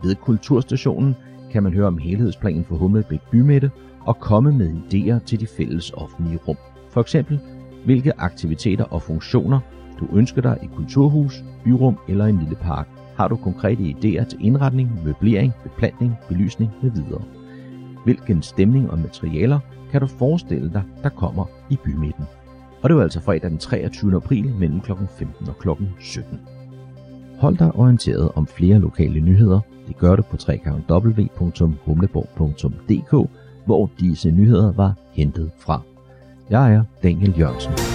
Ved 0.03 0.15
Kulturstationen 0.15 1.15
kan 1.51 1.63
man 1.63 1.73
høre 1.73 1.87
om 1.87 1.97
helhedsplanen 1.97 2.65
for 2.65 2.75
Humlebæk 2.75 3.21
Bymidte 3.31 3.71
og 4.05 4.19
komme 4.19 4.51
med 4.51 4.69
idéer 4.69 5.25
til 5.25 5.39
de 5.39 5.47
fælles 5.47 5.91
offentlige 5.91 6.39
rum. 6.47 6.57
For 6.89 7.01
eksempel, 7.01 7.39
hvilke 7.85 8.19
aktiviteter 8.19 8.83
og 8.83 9.01
funktioner 9.01 9.59
du 9.99 10.07
ønsker 10.13 10.41
dig 10.41 10.57
i 10.63 10.65
kulturhus, 10.75 11.43
byrum 11.63 11.97
eller 12.07 12.25
en 12.25 12.39
lille 12.39 12.55
park. 12.55 12.94
Har 13.15 13.27
du 13.27 13.35
konkrete 13.35 13.83
idéer 13.83 14.23
til 14.23 14.37
indretning, 14.41 14.99
møblering, 15.05 15.53
beplantning, 15.63 16.15
belysning 16.29 16.71
med 16.81 16.91
videre. 16.91 17.21
Hvilken 18.03 18.41
stemning 18.41 18.91
og 18.91 18.99
materialer 18.99 19.59
kan 19.91 20.01
du 20.01 20.07
forestille 20.07 20.73
dig, 20.73 20.83
der 21.03 21.09
kommer 21.09 21.45
i 21.69 21.77
bymidten? 21.83 22.25
Og 22.81 22.89
det 22.89 22.95
var 22.95 23.03
altså 23.03 23.21
fredag 23.21 23.49
den 23.49 23.57
23. 23.57 24.15
april 24.15 24.53
mellem 24.59 24.81
kl. 24.81 24.91
15 25.17 25.49
og 25.49 25.57
kl. 25.57 25.69
17. 25.99 26.39
Hold 27.39 27.57
dig 27.57 27.75
orienteret 27.75 28.31
om 28.35 28.47
flere 28.47 28.79
lokale 28.79 29.19
nyheder. 29.19 29.59
Det 29.87 29.97
gør 29.97 30.15
du 30.15 30.21
på 30.21 30.37
www.humleborg.dk, 30.89 33.29
hvor 33.65 33.89
disse 33.99 34.31
nyheder 34.31 34.71
var 34.71 34.93
hentet 35.11 35.51
fra. 35.59 35.81
Jeg 36.49 36.73
er 36.73 36.83
Daniel 37.03 37.39
Jørgensen. 37.39 37.94